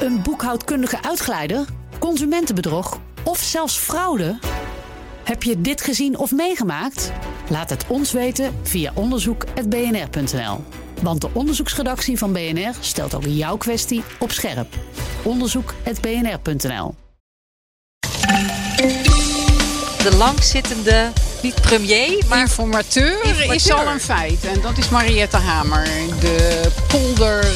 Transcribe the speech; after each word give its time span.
Een 0.00 0.22
boekhoudkundige 0.22 1.02
uitglijder? 1.02 1.64
Consumentenbedrog? 1.98 2.98
Of 3.24 3.38
zelfs 3.38 3.76
fraude? 3.76 4.38
Heb 5.24 5.42
je 5.42 5.60
dit 5.60 5.80
gezien 5.82 6.18
of 6.18 6.32
meegemaakt? 6.32 7.12
Laat 7.48 7.70
het 7.70 7.84
ons 7.88 8.12
weten 8.12 8.54
via 8.62 8.92
onderzoek.bnr.nl. 8.94 10.64
Want 11.02 11.20
de 11.20 11.28
onderzoeksredactie 11.32 12.18
van 12.18 12.32
BNR 12.32 12.72
stelt 12.80 13.14
ook 13.14 13.24
jouw 13.26 13.56
kwestie 13.56 14.02
op 14.18 14.30
scherp. 14.32 14.74
Onderzoek.bnr.nl. 15.22 16.94
De 20.02 20.14
langzittende, 20.18 21.10
niet 21.42 21.60
premier, 21.60 22.24
maar 22.28 22.40
informateur, 22.40 23.12
Informateur. 23.12 23.54
is 23.54 23.72
al 23.72 23.86
een 23.86 24.00
feit. 24.00 24.44
En 24.44 24.60
dat 24.60 24.78
is 24.78 24.88
Mariette 24.88 25.36
Hamer, 25.36 25.84
de 26.20 26.68
polder, 26.88 27.46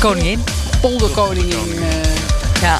koningin. 0.00 0.51
Polderkoningin. 0.82 1.82
eh. 1.82 2.60
Ja. 2.62 2.78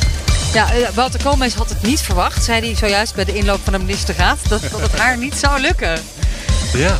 Ja, 0.53 0.73
eh, 0.73 0.89
Wouter 0.95 1.23
Koolmees 1.23 1.55
had 1.55 1.69
het 1.69 1.83
niet 1.83 2.01
verwacht, 2.01 2.45
zei 2.45 2.61
hij 2.67 2.77
zojuist 2.77 3.15
bij 3.15 3.25
de 3.25 3.35
inloop 3.35 3.61
van 3.65 3.73
de 3.73 3.79
ministerraad, 3.79 4.39
dat, 4.49 4.61
dat 4.71 4.81
het 4.81 4.99
haar 4.99 5.17
niet 5.19 5.35
zou 5.37 5.61
lukken. 5.61 5.99
Ja. 6.75 6.97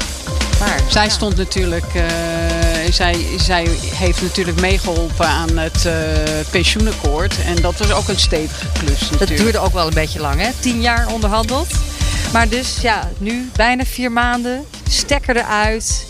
Maar 0.59 0.81
Zij 0.89 1.05
ja. 1.05 1.11
stond 1.11 1.37
natuurlijk, 1.37 1.95
eh, 1.95 2.03
zij, 2.93 3.27
zij 3.39 3.69
heeft 3.95 4.23
natuurlijk 4.23 4.61
meegeholpen 4.61 5.27
aan 5.27 5.57
het 5.59 5.87
eh, 5.87 5.93
pensioenakkoord. 6.51 7.35
En 7.47 7.55
dat 7.63 7.75
was 7.77 7.93
ook 7.93 8.09
een 8.09 8.19
stevige 8.19 8.67
klus 8.79 8.99
Dat 8.99 9.11
natuurlijk. 9.11 9.39
duurde 9.41 9.59
ook 9.59 9.73
wel 9.73 9.87
een 9.87 9.95
beetje 9.95 10.21
lang, 10.21 10.41
hè? 10.41 10.49
Tien 10.61 10.81
jaar 10.81 11.07
onderhandeld. 11.07 11.69
Maar 12.33 12.49
dus 12.49 12.77
ja, 12.81 13.09
nu 13.19 13.51
bijna 13.57 13.85
vier 13.85 14.13
maanden, 14.13 14.65
stekker 14.89 15.37
eruit. 15.37 16.05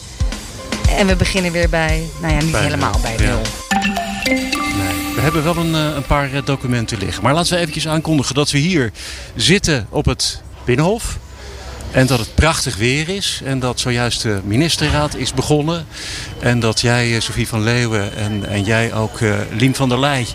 En 0.97 1.06
we 1.06 1.17
beginnen 1.17 1.53
weer 1.53 1.69
bij, 1.69 2.03
nou 2.20 2.34
ja, 2.34 2.41
niet 2.41 2.53
Bij 2.53 2.62
helemaal 2.62 2.91
nul, 2.93 3.01
bij 3.01 3.27
nul. 3.27 3.41
Hebben 5.23 5.45
wel 5.45 5.57
een, 5.57 5.75
eh, 5.75 5.95
een 5.95 6.07
paar 6.07 6.33
eh, 6.33 6.45
documenten 6.45 6.99
liggen. 6.99 7.23
Maar 7.23 7.35
laten 7.35 7.53
we 7.53 7.59
eventjes 7.59 7.89
aankondigen 7.89 8.35
dat 8.35 8.51
we 8.51 8.59
hier 8.59 8.92
zitten 9.37 9.87
op 9.91 10.05
het 10.05 10.42
Binnenhof. 10.65 11.19
En 11.91 12.06
dat 12.06 12.19
het 12.19 12.34
prachtig 12.34 12.77
weer 12.77 13.09
is. 13.09 13.41
En 13.45 13.59
dat 13.59 13.81
zojuist 13.81 14.23
de 14.23 14.41
ministerraad 14.45 15.15
is 15.15 15.34
begonnen. 15.34 15.87
En 16.41 16.61
dat 16.61 16.81
jij, 16.81 17.15
eh, 17.15 17.20
Sofie 17.20 17.48
van 17.48 17.62
Leeuwen, 17.62 18.17
en, 18.17 18.47
en 18.47 18.65
jij 18.65 18.95
ook, 18.95 19.20
eh 19.20 19.34
Lien 19.50 19.75
van 19.75 19.89
der 19.89 20.00
Leij. 20.00 20.27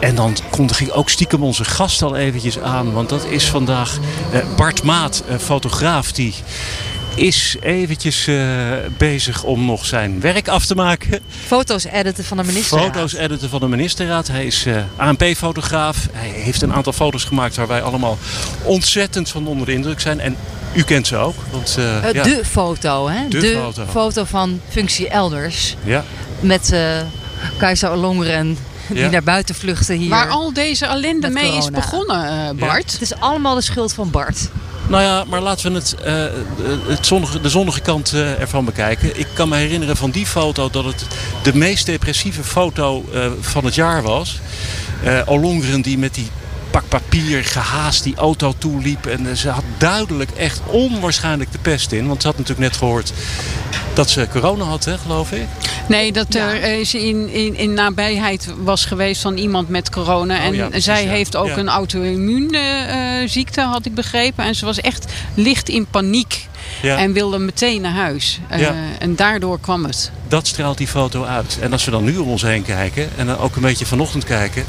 En 0.00 0.14
dan 0.14 0.36
kondig 0.50 0.80
ik 0.80 0.96
ook 0.96 1.10
stiekem 1.10 1.42
onze 1.42 1.64
gast 1.64 2.02
al 2.02 2.16
eventjes 2.16 2.58
aan. 2.58 2.92
Want 2.92 3.08
dat 3.08 3.24
is 3.24 3.44
vandaag 3.48 3.98
Bart 4.56 4.82
Maat, 4.82 5.22
een 5.28 5.40
fotograaf 5.40 6.12
die 6.12 6.34
is 7.18 7.56
eventjes 7.60 8.26
eh, 8.26 8.36
bezig 8.96 9.42
om 9.42 9.64
nog 9.64 9.84
zijn 9.84 10.20
werk 10.20 10.48
af 10.48 10.66
te 10.66 10.74
maken. 10.74 11.20
Foto's 11.46 11.84
editen 11.84 12.24
van 12.24 12.36
de 12.36 12.44
minister. 12.44 12.78
Foto's 12.78 13.12
editen 13.14 13.48
van 13.48 13.60
de 13.60 13.68
ministerraad. 13.68 14.26
Hij 14.28 14.46
is 14.46 14.66
eh, 14.66 14.76
ANP-fotograaf. 14.96 16.08
Hij 16.12 16.28
heeft 16.28 16.62
een 16.62 16.72
aantal 16.72 16.92
foto's 16.92 17.24
gemaakt 17.24 17.56
waar 17.56 17.66
wij 17.66 17.82
allemaal 17.82 18.18
ontzettend 18.62 19.28
van 19.28 19.46
onder 19.46 19.66
de 19.66 19.72
indruk 19.72 20.00
zijn. 20.00 20.20
En 20.20 20.36
u 20.74 20.82
kent 20.82 21.06
ze 21.06 21.16
ook. 21.16 21.34
Want, 21.50 21.74
eh, 21.78 22.12
ja, 22.12 22.22
De 22.22 22.40
foto, 22.44 23.08
hè? 23.08 23.28
De 23.28 23.70
foto. 23.90 24.24
van 24.24 24.60
functie 24.68 25.08
elders. 25.08 25.76
ja, 25.84 26.04
Met 26.40 26.72
eh 26.72 27.00
Keizer 27.58 27.96
Longren 27.96 28.58
die 28.88 28.98
Ja. 28.98 29.10
naar 29.10 29.22
buiten 29.22 29.54
vluchten 29.54 29.96
hier. 29.96 30.08
Waar 30.08 30.28
al 30.28 30.52
deze 30.52 30.86
ellende 30.86 31.30
mee 31.30 31.56
is 31.56 31.70
begonnen, 31.70 32.28
eh, 32.48 32.50
Bart. 32.58 32.92
Het 32.92 33.00
is 33.00 33.14
allemaal 33.14 33.54
de 33.54 33.60
schuld 33.60 33.92
van 33.92 34.10
Bart. 34.10 34.48
Nou 34.88 35.02
ja, 35.02 35.24
maar 35.24 35.40
laten 35.40 35.72
we 35.72 35.78
het, 35.78 35.94
eh, 35.94 36.24
het 36.86 37.06
zonnige, 37.06 37.40
de 37.40 37.48
zonnige 37.48 37.80
kant 37.80 38.12
eh, 38.12 38.40
ervan 38.40 38.64
bekijken. 38.64 39.18
Ik 39.18 39.26
kan 39.34 39.48
me 39.48 39.56
herinneren 39.56 39.96
van 39.96 40.10
die 40.10 40.26
foto 40.26 40.70
dat 40.70 40.84
het 40.84 41.06
de 41.42 41.56
meest 41.56 41.86
depressieve 41.86 42.44
foto 42.44 43.04
eh, 43.12 43.26
van 43.40 43.64
het 43.64 43.74
jaar 43.74 44.02
was. 44.02 44.40
Eh 45.04 45.20
Olongren 45.26 45.82
die 45.82 45.98
met 45.98 46.14
die 46.14 46.28
pak 46.70 46.88
papier 46.88 47.44
gehaast 47.44 48.02
die 48.02 48.16
auto 48.16 48.54
toeliep. 48.58 49.06
En 49.06 49.26
eh, 49.26 49.34
ze 49.34 49.48
had 49.48 49.64
duidelijk 49.78 50.30
echt 50.30 50.60
onwaarschijnlijk 50.66 51.52
de 51.52 51.58
pest 51.58 51.92
in. 51.92 52.06
Want 52.06 52.20
ze 52.20 52.28
had 52.28 52.38
natuurlijk 52.38 52.68
net 52.68 52.78
gehoord 52.78 53.12
dat 53.98 54.10
ze 54.10 54.28
corona 54.30 54.64
had, 54.64 54.84
hè, 54.84 54.98
geloof 54.98 55.32
ik. 55.32 55.46
Nee, 55.88 56.12
dat 56.12 56.34
er 56.34 56.62
eh, 56.62 56.78
is 56.78 56.94
in, 56.94 57.28
in, 57.28 57.54
in 57.56 57.74
nabijheid 57.74 58.48
was 58.62 58.84
geweest 58.84 59.22
van 59.22 59.36
iemand 59.36 59.68
met 59.68 59.90
corona. 59.90 60.38
en 60.40 60.48
Oh 60.48 60.54
ja, 60.54 60.66
precies, 60.66 60.84
zij 60.84 61.04
ja. 61.04 61.10
heeft 61.10 61.36
ook 61.36 61.46
Ja. 61.46 61.56
een 61.56 61.68
auto-immuunziekte, 61.68 63.60
had 63.60 63.86
ik 63.86 63.94
begrepen. 63.94 64.44
En 64.44 64.54
ze 64.54 64.64
was 64.64 64.80
echt 64.80 65.12
licht 65.34 65.68
in 65.68 65.86
paniek. 65.86 66.46
Ja. 66.82 66.96
En 66.98 67.12
wilde 67.12 67.38
meteen 67.38 67.80
naar 67.80 67.92
huis. 67.92 68.38
Eh, 68.48 68.60
Ja. 68.60 68.74
En 68.98 69.16
daardoor 69.16 69.60
kwam 69.60 69.84
het. 69.84 70.10
Dat 70.28 70.46
straalt 70.46 70.78
die 70.78 70.86
foto 70.88 71.24
uit. 71.24 71.58
En 71.60 71.72
als 71.72 71.84
we 71.84 71.90
dan 71.90 72.04
nu 72.04 72.16
om 72.16 72.28
ons 72.28 72.42
heen 72.42 72.62
kijken 72.62 73.08
en 73.16 73.26
dan 73.26 73.38
ook 73.38 73.56
een 73.56 73.62
beetje 73.62 73.86
vanochtend 73.86 74.24
kijken. 74.24 74.64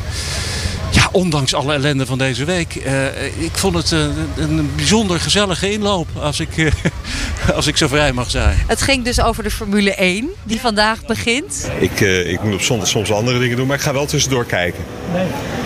Ja, 1.14 1.20
ondanks 1.20 1.53
alle 1.53 1.74
ellende 1.74 2.06
van 2.06 2.18
deze 2.18 2.46
week. 2.46 2.75
eh, 2.75 3.25
ik 3.25 3.52
vond 3.58 3.75
het 3.75 3.92
eh, 3.92 4.00
een, 4.00 4.58
een 4.58 4.72
bijzonder 4.75 5.20
gezellige 5.20 5.72
inloop, 5.72 6.08
als 6.22 6.40
ik, 6.40 6.58
eh, 6.58 6.66
als 7.56 7.68
ik 7.68 7.78
zo 7.78 7.88
vrij 7.88 8.12
mag 8.14 8.30
zijn. 8.31 8.58
Het 8.68 8.81
ging 8.81 9.03
dus 9.03 9.22
over 9.22 9.44
de 9.44 9.52
Formule 9.52 9.94
1, 9.96 10.30
die 10.44 10.59
vandaag 10.59 11.06
begint. 11.06 11.70
Ik, 11.80 12.02
eh, 12.02 12.31
ik 12.31 12.44
moet 12.44 12.53
op 12.53 12.62
zondag 12.62 12.88
soms 12.88 13.12
andere 13.12 13.40
dingen 13.40 13.58
doen, 13.58 13.68
maar 13.68 13.75
ik 13.75 13.81
ga 13.84 13.94
wel 13.94 14.06
tussendoor 14.06 14.46
kijken. 14.46 14.84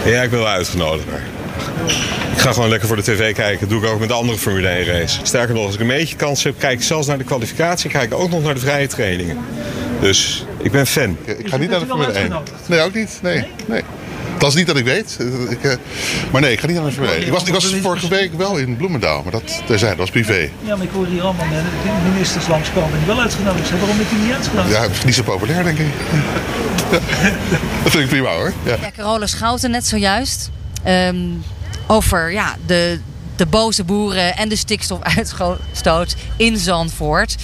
Ja, 0.05 0.21
ik 0.21 0.29
ben 0.29 0.39
wel 0.39 0.47
uitgenodigd. 0.47 1.05
Maar. 1.11 1.23
Ik 2.33 2.39
ga 2.39 2.53
gewoon 2.53 2.69
lekker 2.69 2.87
voor 2.87 2.97
de 2.97 3.03
tv 3.03 3.33
kijken. 3.33 3.59
Dat 3.59 3.69
doe 3.69 3.83
ik 3.83 3.93
ook 3.93 3.99
met 3.99 4.07
de 4.07 4.13
andere 4.13 4.37
Formule 4.37 4.67
1 4.67 4.85
race. 4.85 5.19
Sterker 5.23 5.53
nog, 5.55 5.65
als 5.65 5.73
ik 5.73 5.79
een 5.81 5.87
beetje 5.87 6.15
kans 6.15 6.43
heb, 6.43 6.59
kijk 6.59 6.73
ik 6.79 6.83
zelfs 6.85 7.07
naar 7.07 7.17
de 7.17 7.23
kwalificatie. 7.23 7.89
Kijk 7.89 8.03
ik 8.11 8.13
ook 8.19 8.29
nog 8.29 8.43
naar 8.43 8.53
de 8.53 8.59
vrije 8.59 8.87
trainingen. 8.87 9.37
Dus 9.99 10.45
ik 10.61 10.71
ben 10.71 10.87
fan. 10.87 11.17
Ik 11.25 11.47
ga 11.49 11.57
niet 11.57 11.69
naar 11.69 11.79
de 11.79 11.85
Formule 11.85 12.11
1. 12.11 12.33
Nee, 12.65 12.81
ook 12.81 12.93
niet. 12.93 13.19
Nee, 13.21 13.47
nee. 13.65 13.81
Dat 14.43 14.51
is 14.51 14.57
niet 14.57 14.67
dat 14.67 14.77
ik 14.77 14.85
weet. 14.85 15.17
Ik, 15.49 15.63
eh, 15.63 15.75
maar 16.31 16.41
nee, 16.41 16.51
ik 16.51 16.59
ga 16.59 16.67
niet 16.67 16.75
naar 16.75 16.85
de 16.85 16.91
Formule 16.91 17.13
1. 17.13 17.25
Ik 17.25 17.31
was, 17.31 17.43
ik 17.43 17.53
was 17.53 17.75
vorige 17.81 18.07
week 18.07 18.33
wel 18.33 18.57
in 18.57 18.77
Bloemendaal, 18.77 19.23
maar 19.23 19.31
dat 19.31 19.61
terzijde, 19.65 19.95
dat 19.95 19.97
was 19.97 20.09
privé. 20.09 20.49
Ja, 20.61 20.75
maar 20.75 20.85
ik 20.85 20.91
hoor 20.93 21.05
hier 21.05 21.21
allemaal 21.21 21.45
ministers 22.11 22.47
langskomen 22.47 22.97
die 22.97 23.07
wel 23.07 23.21
uitgenodigd 23.21 23.67
zijn. 23.67 23.79
Waarom 23.79 23.97
heeft 23.97 24.09
hij 24.09 24.19
niet 24.19 24.33
uitgenodigd? 24.33 24.75
Ja, 24.75 25.05
niet 25.05 25.15
zo 25.15 25.23
populair, 25.23 25.63
denk 25.63 25.77
ik. 25.77 25.85
Ja. 26.91 26.99
Dat 27.83 27.91
vind 27.91 28.03
ik 28.03 28.09
prima 28.09 28.29
hoor. 28.29 28.53
Ja. 28.63 28.75
Ja, 28.81 28.91
Carola 28.95 29.27
Schouten 29.27 29.71
net 29.71 29.85
zojuist. 29.85 30.49
ehm, 30.83 31.17
over 31.87 32.31
ja, 32.31 32.55
de, 32.65 32.99
de 33.35 33.45
boze 33.45 33.83
boeren 33.83 34.37
en 34.37 34.49
de 34.49 34.55
stikstofuitstoot 34.55 36.15
in 36.37 36.57
Zandvoort. 36.57 37.35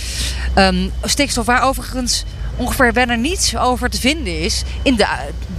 Ehm, 0.53 0.89
stikstof 1.03 1.45
waar 1.45 1.61
overigens 1.61 2.23
ongeveer 2.55 2.93
bijna 2.93 3.15
niets 3.15 3.57
over 3.57 3.89
te 3.89 3.99
vinden 3.99 4.39
is 4.39 4.63
in 4.81 4.95
de 4.95 5.05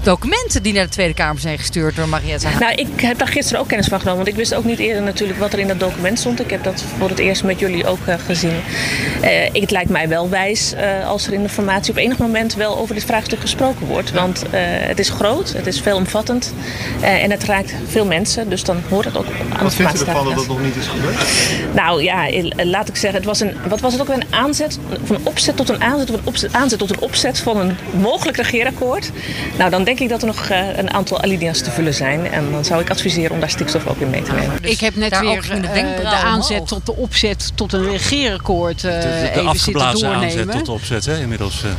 documenten 0.03 0.63
die 0.63 0.73
naar 0.73 0.85
de 0.85 0.91
Tweede 0.91 1.15
Kamer 1.15 1.41
zijn 1.41 1.59
gestuurd 1.59 1.97
door 1.97 2.09
Mariette. 2.09 2.47
Nou, 2.61 2.75
ik 2.75 3.01
heb 3.01 3.19
daar 3.19 3.29
gisteren 3.29 3.61
ook 3.61 3.69
kennis 3.69 3.87
van 3.87 3.99
genomen. 3.99 4.19
Want 4.25 4.29
ik 4.29 4.37
wist 4.37 4.55
ook 4.55 4.65
niet 4.65 4.79
eerder 4.79 5.03
natuurlijk 5.03 5.39
wat 5.39 5.53
er 5.53 5.59
in 5.59 5.69
dat 5.69 5.81
document 5.81 6.19
stond. 6.19 6.41
Ik 6.41 6.51
heb 6.51 6.65
dat 6.65 6.85
voor 6.99 7.09
het 7.09 7.19
eerst 7.19 7.45
met 7.45 7.59
jullie 7.59 7.87
ook 7.87 8.07
eh, 8.07 8.15
gezien. 8.27 8.61
Eh, 9.21 9.45
ik- 9.45 9.61
het 9.61 9.71
lijkt 9.71 9.91
mij 9.91 10.09
wel 10.09 10.29
wijs 10.29 10.73
eh, 10.73 11.09
als 11.09 11.27
er 11.27 11.33
in 11.33 11.43
de 11.43 11.49
formatie 11.49 11.91
op 11.93 11.99
enig 11.99 12.19
moment 12.19 12.55
wel 12.55 12.79
over 12.79 12.95
dit 12.95 13.05
vraagstuk 13.05 13.41
gesproken 13.41 13.87
wordt. 13.87 14.11
Want 14.13 14.43
eh, 14.51 14.61
het 14.63 14.99
is 14.99 15.09
groot, 15.09 15.53
het 15.53 15.67
is 15.67 15.81
veelomvattend 15.81 16.55
eh, 17.01 17.23
en 17.23 17.31
het 17.31 17.45
raakt 17.45 17.75
veel 17.89 18.05
mensen. 18.07 18.49
Dus 18.49 18.63
dan 18.65 18.83
hoort 18.89 19.05
het 19.05 19.17
ook 19.17 19.27
aan 19.27 19.63
Wat 19.63 19.71
de 19.71 19.77
vindt 19.77 20.03
u 20.03 20.05
ervan 20.05 20.25
dat 20.25 20.35
dat 20.35 20.47
nog 20.47 20.63
niet 20.63 20.77
is 20.77 20.87
gebeurd? 20.87 21.17
Nou 21.75 22.03
ja, 22.03 22.27
laat 22.57 22.89
ik 22.89 22.97
zeggen, 22.97 23.19
het 23.19 23.29
was 23.29 23.41
een, 23.41 23.57
wat 23.69 23.81
was 23.81 23.93
het 23.93 24.01
ook 24.03 24.09
weer, 24.09 24.17
een 24.17 24.35
aanzet, 24.35 24.79
van 25.05 25.17
een 25.17 25.27
opzet 25.27 25.57
tot 25.57 25.69
een 25.69 25.83
aanzet, 25.83 26.07
tot 26.07 26.17
een 26.19 26.27
opzet, 26.27 26.53
aanzet 26.53 26.79
tot 26.79 26.91
een 26.91 27.01
opzet 27.01 27.39
van 27.39 27.57
een 27.57 27.77
mogelijk 27.93 28.37
regeerakkoord. 28.37 29.11
Nou, 29.59 29.71
dan 29.71 29.85
denk 29.97 30.03
ik 30.03 30.09
dat 30.09 30.21
er 30.21 30.27
nog 30.27 30.47
eh, 30.49 30.77
een 30.79 30.93
aantal 30.93 31.23
alinea's 31.23 31.61
te 31.63 31.71
vullen 31.71 31.95
zijn. 31.95 32.27
En 32.33 32.51
dan 32.53 32.65
zou 32.65 32.81
ik 32.81 32.91
adviseren 32.91 33.31
om 33.31 33.41
daar 33.41 33.51
stikstof 33.51 33.87
ook 33.87 34.01
in 34.01 34.11
mee 34.11 34.23
te 34.23 34.33
nemen. 34.33 34.63
Dus 34.63 34.71
ik 34.71 34.81
heb 34.81 34.97
net 34.97 35.19
weer 35.21 35.43
de 35.43 35.69
eh, 35.69 35.97
de 35.97 36.07
aanzet 36.17 36.67
tot 36.67 36.87
de 36.87 36.97
opzet 36.97 37.53
tot 37.55 37.73
een 37.73 37.85
regeerakkoord 37.91 38.85
eh 38.85 38.93
De, 38.93 38.99
de, 38.99 39.03
de 39.03 39.11
even 39.15 39.25
zitten 39.25 39.47
afgeblazen 39.49 40.09
aanzet 40.09 40.31
doornemen. 40.31 40.57
tot 40.57 40.67
de 40.67 40.73
opzet, 40.73 41.05
hè, 41.07 41.21
inmiddels. 41.21 41.63
eh. 41.65 41.71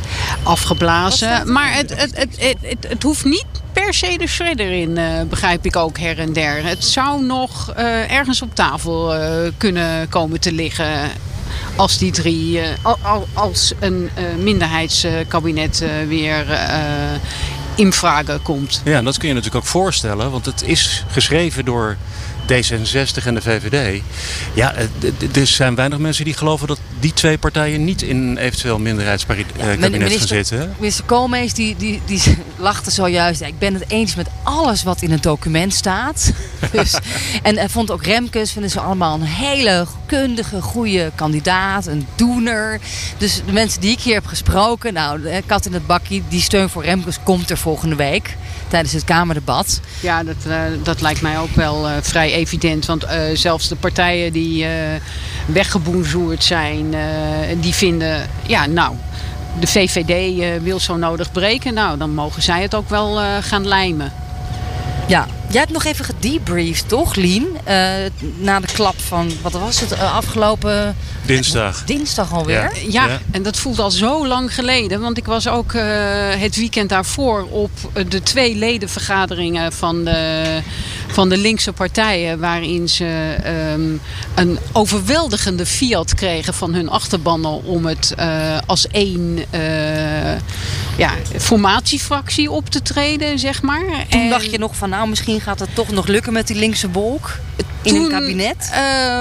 Afgeblazen. 0.42 1.52
Maar 1.52 1.72
het, 1.74 1.90
het, 1.90 2.16
het, 2.16 2.36
het, 2.38 2.56
het, 2.60 2.86
het 2.88 3.02
hoeft 3.02 3.24
niet 3.24 3.44
per 3.72 3.94
se 3.94 4.18
de 4.18 4.26
shredder 4.26 4.70
in, 4.72 4.98
eh, 4.98 5.04
begrijp 5.28 5.64
ik 5.66 5.76
ook 5.76 5.98
her 5.98 6.18
en 6.18 6.32
der. 6.32 6.64
Het 6.64 6.84
zou 6.84 7.24
nog 7.24 7.72
eh, 7.76 8.10
ergens 8.12 8.42
op 8.42 8.54
tafel 8.54 9.14
eh, 9.14 9.30
kunnen 9.56 10.08
komen 10.08 10.40
te 10.40 10.52
liggen. 10.52 11.10
Als 11.76 11.98
die 11.98 12.12
drie, 12.12 12.60
eh, 12.60 12.66
al- 12.82 12.98
al- 13.02 13.26
als 13.32 13.72
een 13.80 14.10
eh, 14.14 14.22
minderheidskabinet 14.42 15.80
eh, 15.82 15.88
weer 16.08 16.50
eh, 16.50 16.68
in 17.74 17.92
vragen 17.92 18.42
komt. 18.42 18.82
Ja, 18.84 19.02
dat 19.02 19.18
kun 19.18 19.28
je 19.28 19.34
natuurlijk 19.34 19.64
ook 19.64 19.70
voorstellen, 19.70 20.30
want 20.30 20.46
het 20.46 20.62
is 20.62 21.04
geschreven 21.10 21.64
door 21.64 21.96
D66 22.42 23.24
en 23.24 23.34
de 23.34 23.42
VVD. 23.42 24.02
Ja, 24.54 24.74
eh, 24.74 24.86
er 25.36 25.46
zijn 25.46 25.74
weinig 25.74 25.98
mensen 25.98 26.24
die 26.24 26.34
geloven 26.34 26.66
dat 26.66 26.78
die 27.02 27.12
twee 27.12 27.38
partijen 27.38 27.84
niet 27.84 28.02
in 28.02 28.16
een 28.16 28.36
eventueel 28.36 28.78
minderheidskabinet 28.78 29.52
gaan 29.56 30.28
zitten. 30.28 30.74
Minister 30.78 31.04
Koolmees 31.04 31.54
die, 31.54 31.76
die, 31.76 32.00
die 32.06 32.22
lachte 32.56 32.90
zojuist. 32.90 33.40
Ja, 33.40 33.46
ik 33.46 33.58
ben 33.58 33.74
het 33.74 33.84
eens 33.88 34.14
met 34.14 34.26
alles 34.42 34.82
wat 34.82 35.02
in 35.02 35.10
het 35.10 35.22
document 35.22 35.74
staat. 35.74 36.32
dus, 36.72 36.98
en 37.42 37.56
hij 37.56 37.68
vond 37.68 37.90
ook 37.90 38.04
Remkes, 38.04 38.52
vinden 38.52 38.70
ze 38.70 38.80
allemaal 38.80 39.14
een 39.14 39.22
hele 39.22 39.86
kundige, 40.06 40.60
goede 40.60 41.12
kandidaat. 41.14 41.86
Een 41.86 42.06
doener. 42.14 42.80
Dus 43.18 43.42
de 43.46 43.52
mensen 43.52 43.80
die 43.80 43.90
ik 43.90 44.00
hier 44.00 44.14
heb 44.14 44.26
gesproken, 44.26 44.92
nou, 44.92 45.22
de 45.22 45.42
kat 45.46 45.66
in 45.66 45.72
het 45.72 45.86
bakkie, 45.86 46.22
die 46.28 46.40
steun 46.40 46.68
voor 46.68 46.84
Remkes 46.84 47.18
komt 47.22 47.50
er 47.50 47.58
volgende 47.58 47.96
week 47.96 48.36
tijdens 48.68 48.92
het 48.92 49.04
Kamerdebat. 49.04 49.80
Ja, 50.00 50.24
dat, 50.24 50.36
uh, 50.46 50.56
dat 50.82 51.00
lijkt 51.00 51.22
mij 51.22 51.38
ook 51.38 51.54
wel 51.54 51.88
uh, 51.88 51.96
vrij 52.00 52.32
evident. 52.32 52.86
Want 52.86 53.04
uh, 53.04 53.10
zelfs 53.34 53.68
de 53.68 53.76
partijen 53.76 54.32
die 54.32 54.66
weggeboenzoerd 55.46 56.44
zijn, 56.44 56.94
die 57.60 57.74
vinden, 57.74 58.28
ja 58.46 58.66
nou, 58.66 58.94
de 59.60 59.66
VVD 59.66 60.44
wil 60.62 60.80
zo 60.80 60.96
nodig 60.96 61.32
breken. 61.32 61.74
Nou, 61.74 61.98
dan 61.98 62.14
mogen 62.14 62.42
zij 62.42 62.62
het 62.62 62.74
ook 62.74 62.88
wel 62.88 63.20
gaan 63.40 63.66
lijmen. 63.66 64.12
Ja, 65.08 65.26
jij 65.52 65.60
hebt 65.60 65.72
nog 65.72 65.84
even 65.84 66.04
gedebriefd, 66.04 66.88
toch, 66.88 67.14
Lien? 67.14 67.46
Uh, 67.68 67.84
na 68.36 68.60
de 68.60 68.66
klap 68.72 69.00
van, 69.00 69.32
wat 69.42 69.52
was 69.52 69.80
het, 69.80 69.92
uh, 69.92 70.14
afgelopen... 70.16 70.96
Dinsdag. 71.26 71.84
Dinsdag 71.84 72.32
alweer? 72.32 72.72
Ja, 72.88 73.06
ja, 73.06 73.20
en 73.30 73.42
dat 73.42 73.56
voelt 73.56 73.78
al 73.78 73.90
zo 73.90 74.26
lang 74.26 74.54
geleden. 74.54 75.00
Want 75.00 75.16
ik 75.16 75.26
was 75.26 75.48
ook 75.48 75.72
uh, 75.72 75.82
het 76.30 76.56
weekend 76.56 76.88
daarvoor 76.88 77.46
op 77.50 77.70
de 78.08 78.22
twee 78.22 78.56
ledenvergaderingen 78.56 79.72
van 79.72 80.04
de, 80.04 80.60
van 81.06 81.28
de 81.28 81.36
linkse 81.36 81.72
partijen. 81.72 82.38
Waarin 82.38 82.88
ze 82.88 83.36
um, 83.74 84.00
een 84.34 84.58
overweldigende 84.72 85.66
fiat 85.66 86.14
kregen 86.14 86.54
van 86.54 86.74
hun 86.74 86.88
achterbannen 86.88 87.64
om 87.64 87.86
het 87.86 88.14
als 88.66 88.86
één 88.86 89.44
ja, 90.96 91.12
formatiefractie 91.38 92.50
op 92.50 92.70
te 92.70 92.82
treden, 92.82 93.38
zeg 93.38 93.62
maar. 93.62 94.06
Toen 94.08 94.20
en... 94.20 94.28
dacht 94.28 94.50
je 94.50 94.58
nog 94.58 94.76
van 94.76 94.88
nou, 94.88 95.08
misschien 95.08 95.40
gaat 95.42 95.60
het 95.60 95.74
toch 95.74 95.90
nog 95.90 96.06
lukken 96.06 96.32
met 96.32 96.46
die 96.46 96.56
linkse 96.56 96.90
wolk 96.90 97.38
in 97.82 97.94
Toen, 97.94 98.04
een 98.04 98.10
kabinet? 98.10 98.72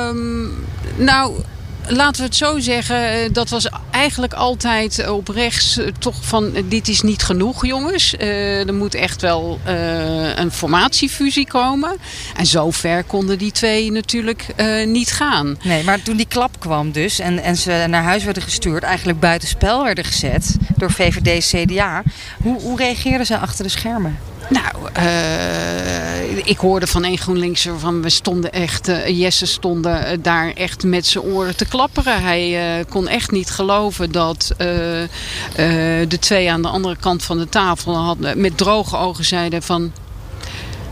Um, 0.08 0.66
nou, 0.96 1.44
laten 1.88 2.22
we 2.22 2.28
het 2.28 2.36
zo 2.36 2.60
zeggen, 2.60 3.34
dat 3.34 3.50
was 3.50 3.70
eigenlijk 3.92 4.34
altijd 4.34 5.10
op 5.10 5.28
rechts 5.28 5.80
toch 6.00 6.16
van 6.22 6.54
dit 6.66 6.88
is 6.88 7.02
niet 7.02 7.24
genoeg 7.24 7.66
jongens. 7.66 8.16
Uh, 8.20 8.68
er 8.68 8.74
moet 8.74 8.96
echt 8.96 9.22
wel 9.22 9.60
uh, 9.68 10.36
een 10.38 10.52
formatiefusie 10.52 11.48
komen. 11.48 11.98
En 12.36 12.46
zo 12.46 12.72
ver 12.72 13.04
konden 13.04 13.38
die 13.38 13.52
twee 13.52 13.92
natuurlijk 13.92 14.46
uh, 14.58 14.88
niet 14.88 15.12
gaan. 15.12 15.58
Nee, 15.64 15.84
maar 15.84 16.02
toen 16.02 16.18
die 16.18 16.28
klap 16.28 16.60
kwam 16.60 16.92
dus 16.92 17.20
en, 17.20 17.40
en 17.40 17.58
ze 17.58 17.86
naar 17.90 18.04
huis 18.04 18.24
werden 18.24 18.44
gestuurd, 18.44 18.84
eigenlijk 18.84 19.20
buitenspel 19.20 19.84
werden 19.84 20.06
gezet 20.06 20.58
door 20.78 20.92
VVD 20.92 21.46
CDA. 21.46 22.04
Hoe, 22.42 22.62
hoe 22.62 22.78
reageerden 22.78 23.26
ze 23.26 23.38
achter 23.38 23.64
de 23.64 23.70
schermen? 23.70 24.31
Nou, 24.52 24.90
uh, 24.98 26.38
ik 26.48 26.58
hoorde 26.58 26.88
van 26.88 27.06
een 27.06 27.18
GroenLinkser 27.18 27.80
van 27.80 28.02
we 28.02 28.10
stonden 28.10 28.52
echt, 28.52 28.90
uh, 28.90 29.20
Jesse 29.20 29.46
stonden 29.46 30.22
daar 30.22 30.54
echt 30.54 30.84
met 30.84 31.06
zijn 31.06 31.24
oren 31.24 31.56
te 31.56 31.66
klapperen. 31.66 32.22
Hij 32.22 32.86
kon 32.90 33.08
echt 33.08 33.32
niet 33.32 33.50
geloven 33.50 34.12
dat 34.12 34.54
de 34.58 36.18
twee 36.20 36.52
aan 36.52 36.62
de 36.62 36.68
andere 36.68 36.96
kant 37.00 37.24
van 37.24 37.38
de 37.38 37.50
tafel 37.50 37.98
hadden, 37.98 38.42
met 38.42 38.58
droge 38.58 38.98
ogen 38.98 39.26
zeiden 39.26 39.64
van 39.64 39.92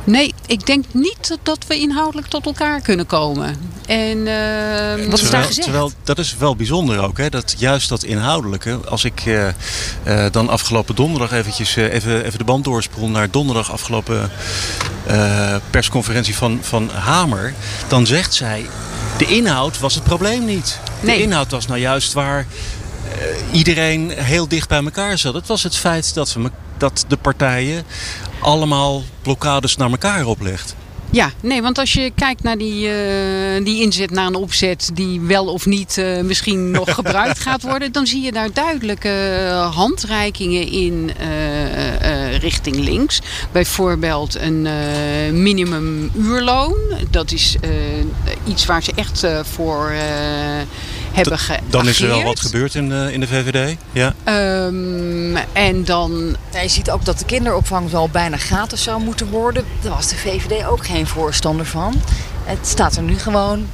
Nee, 0.10 0.34
ik 0.46 0.66
denk 0.66 0.86
niet 0.92 1.38
dat 1.44 1.66
we 1.68 1.80
inhoudelijk 1.80 2.28
tot 2.28 2.46
elkaar 2.46 2.82
kunnen 2.82 3.06
komen. 3.06 3.56
En, 3.86 4.18
uh, 4.18 5.10
Wat 5.10 5.22
is 5.22 5.30
daar 5.30 5.44
gezegd? 5.44 5.64
Terwijl, 5.64 5.92
dat 6.04 6.18
is 6.18 6.36
wel 6.38 6.56
bijzonder 6.56 7.04
ook, 7.04 7.18
hè? 7.18 7.30
Dat 7.30 7.56
juist 7.58 7.90
dat 7.90 8.04
inhoudelijke. 8.04 8.80
Als 8.86 9.04
ik 9.04 9.26
uh, 9.26 9.48
uh, 10.08 10.26
dan 10.32 10.50
afgelopen 10.50 10.96
donderdag 10.96 11.32
eventjes 11.32 11.76
even, 11.76 12.26
even 12.26 12.38
de 12.38 12.44
band 12.44 12.64
doorspoel 12.64 13.10
naar 13.10 13.32
donderdag 13.32 13.72
afgelopen 13.72 14.32
persconferentie 15.70 16.36
van, 16.36 16.60
van 16.62 16.90
Hamer. 16.90 17.54
Dan 17.88 18.06
zegt 18.06 18.34
zij, 18.34 18.66
de 19.18 19.26
inhoud 19.26 19.80
was 19.80 19.96
het 19.96 20.04
probleem 20.04 20.46
niet. 20.46 20.80
De 21.00 21.06
nee. 21.06 21.22
inhoud 21.22 21.52
was 21.52 21.68
nou 21.68 21.80
juist 21.80 22.14
waar 22.14 22.46
iedereen 23.52 24.10
heel 24.10 24.48
dicht 24.48 24.70
bij 24.70 24.84
elkaar 24.84 25.18
zat. 25.18 25.34
Het 25.34 25.48
was 25.48 25.64
het 25.64 25.76
feit 25.76 26.14
dat, 26.14 26.38
dat 26.78 27.06
de 27.08 27.18
partijen 27.18 27.84
allemaal 28.40 29.04
blokkades 29.22 29.76
naar 29.76 29.90
elkaar 29.90 30.26
oplegt. 30.26 30.76
Ja, 31.12 31.32
nee, 31.42 31.62
want 31.62 31.78
als 31.78 31.94
je 31.94 32.12
kijkt 32.16 32.44
naar 32.44 32.58
die, 32.58 32.88
uh, 32.88 33.66
die 33.66 33.82
inzet 33.82 34.12
naar 34.12 34.26
een 34.26 34.36
opzet 34.36 34.90
die 34.94 35.22
wel 35.22 35.46
of 35.46 35.66
niet 35.66 35.98
uh, 35.98 36.22
misschien 36.22 36.72
nog 36.80 36.94
gebruikt 36.94 37.40
gaat 37.40 37.62
worden, 37.62 37.92
dan 37.92 38.08
zie 38.08 38.22
je 38.22 38.32
daar 38.32 38.54
duidelijke 38.54 39.40
uh, 39.44 39.76
handreikingen 39.76 40.72
in 40.72 41.12
richting 42.40 42.76
links. 42.76 43.22
Bijvoorbeeld 43.52 44.36
een 44.36 44.68
minimumuurloon. 45.44 46.76
Dat 47.10 47.32
is 47.32 47.56
iets 48.48 48.66
waar 48.66 48.84
ze 48.84 48.92
echt 48.96 49.28
voor 49.44 49.94
hebben 51.21 51.39
geageerd. 51.39 51.71
Dan 51.71 51.88
is 51.88 52.01
er 52.01 52.07
wel 52.07 52.24
wat 52.24 52.39
gebeurd 52.39 52.75
in 52.75 52.89
de, 52.89 53.10
in 53.12 53.19
de 53.19 53.27
VVD. 53.27 53.77
Ja. 53.92 54.13
Um, 54.66 55.36
en 55.54 55.83
dan... 55.86 56.36
Ja, 56.54 56.62
je 56.62 56.69
ziet 56.69 56.92
ook 56.92 57.06
dat 57.06 57.19
de 57.19 57.25
kinderopvang 57.25 57.92
wel 57.92 58.10
bijna 58.10 58.38
gratis 58.38 58.83
zou 58.83 59.04
moeten 59.04 59.30
worden. 59.30 59.66
Daar 59.81 59.92
was 59.92 60.07
de 60.07 60.16
VVD 60.16 60.66
ook 60.66 60.86
geen 60.86 61.07
voorstander 61.07 61.66
van. 61.66 62.01
Het 62.44 62.68
staat 62.68 62.95
er 62.95 63.04
nu 63.04 63.19
gewoon 63.19 63.68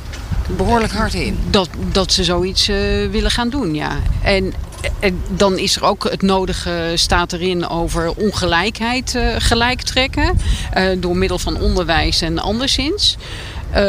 behoorlijk 0.58 0.94
hard 0.94 1.14
in. 1.14 1.38
Dat, 1.50 1.70
dat 1.92 2.12
ze 2.12 2.24
zoiets 2.24 2.70
uh, 2.70 2.76
willen 3.10 3.32
gaan 3.32 3.50
doen, 3.50 3.74
ja. 3.74 3.92
En, 4.24 4.54
en, 5.00 5.22
dan 5.30 5.58
is 5.58 5.76
er 5.76 5.84
ook 5.84 6.04
het 6.04 6.22
nodige, 6.22 6.92
staat 6.96 7.34
erin 7.34 7.68
over 7.68 8.14
ongelijkheid 8.16 9.14
uh, 9.16 9.36
gelijk 9.38 9.82
trekken. 9.82 10.40
Uh, 10.78 10.90
door 10.98 11.18
middel 11.18 11.40
van 11.40 11.60
onderwijs 11.60 12.22
en 12.22 12.40
anderszins. 12.40 13.18
Uh, 13.76 13.82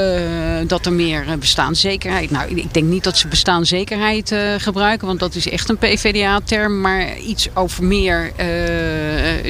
dat 0.66 0.86
er 0.86 0.92
meer 0.92 1.38
bestaanszekerheid. 1.38 2.30
Nou, 2.30 2.54
ik 2.54 2.74
denk 2.74 2.86
niet 2.86 3.04
dat 3.04 3.18
ze 3.18 3.28
bestaanszekerheid 3.28 4.32
uh, 4.32 4.40
gebruiken, 4.58 5.06
want 5.06 5.20
dat 5.20 5.34
is 5.34 5.48
echt 5.48 5.68
een 5.68 5.78
PVDA-term. 5.78 6.80
Maar 6.80 7.18
iets 7.18 7.48
over 7.54 7.84
meer 7.84 8.32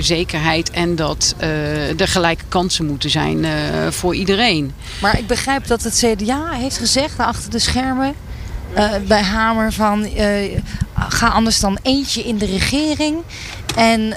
zekerheid 0.01 0.71
en 0.71 0.97
dat 0.97 1.35
er 1.97 2.09
gelijke 2.09 2.45
kansen 2.49 2.87
moeten 2.87 3.11
zijn 3.11 3.47
voor 3.93 4.15
iedereen. 4.15 4.73
Maar 5.01 5.19
ik 5.19 5.27
begrijp 5.27 5.67
dat 5.67 5.83
het 5.83 6.05
CDA 6.05 6.51
heeft 6.51 6.79
gezegd 6.79 7.19
achter 7.19 7.51
de 7.51 7.59
schermen. 7.59 8.15
bij 9.07 9.23
Hamer 9.23 9.73
van 9.73 10.09
ga 10.95 11.29
anders 11.29 11.61
dan 11.61 11.79
eentje 11.83 12.23
in 12.23 12.39
de 12.39 12.47
regering 12.47 13.17
en 13.77 14.17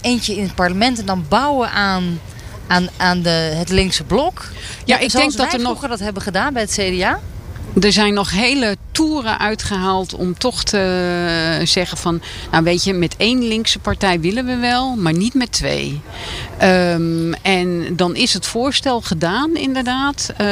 eentje 0.00 0.36
in 0.36 0.42
het 0.42 0.54
parlement 0.54 0.98
en 0.98 1.06
dan 1.06 1.24
bouwen 1.28 1.70
aan 1.70 2.20
aan, 2.66 2.88
aan 2.96 3.22
de, 3.22 3.28
het 3.30 3.68
linkse 3.68 4.04
blok. 4.04 4.48
Ja, 4.84 4.98
ik 4.98 5.12
denk 5.12 5.36
dat 5.36 5.52
er 5.52 5.60
nog 5.60 5.88
dat 5.88 5.98
hebben 5.98 6.22
gedaan 6.22 6.52
bij 6.52 6.62
het 6.62 6.72
CDA. 6.72 7.20
Er 7.80 7.92
zijn 7.92 8.14
nog 8.14 8.30
hele 8.30 8.76
toeren 8.94 9.38
uitgehaald 9.38 10.14
om 10.14 10.38
toch 10.38 10.64
te 10.64 11.60
zeggen 11.64 11.98
van... 11.98 12.20
nou 12.50 12.64
weet 12.64 12.84
je, 12.84 12.92
met 12.92 13.14
één 13.16 13.48
linkse 13.48 13.78
partij 13.78 14.20
willen 14.20 14.46
we 14.46 14.56
wel, 14.56 14.96
maar 14.96 15.12
niet 15.12 15.34
met 15.34 15.52
twee. 15.52 16.00
Um, 16.62 17.34
en 17.34 17.96
dan 17.96 18.16
is 18.16 18.32
het 18.32 18.46
voorstel 18.46 19.00
gedaan 19.00 19.56
inderdaad. 19.56 20.32
Uh, 20.40 20.46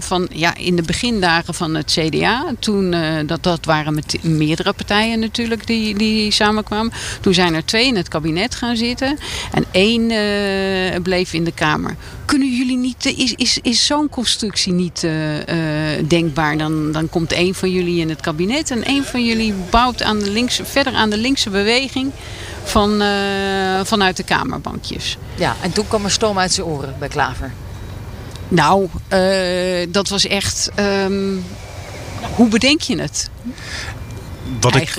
van, 0.00 0.28
ja, 0.32 0.54
in 0.56 0.76
de 0.76 0.82
begindagen 0.82 1.54
van 1.54 1.74
het 1.74 1.98
CDA. 1.98 2.44
Toen, 2.58 2.92
uh, 2.92 3.00
dat, 3.26 3.42
dat 3.42 3.64
waren 3.64 3.94
met 3.94 4.18
meerdere 4.22 4.72
partijen 4.72 5.18
natuurlijk 5.18 5.66
die, 5.66 5.98
die 5.98 6.30
samenkwamen. 6.30 6.92
Toen 7.20 7.34
zijn 7.34 7.54
er 7.54 7.64
twee 7.64 7.86
in 7.86 7.96
het 7.96 8.08
kabinet 8.08 8.54
gaan 8.54 8.76
zitten. 8.76 9.18
En 9.52 9.64
één 9.70 10.10
uh, 10.10 11.02
bleef 11.02 11.32
in 11.32 11.44
de 11.44 11.52
Kamer. 11.52 11.96
Kunnen 12.24 12.56
jullie 12.56 12.76
niet... 12.76 13.04
Is, 13.16 13.34
is, 13.34 13.58
is 13.62 13.86
zo'n 13.86 14.08
constructie 14.08 14.72
niet 14.72 15.06
denkbaar? 16.06 16.58
Dan, 16.58 16.92
dan 16.92 17.08
komt 17.08 17.32
één 17.32 17.54
van 17.54 17.70
jullie 17.70 18.00
in 18.00 18.08
het 18.08 18.20
kabinet. 18.20 18.70
En 18.70 18.84
één 18.84 19.04
van 19.04 19.24
jullie 19.24 19.54
bouwt 19.70 20.02
aan 20.02 20.18
de 20.18 20.30
linkse, 20.30 20.64
verder 20.64 20.94
aan 20.94 21.10
de 21.10 21.16
linkse 21.16 21.50
beweging 21.50 22.12
van, 22.64 23.02
uh, 23.02 23.08
vanuit 23.82 24.16
de 24.16 24.22
kamerbankjes. 24.22 25.16
Ja, 25.34 25.56
en 25.62 25.72
toen 25.72 25.88
kwam 25.88 26.04
er 26.04 26.10
stoom 26.10 26.38
uit 26.38 26.52
zijn 26.52 26.66
oren 26.66 26.94
bij 26.98 27.08
Klaver. 27.08 27.52
Nou, 28.48 28.88
uh, 29.12 29.86
dat 29.88 30.08
was 30.08 30.26
echt... 30.26 30.70
Um, 30.76 31.44
hoe 32.34 32.48
bedenk 32.48 32.80
je 32.80 33.00
het? 33.00 33.30
Wat 34.60 34.74
ik, 34.74 34.94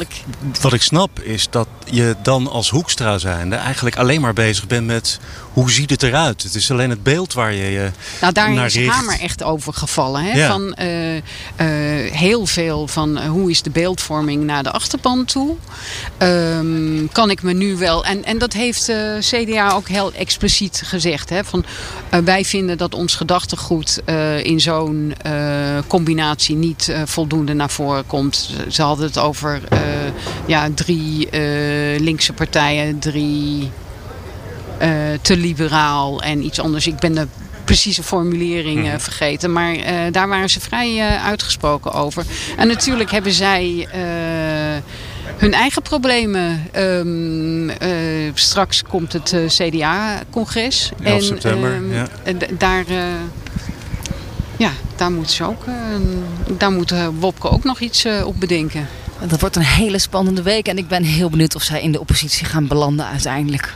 wat 0.62 0.74
ik 0.74 0.81
snap 0.81 1.20
is 1.20 1.48
dat 1.50 1.67
je 1.86 2.15
dan 2.24 2.48
als 2.48 2.70
Hoekstra 2.70 3.17
zijnde 3.17 3.55
eigenlijk 3.55 3.96
alleen 3.96 4.22
maar 4.22 4.34
bezig 4.34 4.67
bent 4.67 4.86
met 4.86 5.20
hoe 5.53 5.72
ziet 5.72 5.89
het 5.89 6.03
eruit. 6.03 6.43
Het 6.43 6.55
is 6.55 6.72
alleen 6.72 6.89
het 6.89 7.03
beeld 7.03 7.34
waar 7.34 7.53
je 7.53 7.63
je 7.72 7.89
Nou, 8.22 8.34
daar 8.34 8.51
naar 8.51 8.65
is 8.65 8.75
richt. 8.75 8.93
Hamer 8.96 9.20
echt 9.20 9.43
over 9.43 9.74
gevallen. 9.74 10.24
Hè? 10.24 10.31
Ja. 10.31 10.48
Van 10.48 10.74
eh, 10.74 11.17
eh, 11.17 11.24
heel 12.13 12.46
veel 12.46 12.88
van 12.88 13.17
eh, 13.17 13.29
hoe 13.29 13.50
is 13.50 13.62
de 13.62 13.70
beeldvorming 13.70 14.43
naar 14.43 14.63
de 14.63 14.72
achterban 14.72 15.25
toe. 15.25 15.55
Ehm, 16.17 17.08
kan 17.12 17.29
ik 17.29 17.43
me 17.43 17.53
nu 17.53 17.75
wel. 17.77 18.05
En, 18.05 18.24
en 18.24 18.38
dat 18.38 18.53
heeft 18.53 18.89
eh, 18.89 18.98
CDA 19.20 19.72
ook 19.72 19.88
heel 19.88 20.13
expliciet 20.13 20.81
gezegd. 20.86 21.29
Hè? 21.29 21.43
Van, 21.43 21.65
eh, 22.10 22.20
wij 22.20 22.46
vinden 22.46 22.77
dat 22.77 22.93
ons 22.96 23.15
gedachtegoed 23.15 24.01
eh, 24.05 24.43
in 24.43 24.60
zo'n 24.60 25.13
eh, 25.22 25.31
combinatie 25.88 26.55
niet 26.55 26.89
eh, 26.89 27.01
voldoende 27.05 27.53
naar 27.53 27.70
voren 27.70 28.08
komt. 28.08 28.50
Ze 28.70 28.81
hadden 28.81 29.05
het 29.05 29.17
over 29.17 29.62
eh, 29.70 29.79
ja, 30.46 30.70
drie 30.75 31.29
eh, 31.29 32.00
linkse 32.00 32.34
partijen, 32.34 33.00
drie 33.00 33.62
eh, 33.63 33.70
te 35.21 35.38
liberaal 35.38 36.21
en 36.21 36.45
iets 36.45 36.59
anders. 36.59 36.88
Ik 36.88 37.00
ben 37.00 37.13
de 37.15 37.27
precieze 37.65 38.03
formulering 38.03 38.88
eh, 38.88 38.93
vergeten. 38.97 39.51
Maar 39.53 39.73
eh, 39.75 39.93
daar 40.11 40.27
waren 40.27 40.50
ze 40.50 40.59
vrij 40.59 41.00
eh, 41.00 41.25
uitgesproken 41.25 41.91
over. 41.93 42.25
En 42.57 42.67
natuurlijk 42.67 43.11
hebben 43.11 43.31
zij 43.31 43.88
eh, 43.91 44.00
hun 45.38 45.53
eigen 45.53 45.81
problemen. 45.81 46.67
Ehm, 46.71 47.69
eh, 47.69 47.89
straks 48.33 48.83
komt 48.83 49.13
het 49.13 49.33
eh, 49.33 49.39
CDA-congres. 49.47 50.91
11 51.03 51.23
september, 51.23 51.73
ehm, 51.73 51.93
ja. 51.93 52.07
en 52.23 52.38
daar... 52.57 52.85
eh, 52.88 53.03
ja, 54.57 54.71
daar 54.95 55.11
moet 55.11 55.31
ze 55.31 55.43
ook. 55.43 55.65
eh, 55.65 55.73
daar 56.57 56.71
moet 56.71 56.91
eh, 56.91 57.07
Wopke 57.19 57.50
ook 57.50 57.63
nog 57.63 57.79
iets 57.79 58.05
eh, 58.05 58.25
op 58.25 58.39
bedenken. 58.39 58.88
Dat 59.28 59.40
wordt 59.40 59.56
een 59.56 59.62
hele 59.62 60.00
spannende 60.00 60.42
week. 60.42 60.68
En 60.68 60.78
ik 60.78 60.88
ben 60.88 61.04
heel 61.04 61.30
benieuwd 61.30 61.56
of 61.56 61.63
zij 61.63 61.82
in 61.82 61.92
de 61.92 62.00
oppositie 62.00 62.46
gaan 62.46 62.68
belanden 62.68 63.06
uiteindelijk. 63.06 63.74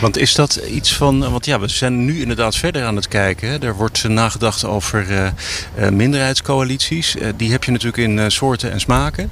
Want 0.00 0.16
is 0.16 0.34
dat 0.34 0.54
iets 0.54 0.94
van. 0.94 1.30
Want 1.30 1.46
ja, 1.46 1.60
we 1.60 1.68
zijn 1.68 2.04
nu 2.04 2.20
inderdaad 2.20 2.56
verder 2.56 2.84
aan 2.84 2.96
het 2.96 3.08
kijken. 3.08 3.48
hè. 3.48 3.58
Er 3.58 3.76
wordt 3.76 4.08
nagedacht 4.08 4.64
over 4.64 5.10
eh, 5.10 5.26
eh, 5.74 5.92
minderheidscoalities. 5.92 7.16
Eh, 7.16 7.28
die 7.36 7.50
heb 7.50 7.64
je 7.64 7.70
natuurlijk 7.70 8.02
in 8.02 8.18
eh, 8.18 8.24
soorten 8.28 8.72
en 8.72 8.80
smaken. 8.80 9.30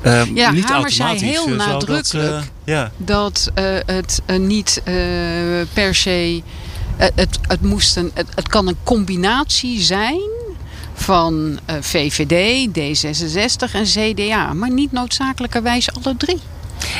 Eh, 0.00 0.22
Ja, 0.34 0.50
niet 0.50 0.64
Hamer 0.64 0.90
zei 0.90 1.08
automatisch. 1.08 1.38
heel 1.44 1.56
dat, 1.56 1.66
nadrukkelijk 1.66 2.36
eh, 2.36 2.42
ja. 2.64 2.90
dat 2.96 3.50
eh, 3.54 3.64
het 3.86 4.22
niet 4.38 4.80
eh, 4.84 4.94
per 5.72 5.94
se. 5.94 6.42
het, 6.96 7.38
het, 7.46 7.62
moest 7.62 7.96
een, 7.96 8.10
het, 8.14 8.26
het 8.34 8.48
kan 8.48 8.68
een 8.68 8.76
combinatie 8.84 9.80
zijn 9.80 10.20
van 10.96 11.58
eh, 11.64 11.76
VVD, 11.80 12.68
D66 12.68 13.74
en 13.74 13.84
CDA, 13.84 14.52
maar 14.52 14.70
niet 14.70 14.92
noodzakelijkerwijs 14.92 15.88
alle 15.92 16.16
drie. 16.16 16.40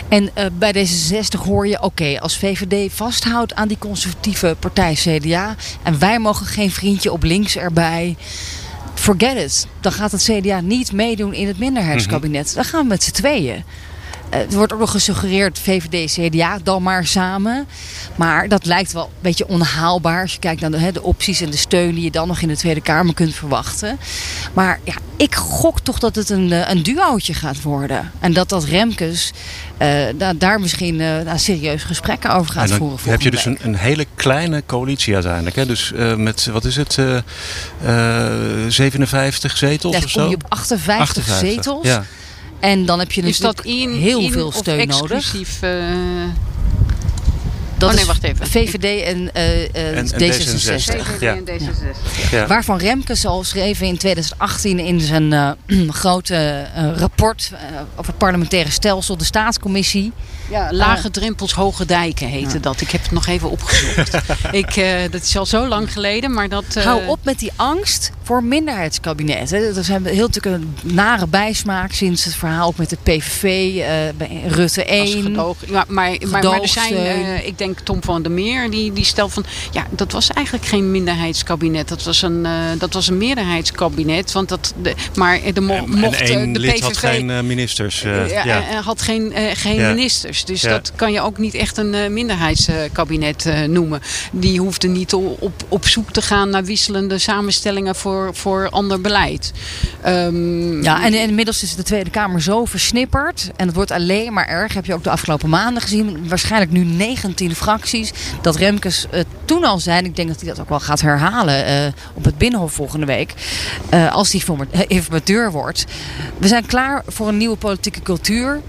En 0.08 0.30
eh, 0.34 0.46
bij 0.58 0.74
D66 0.74 1.40
hoor 1.44 1.68
je, 1.68 1.82
oké, 1.82 2.20
als 2.20 2.38
VVD 2.38 2.92
vasthoudt 2.92 3.54
aan 3.54 3.68
die 3.68 3.78
conservatieve 3.78 4.56
partij 4.58 4.94
CDA... 4.94 5.56
en 5.82 5.98
wij 5.98 6.18
mogen 6.18 6.46
geen 6.46 6.70
vriendje 6.70 7.12
op 7.12 7.22
links 7.22 7.56
erbij... 7.56 8.16
Forget 8.94 9.36
it. 9.36 9.66
Dan 9.80 9.92
gaat 9.92 10.12
het 10.12 10.22
CDA 10.22 10.60
niet 10.60 10.92
meedoen 10.92 11.34
in 11.34 11.46
het 11.46 11.58
minderheidskabinet. 11.58 12.54
Dan 12.54 12.64
gaan 12.64 12.82
we 12.82 12.88
met 12.88 13.02
z'n 13.02 13.10
tweeën. 13.10 13.64
Eh, 14.30 14.40
Er 14.40 14.47
wordt 14.56 14.73
ook 14.73 14.78
nog 14.78 14.90
gesuggereerd 14.90 15.59
VVD, 15.59 16.12
CDA 16.12 16.59
dan 16.62 16.83
maar 16.83 17.06
samen. 17.06 17.66
Maar 18.16 18.49
dat 18.49 18.64
lijkt 18.66 18.92
wel 18.92 19.04
een 19.04 19.11
beetje 19.23 19.49
onhaalbaar 19.49 20.23
als 20.23 20.33
je 20.33 20.38
kijkt 20.38 20.61
naar 20.61 20.71
de, 20.71 20.78
hè, 20.78 20.92
de 20.92 21.02
opties 21.02 21.40
en 21.40 21.50
de 21.50 21.56
steun 21.56 21.95
die 21.95 22.04
je 22.04 22.11
dan 22.11 22.28
nog 22.28 22.40
in 22.40 22.49
de 22.49 22.56
Tweede 22.56 22.80
Kamer 22.80 23.14
kunt 23.14 23.35
verwachten. 23.35 23.99
Maar 24.52 24.80
ja, 24.85 24.95
ik 25.16 25.35
gok 25.35 25.80
toch 25.80 25.99
dat 25.99 26.14
het 26.14 26.30
een, 26.30 26.52
eh, 26.52 26.71
een 26.71 26.83
duootje 26.83 27.35
gaat 27.35 27.62
worden. 27.62 28.11
En 28.21 28.33
dat 28.33 28.49
dat 28.49 28.64
Remkes 28.64 29.33
eh, 29.78 29.88
da- 30.16 30.33
daar 30.33 30.61
misschien 30.61 30.97
nou, 30.97 31.38
serieus 31.38 31.83
gesprekken 31.83 32.35
over 32.35 32.52
gaat 32.52 32.62
En 32.62 32.68
dan 32.68 32.78
voeren. 32.78 33.11
heb 33.11 33.21
je 33.23 33.30
dus 33.30 33.45
een, 33.45 33.59
een 33.62 33.76
hele 33.76 34.06
kleine 34.14 34.62
coalitie 34.66 35.14
uiteindelijk. 35.14 35.56
Hè? 35.56 35.66
Dus 35.66 35.92
met, 36.16 36.47
wat 36.47 36.64
is 36.64 36.76
het, 36.76 36.99
eh, 36.99 37.16
eh, 38.66 38.71
57 38.71 39.56
zetels 39.56 39.97
of 40.04 40.11
zo? 40.11 40.28
je 40.28 40.35
op 40.35 40.45
58, 40.49 41.26
zetels. 41.38 41.87
Ja. 41.87 42.04
En 42.60 42.86
dan 42.86 42.98
heb 42.98 43.12
je 43.12 43.22
in, 43.64 43.90
heel 43.92 44.20
in 44.20 44.32
veel 44.32 44.46
of 44.46 44.54
steun 44.54 44.88
nodig. 44.88 45.16
exclusief? 45.16 45.62
eh, 45.62 45.70
Dat 47.78 47.88
Oh, 47.88 47.94
nee, 47.94 48.00
is 48.04 48.06
wacht 48.08 48.22
even. 48.22 48.46
VVD 48.46 49.02
en, 49.02 49.34
eh, 49.34 49.62
eh, 49.64 49.88
En- 49.88 49.94
en 49.96 50.06
D66. 50.06 50.16
D66. 50.16 51.20
Ja. 51.20 51.34
en 51.34 51.44
D66. 51.44 52.30
Ja. 52.30 52.46
Waarvan 52.46 52.78
Remkes 52.78 53.26
al 53.26 53.44
schreef 53.44 53.80
in 53.80 53.96
2018 53.96 54.78
in 54.78 55.00
zijn 55.00 55.32
eh, 55.32 55.50
grote 56.00 56.34
eh, 56.34 56.90
rapport 56.96 57.50
eh, 57.52 57.58
over 57.92 58.06
het 58.06 58.18
parlementaire 58.18 58.70
stelsel, 58.70 59.16
de 59.16 59.25
staatscommissie. 59.25 60.12
Ja, 60.50 60.68
lage 60.72 61.10
drempels, 61.10 61.52
hoge 61.52 61.84
dijken 61.84 62.26
heette 62.28 62.60
dat. 62.60 62.80
Ik 62.80 62.90
heb 62.90 63.02
het 63.02 63.10
nog 63.10 63.26
even 63.26 63.50
opgezocht. 63.50 64.14
ik, 64.50 64.76
eh, 64.76 64.98
dat 65.10 65.22
is 65.22 65.36
al 65.36 65.46
zo 65.46 65.66
lang 65.68 65.92
geleden, 65.92 66.32
maar 66.32 66.48
dat... 66.48 66.64
eh, 66.74 66.84
Hou 66.84 67.06
op 67.06 67.18
met 67.22 67.38
die 67.38 67.52
angst 67.56 68.10
voor 68.22 68.44
minderheidskabinet. 68.44 69.50
hè. 69.50 69.76
Er 69.76 69.84
zijn 69.84 70.04
heel 70.06 70.26
natuurlijk 70.26 70.62
een 70.62 70.76
nare 70.94 71.26
bijsmaak 71.26 71.92
sinds 71.92 72.24
het 72.24 72.34
verhaal 72.34 72.66
ook 72.68 72.76
met 72.76 72.90
de 72.90 72.96
PVV, 73.02 73.42
eh, 73.44 73.86
bij 74.16 74.42
Rutte 74.46 74.80
als 74.86 75.12
1. 75.14 75.22
gedoog. 75.22 75.56
Ja, 75.66 75.84
maar, 75.88 76.16
maar, 76.28 76.28
maar 76.42 76.60
er 76.60 76.68
zijn, 76.68 76.94
eh, 76.94 77.46
ik 77.46 77.58
denk 77.58 77.78
Tom 77.80 78.02
van 78.02 78.22
der 78.22 78.32
Meer, 78.32 78.70
die, 78.70 78.92
die 78.92 79.04
stelt 79.04 79.32
van, 79.32 79.44
ja, 79.72 79.86
dat 79.90 80.12
was 80.12 80.30
eigenlijk 80.30 80.66
geen 80.66 80.90
minderheidskabinet. 80.90 81.88
Dat 81.88 82.02
was 82.02 82.22
een, 82.22 82.46
eh, 82.46 82.52
dat 82.78 82.92
was 82.92 83.08
een 83.08 83.18
meerderheidskabinet. 83.18 84.32
Want 84.32 84.48
dat, 84.48 84.74
de, 84.82 84.94
maar 85.14 85.40
er 85.54 85.62
mo- 85.62 85.74
En, 85.74 85.90
mocht 85.90 86.20
en 86.20 86.26
één 86.26 86.52
de 86.52 86.58
lid 86.58 86.72
PVV... 86.74 86.82
had 86.82 86.96
geen 86.96 87.46
ministers. 87.46 88.02
eh, 88.02 88.44
ja, 88.44 88.62
had 88.84 89.02
geen, 89.02 89.32
eh, 89.32 89.50
geen 89.56 89.74
Ja. 89.74 89.92
Dus 90.45 90.61
Ja. 90.62 90.69
dat 90.71 90.93
kan 90.97 91.12
je 91.12 91.21
ook 91.21 91.38
niet 91.38 91.55
echt 91.55 91.76
een 91.76 91.95
eh, 91.95 92.09
minderheidskabinet 92.11 93.47
eh, 93.47 93.62
noemen. 93.62 94.00
Die 94.33 94.61
hoefde 94.61 94.88
niet 94.88 95.14
op, 95.14 95.52
op 95.69 95.87
zoek 95.87 96.11
te 96.12 96.23
gaan 96.23 96.50
naar 96.50 96.64
wisselende 96.64 97.19
samenstellingen 97.19 97.95
voor, 97.97 98.31
voor 98.35 98.69
ander 98.71 99.00
beleid. 99.00 99.52
Ehm, 100.02 100.83
Ja, 100.83 101.05
en 101.05 101.14
inmiddels 101.14 101.62
is 101.62 101.75
de 101.76 101.83
Tweede 101.83 102.11
Kamer 102.11 102.43
zo 102.43 102.64
versnipperd. 102.64 103.50
En 103.57 103.66
het 103.66 103.75
wordt 103.75 103.90
alleen 103.90 104.33
maar 104.33 104.47
erg. 104.49 104.75
Heb 104.75 104.87
je 104.87 104.95
ook 104.95 105.05
de 105.05 105.11
afgelopen 105.11 105.49
maanden 105.49 105.83
gezien. 105.83 106.28
Waarschijnlijk 106.28 106.71
nu 106.73 106.85
19 106.85 107.55
fracties. 107.55 108.12
Dat 108.43 108.57
Remkes 108.57 109.07
eh, 109.11 109.21
toen 109.45 109.64
al 109.64 109.78
zijn. 109.78 110.05
Ik 110.05 110.16
denk 110.16 110.28
dat 110.28 110.40
hij 110.40 110.49
dat 110.49 110.61
ook 110.61 110.69
wel 110.69 110.81
gaat 110.81 111.00
herhalen 111.00 111.64
eh, 111.66 111.87
op 112.14 112.25
het 112.25 112.38
Binnenhof 112.38 112.73
volgende 112.73 113.07
week. 113.07 113.35
eh, 113.88 114.12
als 114.12 114.33
hij 114.33 114.40
forma- 114.40 114.64
informateur 114.88 115.50
wordt. 115.52 115.85
We 116.38 116.49
zijn 116.49 116.66
klaar 116.66 117.02
voor 117.07 117.28
een 117.28 117.37
nieuwe 117.37 117.57
politieke 117.57 118.00
cultuur. 118.02 118.61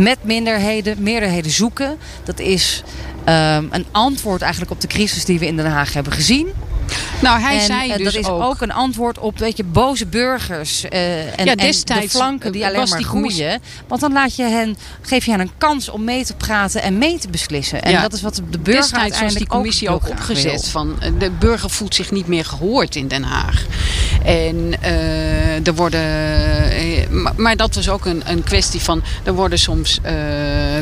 Met 0.00 0.18
minderheden, 0.24 1.02
meerderheden 1.02 1.50
zoeken. 1.50 1.98
Dat 2.24 2.38
is 2.38 2.82
ehm, 3.24 3.64
een 3.70 3.86
antwoord 3.90 4.42
eigenlijk 4.42 4.72
op 4.72 4.80
de 4.80 4.86
crisis 4.86 5.24
die 5.24 5.38
we 5.38 5.46
in 5.46 5.56
Den 5.56 5.70
Haag 5.70 5.92
hebben 5.92 6.12
gezien. 6.12 6.48
Nou, 7.22 7.40
hij 7.40 7.58
en 7.58 7.64
zei 7.64 7.90
eh, 7.90 7.96
dus 7.96 8.04
dat 8.04 8.14
is 8.14 8.28
ook, 8.28 8.42
ook, 8.42 8.60
een 8.60 8.72
antwoord 8.72 9.18
op 9.18 9.38
weet 9.38 9.56
je, 9.56 9.64
boze 9.64 10.06
burgers 10.06 10.84
eh, 10.84 11.20
en, 11.20 11.26
Ja, 11.26 11.34
en 11.36 11.46
de 11.46 11.56
destijds 11.56 12.14
flanken 12.14 12.52
die 12.52 12.66
alleen 12.66 12.76
was 12.76 12.90
maar 12.90 13.02
groeien. 13.02 13.60
Want 13.88 14.00
dan 14.00 14.12
laat 14.12 14.36
je 14.36 14.42
hen, 14.42 14.76
geef 15.00 15.24
je 15.24 15.30
hen 15.30 15.40
een 15.40 15.50
kans 15.58 15.88
om 15.88 16.04
mee 16.04 16.24
te 16.24 16.34
praten 16.34 16.82
en 16.82 16.98
mee 16.98 17.18
te 17.18 17.28
beslissen. 17.28 17.82
En 17.82 17.90
Ja, 17.90 18.02
dat 18.02 18.12
is 18.12 18.22
wat 18.22 18.34
de 18.34 18.58
burger 18.58 18.82
Destijds 18.82 19.20
was 19.20 19.34
die 19.34 19.46
commissie 19.46 19.88
ook, 19.88 20.08
opgezet 20.08 20.68
van 20.68 21.00
eh, 21.00 21.10
de 21.18 21.30
burger 21.30 21.70
voelt 21.70 21.94
zich 21.94 22.10
niet 22.10 22.26
meer 22.26 22.44
gehoord 22.44 22.96
in 22.96 23.08
Den 23.08 23.22
Haag. 23.22 23.64
En 24.24 24.74
eh, 24.80 25.66
er 25.66 25.74
worden, 25.74 26.00
eh, 26.70 27.08
maar, 27.08 27.32
maar 27.36 27.56
dat 27.56 27.74
was 27.74 27.88
ook 27.88 28.04
een, 28.04 28.22
een 28.26 28.42
kwestie 28.42 28.80
van, 28.80 29.02
er 29.24 29.32
worden 29.32 29.58
soms 29.58 29.98
eh, 30.02 30.14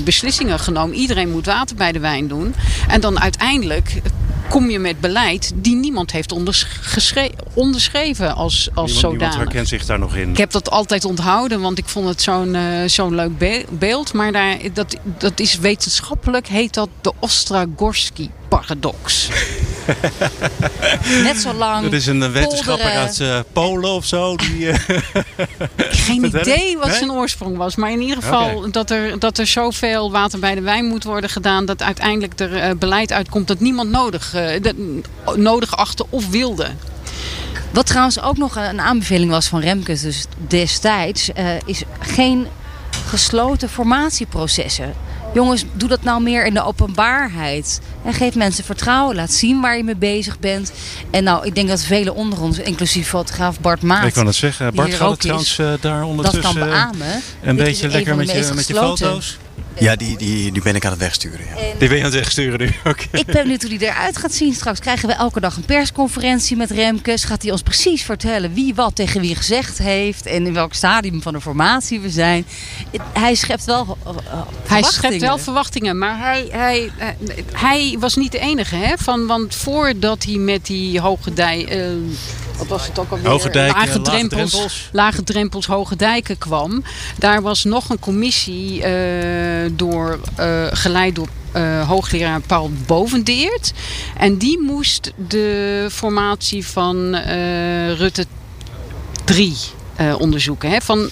beslissingen 0.05 0.59
genomen. 0.59 0.97
Iedereen 0.97 1.31
moet 1.31 1.47
water 1.47 1.77
bij 1.77 1.93
de 1.93 1.99
wijn 1.99 2.29
doen. 2.29 2.55
En 2.89 3.01
dan 3.01 3.21
uiteindelijk 3.21 4.01
kom 4.49 4.71
je 4.71 4.79
met 4.79 5.01
beleid 5.01 5.53
die 5.55 5.75
niemand 5.77 6.13
heeft 6.13 6.33
onderschre- 6.33 7.31
onderschreven 7.55 8.35
als, 8.35 8.69
als 8.75 8.93
Niemand, 8.93 9.13
niemand 9.13 9.33
zodanig. 9.33 9.37
herkent 9.37 9.69
zich 9.69 9.87
daar 9.87 9.99
nog 9.99 10.17
in. 10.17 10.31
Ik 10.31 10.37
heb 10.37 10.51
dat 10.51 10.71
altijd 10.71 11.05
onthouden, 11.05 11.61
want 11.61 11.79
ik 11.79 11.89
vond 11.89 12.09
het 12.09 12.23
zo'n 12.23 12.55
eh, 12.55 12.63
zo'n 12.87 13.15
leuk 13.15 13.39
be- 13.39 13.65
beeld. 13.71 14.13
Maar 14.13 14.33
daar, 14.33 14.57
dat, 14.73 14.97
dat 15.19 15.41
is 15.41 15.59
wetenschappelijk, 15.59 16.47
heet 16.47 16.75
dat 16.75 16.89
de 17.01 17.13
Ostragorski-paradox. 17.19 19.29
Net 21.23 21.37
zo 21.37 21.53
lang. 21.53 21.83
Dat 21.83 21.93
is 21.93 22.07
een 22.07 22.33
wetenschapper 22.33 22.85
polderen. 22.85 23.01
uit 23.01 23.21
eh, 23.21 23.39
Polen 23.53 23.91
of 23.91 24.05
zo. 24.05 24.37
Die, 24.37 24.71
eh, 24.71 24.99
Geen 26.07 26.25
idee 26.25 26.79
wat 26.79 26.95
zijn 26.95 27.11
oorsprong 27.11 27.57
was. 27.57 27.77
Maar 27.77 27.91
in 27.91 28.01
ieder 28.01 28.23
geval 28.23 28.71
dat, 28.71 28.91
er, 28.91 29.19
dat 29.19 29.39
er 29.39 29.47
zoveel 29.47 30.11
water 30.11 30.39
bij 30.39 30.55
de 30.55 30.61
wijn 30.61 30.85
moet 30.85 31.05
worden 31.05 31.31
gedaan... 31.31 31.65
dat 31.65 31.83
uiteindelijk 31.83 32.41
er 32.41 32.57
eh, 32.57 32.71
beleid 32.77 33.13
uitkomt 33.13 33.49
dat 33.49 33.61
niemand 33.61 33.91
nodig, 33.91 34.35
eh, 34.35 34.63
dat, 34.63 34.75
nodig 35.37 35.77
achtte 35.77 36.07
of 36.09 36.29
wilde. 36.29 36.67
Wat 37.71 37.87
trouwens 37.87 38.21
ook 38.21 38.37
nog 38.37 38.57
een 38.57 38.81
aanbeveling 38.81 39.31
was 39.31 39.47
van 39.47 39.61
Remkes 39.61 40.01
dus 40.01 40.25
destijds, 40.37 41.33
eh, 41.33 41.47
is 41.65 41.83
geen 41.99 42.47
gesloten 43.07 43.69
formatieprocessen. 43.69 44.95
Jongens, 45.39 45.65
doe 45.73 45.89
dat 45.89 46.03
nou 46.03 46.23
meer 46.23 46.47
in 46.47 46.55
de 46.55 46.65
openbaarheid. 46.65 47.81
En 48.05 48.13
geef 48.13 48.35
mensen 48.35 48.65
vertrouwen. 48.65 49.17
Laat 49.17 49.33
zien 49.33 49.61
waar 49.61 49.77
je 49.77 49.85
mee 49.85 49.97
bezig 49.97 50.39
bent. 50.39 50.73
En 51.11 51.25
nou, 51.25 51.47
ik 51.47 51.55
denk 51.55 51.69
dat 51.69 51.83
velen 51.83 52.15
onder 52.15 52.41
ons, 52.41 52.59
inclusief 52.59 53.09
fotograaf 53.09 53.61
Bart 53.61 53.83
Maat... 53.83 54.07
ik 54.07 54.13
kan 54.13 54.27
het 54.27 54.35
zeggen. 54.35 54.75
Bart 54.75 54.95
gaat 54.95 55.11
het 55.11 55.21
trouwens 55.21 55.59
eh, 55.59 55.73
daar 55.81 56.01
dat 56.01 56.09
ondertussen 56.09 56.43
kan 56.43 56.57
eh, 56.57 56.69
beamen. 56.69 57.23
een 57.43 57.57
Dit 57.57 57.65
beetje 57.65 57.89
lekker 57.89 58.17
met 58.17 58.31
je, 58.31 58.51
met 58.55 58.67
je 58.67 58.75
foto's. 58.75 59.39
Ja, 59.79 59.97
die, 59.97 60.17
die, 60.17 60.53
die 60.53 60.63
ben 60.63 60.75
ik 60.75 60.85
aan 60.85 60.91
het 60.91 61.01
wegsturen. 61.01 61.47
Ja. 61.47 61.55
Die 61.79 61.89
ben 61.89 61.97
je 61.97 62.05
aan 62.05 62.11
het 62.11 62.15
wegsturen 62.15 62.59
nu? 62.59 62.67
Oké. 62.91 63.07
Ik 63.13 63.27
ben 63.27 63.43
benieuwd 63.43 63.61
hoe 63.61 63.79
die 63.79 63.89
eruit 63.89 64.17
gaat 64.17 64.33
zien. 64.33 64.55
Straks 64.55 64.79
krijgen 64.79 65.09
we 65.09 65.15
elke 65.15 65.41
dag 65.41 65.57
een 65.57 65.65
persconferentie 65.65 66.57
met 66.57 66.71
Remkes. 66.71 67.25
Gaat 67.25 67.43
hij 67.43 67.51
ons 67.51 67.63
precies 67.63 68.03
vertellen 68.03 68.53
wie 68.53 68.75
wat 68.75 68.95
tegen 68.95 69.21
wie 69.21 69.35
gezegd 69.35 69.79
heeft. 69.79 70.27
En 70.27 70.47
in 70.47 70.53
welk 70.55 70.75
stadium 70.75 71.23
van 71.23 71.33
de 71.33 71.41
formatie 71.41 72.01
we 72.01 72.11
zijn. 72.11 72.47
Hij 73.13 73.35
schept 73.35 73.65
wel 73.65 73.99
uh, 74.07 74.41
Hij 74.67 74.83
schept 74.83 75.21
wel 75.21 75.39
verwachtingen. 75.39 75.99
Maar 75.99 76.19
hij, 76.19 76.49
hij, 76.51 76.91
uh, 76.99 77.29
hij 77.53 77.97
was 77.99 78.17
niet 78.17 78.33
de 78.33 78.39
enige. 78.39 78.77
Hè? 78.77 78.95
Van, 78.99 79.27
want 79.27 79.55
voordat 79.55 80.25
hij 80.25 80.37
met 80.37 80.67
die 80.67 81.01
hoge 81.01 81.33
dij... 81.33 81.89
Uh, 81.91 81.97
wat 82.59 82.67
was 82.67 82.87
het 82.87 82.99
ook 82.99 83.11
alweer? 83.11 83.29
Hoge 83.29 83.51
dijken, 83.51 83.79
lage, 83.79 83.89
lage 83.89 84.01
drempels, 84.03 84.51
drempels. 84.51 84.89
lage 84.93 85.23
drempels, 85.23 85.67
hoge 85.67 85.97
dijken 85.97 86.39
kwam. 86.39 86.85
Daar 87.19 87.43
was 87.43 87.65
nog 87.65 87.91
een 87.91 87.99
commissie 87.99 88.79
uh, 88.79 88.87
door, 89.77 90.21
uh, 90.41 90.67
geleid 90.71 91.15
door 91.15 91.29
uh, 91.57 91.89
hoogleraar 91.89 92.41
Paul 92.41 92.71
Bovendeert. 92.87 93.73
En 94.17 94.37
die 94.37 94.61
moest 94.61 95.13
de 95.29 95.87
formatie 95.91 96.67
van 96.67 97.15
Rutte 97.95 98.27
3 99.25 99.57
uh, 100.01 100.21
onderzoeken. 100.21 100.71
Hè? 100.71 100.81
Van, 100.81 101.09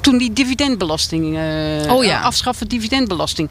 toen 0.00 0.18
die 0.18 0.32
dividendbelasting, 0.32 1.38
oh, 1.88 2.04
ja. 2.04 2.20
afschaffen 2.20 2.68
dividendbelasting, 2.68 3.48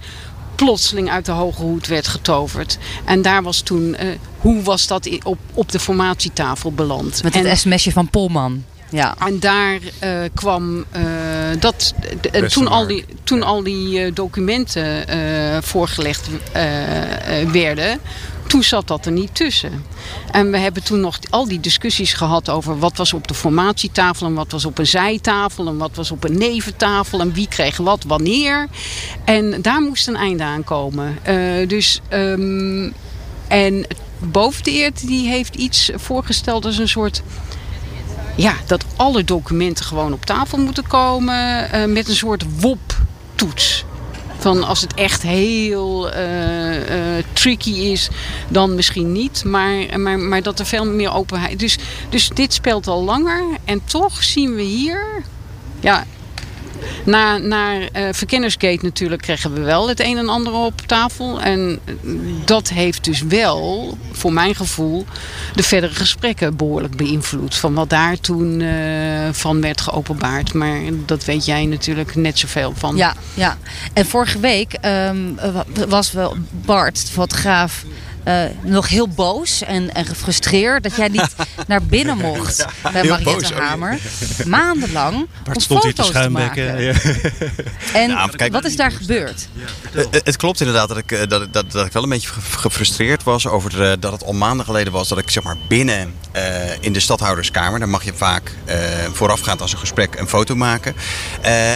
plotseling 0.55 1.10
uit 1.10 1.25
de 1.25 1.31
hoge 1.31 1.62
hoed 1.62 1.88
werd 1.88 2.08
getoverd. 2.08 2.77
En 3.05 3.22
daar 3.22 3.43
was 3.43 3.62
toen, 3.62 3.96
hoe 4.38 4.62
was 4.62 4.88
dat 4.88 5.10
op, 5.24 5.39
op 5.53 5.72
de 5.72 5.79
formatietafel 5.79 6.72
beland? 6.72 7.24
Met 7.24 7.34
het 7.34 7.46
en, 7.46 7.58
sms'je 7.58 7.91
van 7.91 8.10
Polman. 8.10 8.63
Ja. 8.89 9.15
En 9.17 9.39
daar 9.39 9.79
uh, 10.03 10.19
kwam 10.34 10.77
uh, 10.77 10.86
dat. 11.60 11.93
Uh, 12.31 12.46
toen, 12.46 12.67
al 12.67 12.88
die, 12.88 13.05
toen 13.24 13.43
al 13.43 13.63
die 13.63 14.13
documenten 14.13 15.05
voorgelegd 15.63 16.29
werden, 17.51 18.00
toen 18.48 18.63
zat 18.63 18.88
dat 18.88 19.05
er 19.05 19.12
niet 19.12 19.36
tussen. 19.36 19.86
En 20.31 20.51
we 20.51 20.58
hebben 20.58 20.84
toen 20.84 21.00
nog 21.00 21.19
al 21.29 21.48
die 21.48 21.60
discussies 21.60 22.13
gehad 22.13 22.50
over 22.50 22.79
wat 22.79 22.98
was 22.98 23.13
op 23.13 23.27
de 23.27 23.34
formatietafel 23.34 24.27
en 24.27 24.34
wat 24.34 24.51
was 24.51 24.65
op 24.65 24.77
een 24.77 24.88
zijtafel 24.88 25.67
en 25.67 25.77
wat 25.77 25.91
was 25.96 26.12
op 26.12 26.24
een 26.24 26.38
neventafel 26.38 27.19
en 27.19 27.34
wie 27.34 27.48
kreeg 27.48 27.77
wat 27.77 28.03
wanneer. 28.03 28.67
En 29.24 29.62
daar 29.62 29.81
moest 29.81 30.08
een 30.08 30.15
einde 30.15 30.43
aan 30.43 30.63
komen. 30.63 31.17
dus. 31.67 32.01
Um, 32.10 32.93
en 33.48 33.86
Bovendeert 34.19 35.08
die 35.08 35.27
heeft 35.27 35.55
iets 35.55 35.91
voorgesteld 35.96 36.65
als 36.65 36.77
een 36.77 36.88
soort 36.88 37.24
ja, 38.41 38.53
dat 38.65 38.86
alle 38.96 39.24
documenten 39.24 39.86
gewoon 39.86 40.13
op 40.13 40.25
tafel 40.25 40.58
moeten 40.58 40.88
komen 40.88 41.69
uh, 41.75 41.86
met 41.86 42.08
een 42.08 42.15
soort 42.15 42.46
WOP-toets. 42.60 43.86
Van 44.38 44.63
als 44.63 44.81
het 44.81 44.93
echt 44.93 45.22
heel 45.22 46.13
uh, 46.13 47.17
uh, 47.17 47.24
tricky 47.34 47.72
is, 47.72 48.10
dan 48.48 48.75
misschien 48.75 49.12
niet. 49.12 49.43
Maar, 49.43 50.00
maar, 50.00 50.19
maar 50.19 50.41
dat 50.41 50.60
er 50.60 50.65
veel 50.65 50.86
meer 50.86 51.13
openheid. 51.13 51.60
Dus, 51.60 51.77
dus 52.10 52.29
dit 52.29 52.53
speelt 52.53 52.88
al 52.88 53.03
langer. 53.03 53.43
En 53.65 53.81
toch 53.86 54.24
zien 54.24 54.55
we 54.55 54.62
hier. 54.62 55.24
Ja, 55.79 56.05
na, 57.06 57.38
naar 57.38 57.82
uh, 57.82 58.08
Verkennersgate 58.12 58.80
natuurlijk 58.82 59.22
kregen 59.22 59.54
we 59.54 59.62
wel 59.62 59.88
het 59.88 60.00
een 60.00 60.18
en 60.18 60.30
ander 60.30 60.54
op 60.54 60.82
tafel. 60.82 61.42
En 61.42 61.80
dat 62.46 62.70
heeft 62.70 63.04
dus 63.04 63.22
wel, 63.22 63.98
voor 64.12 64.34
mijn 64.34 64.56
gevoel, 64.56 65.06
de 65.56 65.64
verdere 65.64 65.94
gesprekken 65.94 66.56
behoorlijk 66.56 66.98
beïnvloed. 66.98 67.56
Van 67.56 67.74
wat 67.74 67.90
daar 67.90 68.20
toen 68.20 68.60
uh, 68.60 68.70
van 69.32 69.62
werd 69.62 69.82
geopenbaard. 69.82 70.54
Maar 70.54 70.80
dat 71.06 71.26
weet 71.26 71.46
jij 71.46 71.66
natuurlijk 71.66 72.16
net 72.16 72.40
zoveel 72.40 72.74
van. 72.76 72.96
Ja, 72.96 73.14
ja. 73.34 73.58
en 73.94 74.06
vorige 74.06 74.40
week 74.40 74.78
um, 74.86 75.38
was 75.88 76.12
wel 76.12 76.36
Bart, 76.66 77.06
de 77.06 77.12
fotograaf... 77.12 77.84
Uh, 78.28 78.44
nog 78.62 78.90
heel 78.90 79.08
boos 79.08 79.62
en, 79.62 79.94
en 79.94 80.06
gefrustreerd 80.06 80.84
dat 80.84 80.96
jij 80.96 81.08
niet 81.08 81.36
naar 81.68 81.84
binnen 81.84 82.18
mocht 82.18 82.58
ja, 82.58 82.92
bij 82.92 83.04
Mariette 83.04 83.42
boos, 83.42 83.52
Hamer. 83.52 84.00
Oh, 84.40 84.46
Maandenlang 84.58 85.28
Bart 85.44 85.56
om 85.56 85.62
stond 85.62 85.84
foto's 85.84 85.84
hier 85.84 85.94
te 85.94 86.04
schuimbekken. 86.04 86.82
Ja. 86.82 86.94
En 87.94 88.10
nou, 88.10 88.36
kijk, 88.36 88.52
wat 88.52 88.66
is 88.66 88.76
daar 88.76 88.92
gebeurd? 88.92 89.48
Uh, 89.94 90.04
het 90.12 90.36
klopt 90.36 90.60
inderdaad 90.60 90.88
dat 90.88 90.98
ik, 90.98 91.30
dat, 91.30 91.54
dat, 91.54 91.72
dat 91.72 91.86
ik 91.86 91.92
wel 91.92 92.04
een 92.04 92.10
beetje 92.10 92.30
gefrustreerd 92.50 93.24
was 93.24 93.48
over 93.48 93.70
de, 93.70 93.98
dat 94.00 94.12
het 94.12 94.24
al 94.24 94.34
maanden 94.34 94.66
geleden 94.66 94.94
was 94.94 95.08
dat 95.08 95.18
ik 95.18 95.30
zeg 95.30 95.44
maar 95.44 95.58
binnen 95.68 96.14
uh, 96.36 96.42
in 96.80 96.94
de 96.94 97.00
stadhouderskamer, 97.00 97.80
daar 97.80 97.90
mag 97.90 98.04
je 98.04 98.14
vaak 98.14 98.52
voorafgaand 99.14 99.62
als 99.62 99.72
een 99.72 99.78
gesprek 99.78 100.16
een 100.16 100.28
foto 100.28 100.56
maken. 100.56 100.96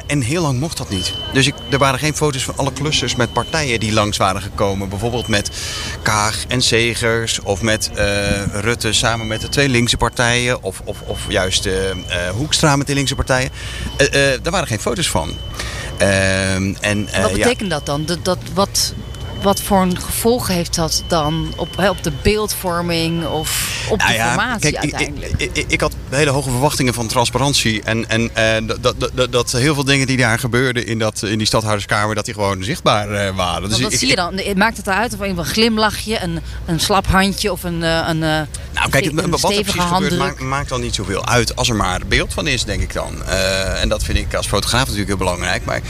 en 0.08 0.22
heel 0.22 0.42
lang 0.42 0.60
mocht 0.60 0.78
dat 0.78 0.90
niet. 0.90 1.14
Dus 1.34 1.48
ik, 1.48 1.54
er 1.70 1.78
waren 1.78 2.00
geen 2.00 2.16
foto's 2.16 2.44
van 2.44 2.58
alle 2.58 2.74
klussers 2.74 3.16
met 3.16 3.34
partijen 3.34 3.80
die 3.80 3.94
langs 3.94 4.18
waren 4.18 4.42
gekomen. 4.42 4.90
Bijvoorbeeld 4.90 5.28
met 5.28 5.52
Kaag 6.02 6.46
en 6.48 6.62
Segers 6.62 7.40
of 7.40 7.62
met 7.62 7.90
uh, 7.98 8.46
Rutte 8.62 8.94
samen 8.94 9.28
met 9.28 9.42
de 9.42 9.50
twee 9.50 9.70
linkse 9.70 9.98
partijen 9.98 10.64
of, 10.64 10.82
of, 10.84 11.02
of 11.02 11.20
juist 11.28 11.66
uh, 11.66 11.74
uh, 11.74 11.94
Hoekstra 12.36 12.76
met 12.76 12.88
de 12.88 12.94
linkse 12.94 13.16
partijen. 13.16 13.50
daar 14.42 14.52
waren 14.52 14.68
geen 14.68 14.80
foto's 14.80 15.10
van. 15.10 15.38
Ehm, 15.98 16.74
en, 16.82 17.08
wat 17.22 17.32
betekent 17.32 17.62
ja. 17.62 17.68
dat 17.68 17.86
dan? 17.86 18.06
Dat, 18.06 18.26
dat, 18.26 18.38
wat, 18.54 18.94
wat 19.44 19.62
voor 19.62 19.82
een 19.82 20.00
gevolgen 20.00 20.54
heeft 20.54 20.76
dat 20.76 21.04
dan 21.08 21.54
op, 21.56 21.98
de 22.02 22.12
beeldvorming 22.22 23.26
of 23.26 23.82
op 23.90 23.98
nou 23.98 24.12
de 24.12 24.18
ja, 24.18 24.28
formatie 24.28 24.72
kijk, 24.72 24.84
uiteindelijk? 24.84 25.34
Ik, 25.38 25.50
ik, 25.54 25.66
ik, 25.68 25.82
had 25.82 25.96
hele 26.10 26.30
hoge 26.30 26.50
verwachtingen 26.50 26.94
van 26.94 27.08
transparantie. 27.08 27.82
En, 27.84 28.10
en 28.10 28.22
uh, 28.22 28.68
dat, 28.82 28.96
dat, 29.14 29.32
dat, 29.32 29.52
heel 29.52 29.74
veel 29.74 29.84
dingen 29.84 30.08
die 30.08 30.18
daar 30.18 30.40
gebeurden 30.40 30.86
in, 30.86 31.00
dat, 31.00 31.24
in 31.24 31.38
die 31.38 31.48
stadhouderskamer, 31.48 32.16
dat 32.16 32.26
die 32.26 32.34
gewoon 32.34 32.64
zichtbaar 32.64 33.12
uh, 33.12 33.36
waren. 33.36 33.70
Dus 33.70 33.80
ik, 33.80 33.98
zie 33.98 34.08
je 34.08 34.16
dan? 34.16 34.42
Maakt 34.56 34.78
het 34.78 34.88
eruit 34.88 35.14
of 35.14 35.20
een 35.20 35.46
glimlachje, 35.46 36.22
een, 36.22 36.40
een 36.66 36.80
slap 36.80 37.08
handje 37.08 37.52
of 37.52 37.64
een, 37.64 37.82
uh, 37.82 38.06
een, 38.08 38.20
nou, 38.20 38.48
kijk, 38.90 39.06
een 39.06 39.30
wat 39.30 39.44
er 39.44 39.64
precies 39.64 39.82
gebeurt 39.82 40.18
maakt, 40.18 40.40
maakt 40.40 40.70
dan 40.70 40.82
niet 40.82 40.96
zoveel 40.96 41.26
uit 41.26 41.56
als 41.56 41.70
er 41.70 41.76
maar 41.76 42.02
beeld 42.08 42.34
van 42.34 42.48
is, 42.48 42.64
denk 42.64 42.82
ik 42.82 42.94
dan. 42.94 43.24
en 43.24 43.90
dat 43.90 44.04
vind 44.04 44.18
ik 44.18 44.34
als 44.34 44.48
fotograaf 44.48 44.82
natuurlijk 44.82 45.08
heel 45.08 45.18
belangrijk. 45.18 45.66
Maar 45.66 45.82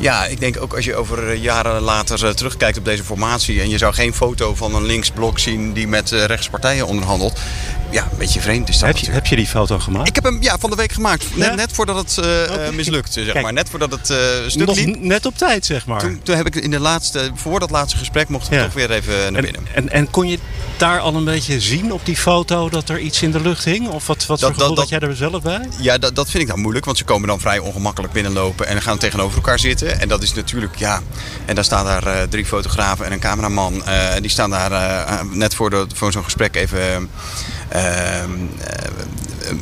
ja, 0.00 0.26
ik 0.26 0.40
denk 0.40 0.62
ook 0.62 0.74
als 0.74 0.84
je 0.84 0.96
over 0.96 1.34
jaren 1.34 1.80
later 1.80 2.34
terugkijkt 2.34 2.78
op 2.78 2.84
deze 2.84 3.04
formatie 3.04 3.60
en 3.60 3.68
je 3.68 3.78
zou 3.78 3.94
geen 3.94 4.14
foto 4.14 4.54
van 4.54 4.74
een 4.74 4.84
linksblok 4.84 5.38
zien 5.38 5.72
die 5.72 5.88
met 5.88 6.10
rechtspartijen 6.10 6.86
onderhandelt. 6.86 7.40
Ja, 7.90 8.02
een 8.12 8.18
beetje 8.18 8.40
vreemd 8.40 8.68
is 8.68 8.78
dat 8.78 8.88
heb 8.88 8.96
je, 8.96 9.10
heb 9.10 9.26
je 9.26 9.36
die 9.36 9.46
foto 9.46 9.78
gemaakt? 9.78 10.08
Ik 10.08 10.14
heb 10.14 10.24
hem 10.24 10.42
ja, 10.42 10.56
van 10.58 10.70
de 10.70 10.76
week 10.76 10.92
gemaakt. 10.92 11.36
Net, 11.36 11.48
Ja? 11.48 11.54
net 11.54 11.72
voordat 11.72 11.96
het 11.96 12.26
uh, 12.26 12.68
mislukt, 12.68 13.12
zeg 13.12 13.24
Kijk. 13.32 13.42
maar. 13.42 13.52
Net 13.52 13.68
voordat 13.70 13.90
het 13.90 14.10
uh, 14.10 14.16
stuk 14.46 14.66
Nog 14.66 14.76
liep. 14.76 15.00
net 15.00 15.26
op 15.26 15.36
tijd, 15.36 15.66
zeg 15.66 15.86
maar. 15.86 16.00
Toen, 16.00 16.20
toen 16.22 16.36
heb 16.36 16.46
ik 16.46 16.54
in 16.54 16.70
de 16.70 16.78
laatste, 16.80 17.30
voor 17.34 17.60
dat 17.60 17.70
laatste 17.70 17.98
gesprek 17.98 18.28
mocht 18.28 18.46
ik 18.46 18.52
Ja. 18.52 18.64
toch 18.64 18.72
weer 18.72 18.90
even 18.90 19.14
naar 19.14 19.26
En, 19.34 19.42
binnen. 19.52 19.60
en, 19.74 19.88
en 19.90 20.10
kon 20.10 20.28
je 20.28 20.38
daar 20.76 21.00
al 21.00 21.14
een 21.14 21.24
beetje 21.24 21.60
zien 21.60 21.92
op 21.92 22.06
die 22.06 22.16
foto 22.16 22.68
dat 22.68 22.88
er 22.88 22.98
iets 22.98 23.22
in 23.22 23.30
de 23.30 23.40
lucht 23.40 23.64
hing? 23.64 23.88
Of 23.88 24.06
wat, 24.06 24.26
wat 24.26 24.40
Dat- 24.40 24.50
voor 24.50 24.58
gevoel 24.60 24.74
dat- 24.74 24.90
had 24.90 25.00
jij 25.00 25.08
er 25.08 25.16
zelf 25.16 25.42
bij? 25.42 25.68
Ja, 25.78 25.98
dat, 25.98 26.14
dat 26.14 26.30
vind 26.30 26.42
ik 26.42 26.48
dan 26.48 26.60
moeilijk, 26.60 26.84
want 26.84 26.98
ze 26.98 27.04
komen 27.04 27.28
dan 27.28 27.40
vrij 27.40 27.58
ongemakkelijk 27.58 28.12
binnenlopen 28.12 28.66
en 28.66 28.82
gaan 28.82 28.98
tegenover 28.98 29.36
elkaar 29.36 29.58
zitten. 29.58 30.00
En 30.00 30.08
dat 30.08 30.22
is 30.22 30.34
natuurlijk, 30.34 30.76
ja. 30.76 31.00
En 31.44 31.54
daar 31.54 31.64
staan 31.64 31.84
daar 31.84 32.06
eh, 32.06 32.22
drie 32.28 32.44
fotografen 32.46 33.04
en 33.06 33.12
een 33.12 33.18
cameraman. 33.18 33.84
eh, 33.84 34.14
en 34.14 34.22
die 34.22 34.30
staan 34.30 34.50
daar 34.50 34.72
eh, 34.72 35.20
net 35.32 35.54
voor, 35.54 35.70
de, 35.70 35.86
voor 35.94 36.12
zo'n 36.12 36.24
gesprek 36.24 36.56
even 36.56 36.78
eh, 36.80 36.94
eh, 36.94 37.02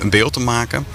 een 0.01 0.11
beeld 0.11 0.33
te 0.33 0.41
maken. 0.41 0.87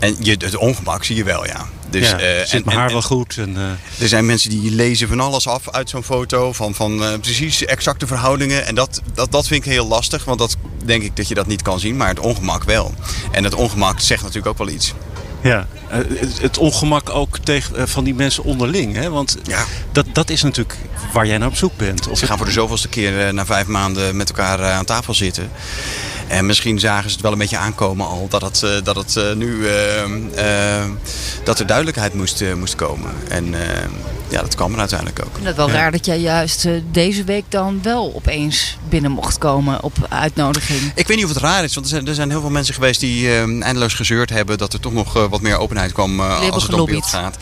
En 0.00 0.16
je, 0.18 0.30
het 0.38 0.56
ongemak 0.56 1.04
zie 1.04 1.16
je 1.16 1.24
wel, 1.24 1.46
ja. 1.46 1.66
Dus, 1.90 2.10
ja, 2.10 2.18
eh, 2.18 2.38
zit 2.46 2.52
en- 2.52 2.62
mijn 2.64 2.76
haar 2.76 2.86
en- 2.86 2.92
wel 2.92 3.02
goed? 3.02 3.36
En, 3.38 3.56
eh, 3.56 4.02
Er 4.02 4.08
zijn 4.08 4.26
mensen 4.26 4.50
die 4.50 4.70
lezen 4.70 5.08
van 5.08 5.20
alles 5.20 5.46
af 5.48 5.70
uit 5.70 5.90
zo'n 5.90 6.02
foto. 6.04 6.52
Van, 6.52 6.74
van 6.74 7.04
eh, 7.04 7.18
precies 7.20 7.64
exacte 7.64 8.06
verhoudingen. 8.06 8.66
En 8.66 8.74
dat, 8.74 9.00
dat, 9.14 9.32
dat 9.32 9.46
vind 9.46 9.64
ik 9.66 9.70
heel 9.72 9.86
lastig. 9.86 10.24
Want 10.24 10.38
dat 10.38 10.56
denk 10.84 11.02
ik 11.02 11.16
dat 11.16 11.28
je 11.28 11.34
dat 11.34 11.46
niet 11.46 11.62
kan 11.62 11.80
zien. 11.80 11.96
Maar 11.96 12.08
het 12.08 12.18
ongemak 12.20 12.64
wel. 12.64 12.94
En 13.30 13.44
het 13.44 13.54
ongemak 13.54 14.00
zegt 14.00 14.20
natuurlijk 14.22 14.46
ook 14.48 14.58
wel 14.66 14.74
iets. 14.74 14.94
ja, 15.42 15.66
het, 16.40 16.58
ongemak 16.58 17.10
ook 17.10 17.38
tegen, 17.38 17.88
van 17.88 18.04
die 18.04 18.14
mensen 18.14 18.44
onderling. 18.44 18.94
Hè? 18.94 19.10
Want 19.10 19.36
Ja. 19.42 19.64
dat, 19.92 20.06
dat 20.12 20.30
is 20.30 20.42
natuurlijk 20.42 20.76
waar 21.12 21.26
jij 21.26 21.38
naar 21.38 21.48
op 21.48 21.56
zoek 21.56 21.76
bent. 21.76 22.08
Of 22.08 22.18
Ze 22.18 22.26
gaan 22.26 22.36
voor 22.36 22.46
de 22.46 22.52
zoveelste 22.52 22.88
keer 22.88 23.34
na 23.34 23.46
vijf 23.46 23.66
maanden 23.66 24.16
met 24.16 24.28
elkaar 24.28 24.62
aan 24.72 24.84
tafel 24.84 25.14
zitten. 25.14 25.50
En 26.30 26.46
misschien 26.46 26.78
zagen 26.78 27.08
ze 27.08 27.12
het 27.12 27.22
wel 27.22 27.32
een 27.32 27.38
beetje 27.38 27.56
aankomen 27.56 28.06
al. 28.06 28.26
Dat 28.28 28.42
het, 28.42 28.62
eh, 28.62 28.70
dat 28.82 28.96
het 28.96 29.16
eh, 29.16 29.32
nu... 29.32 29.66
eh, 29.66 30.84
dat 31.44 31.58
er 31.58 31.66
duidelijkheid 31.66 32.14
moest, 32.14 32.44
moest 32.56 32.74
komen. 32.74 33.10
En 33.28 33.54
ja, 34.28 34.40
dat 34.40 34.54
kwam 34.54 34.72
er 34.72 34.78
uiteindelijk 34.78 35.20
ook. 35.20 35.26
Ik 35.26 35.34
vind 35.34 35.46
het 35.46 35.56
wel 35.56 35.70
raar 35.70 35.90
dat 35.90 36.06
jij 36.06 36.20
juist 36.20 36.68
deze 36.90 37.24
week 37.24 37.44
dan 37.48 37.82
wel 37.82 38.12
opeens 38.14 38.78
binnen 38.88 39.10
mocht 39.10 39.38
komen 39.38 39.82
op 39.82 39.92
uitnodiging. 40.08 40.92
Ik 40.94 41.06
weet 41.06 41.16
niet 41.16 41.26
of 41.26 41.32
het 41.34 41.42
raar 41.42 41.64
is, 41.64 41.74
want 41.74 41.86
er 41.86 41.92
zijn, 41.92 42.06
er 42.08 42.14
zijn 42.14 42.30
heel 42.30 42.40
veel 42.40 42.50
mensen 42.50 42.74
geweest 42.74 43.00
die 43.00 43.30
eindeloos 43.62 43.94
gezeurd 43.94 44.30
hebben 44.30 44.58
dat 44.58 44.72
er 44.72 44.80
toch 44.80 44.92
nog 44.92 45.12
wat 45.12 45.40
meer 45.40 45.58
openheid 45.58 45.92
kwam 45.92 46.20
als 46.20 46.62
het 46.62 46.72
om 46.72 46.86
beeld 46.86 47.06
gaat. 47.06 47.36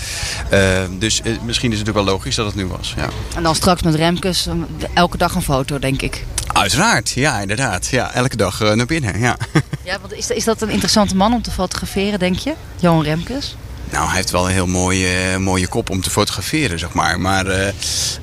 Dus 0.98 1.20
misschien 1.22 1.72
is 1.72 1.78
het 1.78 1.86
natuurlijk 1.86 1.94
wel 1.94 2.04
logisch 2.04 2.34
dat 2.34 2.46
het 2.46 2.54
nu 2.54 2.66
was. 2.66 2.94
Ja. 2.96 3.08
En 3.36 3.42
dan 3.42 3.54
straks 3.54 3.82
met 3.82 3.94
Remkes 3.94 4.48
elke 4.94 5.16
dag 5.16 5.34
een 5.34 5.42
foto, 5.42 5.78
denk 5.78 6.02
ik. 6.02 6.24
Uiteraard, 6.58 7.10
ja, 7.10 7.40
inderdaad. 7.40 7.86
Ja, 7.86 8.14
elke 8.14 8.36
dag 8.36 8.60
eh, 8.60 8.72
naar 8.72 8.86
binnen. 8.86 9.18
Ja. 9.18 9.36
Ja, 9.84 9.98
want 10.00 10.12
is, 10.12 10.30
is 10.30 10.44
dat 10.44 10.62
een 10.62 10.68
interessante 10.68 11.16
man 11.16 11.32
om 11.32 11.42
te 11.42 11.50
fotograferen, 11.50 12.18
denk 12.18 12.38
je? 12.38 12.54
Johan 12.80 13.02
Remkes? 13.02 13.56
Nou, 13.90 14.06
hij 14.06 14.16
heeft 14.16 14.30
wel 14.30 14.46
een 14.46 14.52
heel 14.52 14.66
mooie, 14.66 15.38
mooie 15.38 15.68
kop 15.68 15.90
om 15.90 16.00
te 16.00 16.10
fotograferen, 16.10 16.78
zeg 16.78 16.92
maar. 16.92 17.20
Maar 17.20 17.46
uh, 17.46 17.66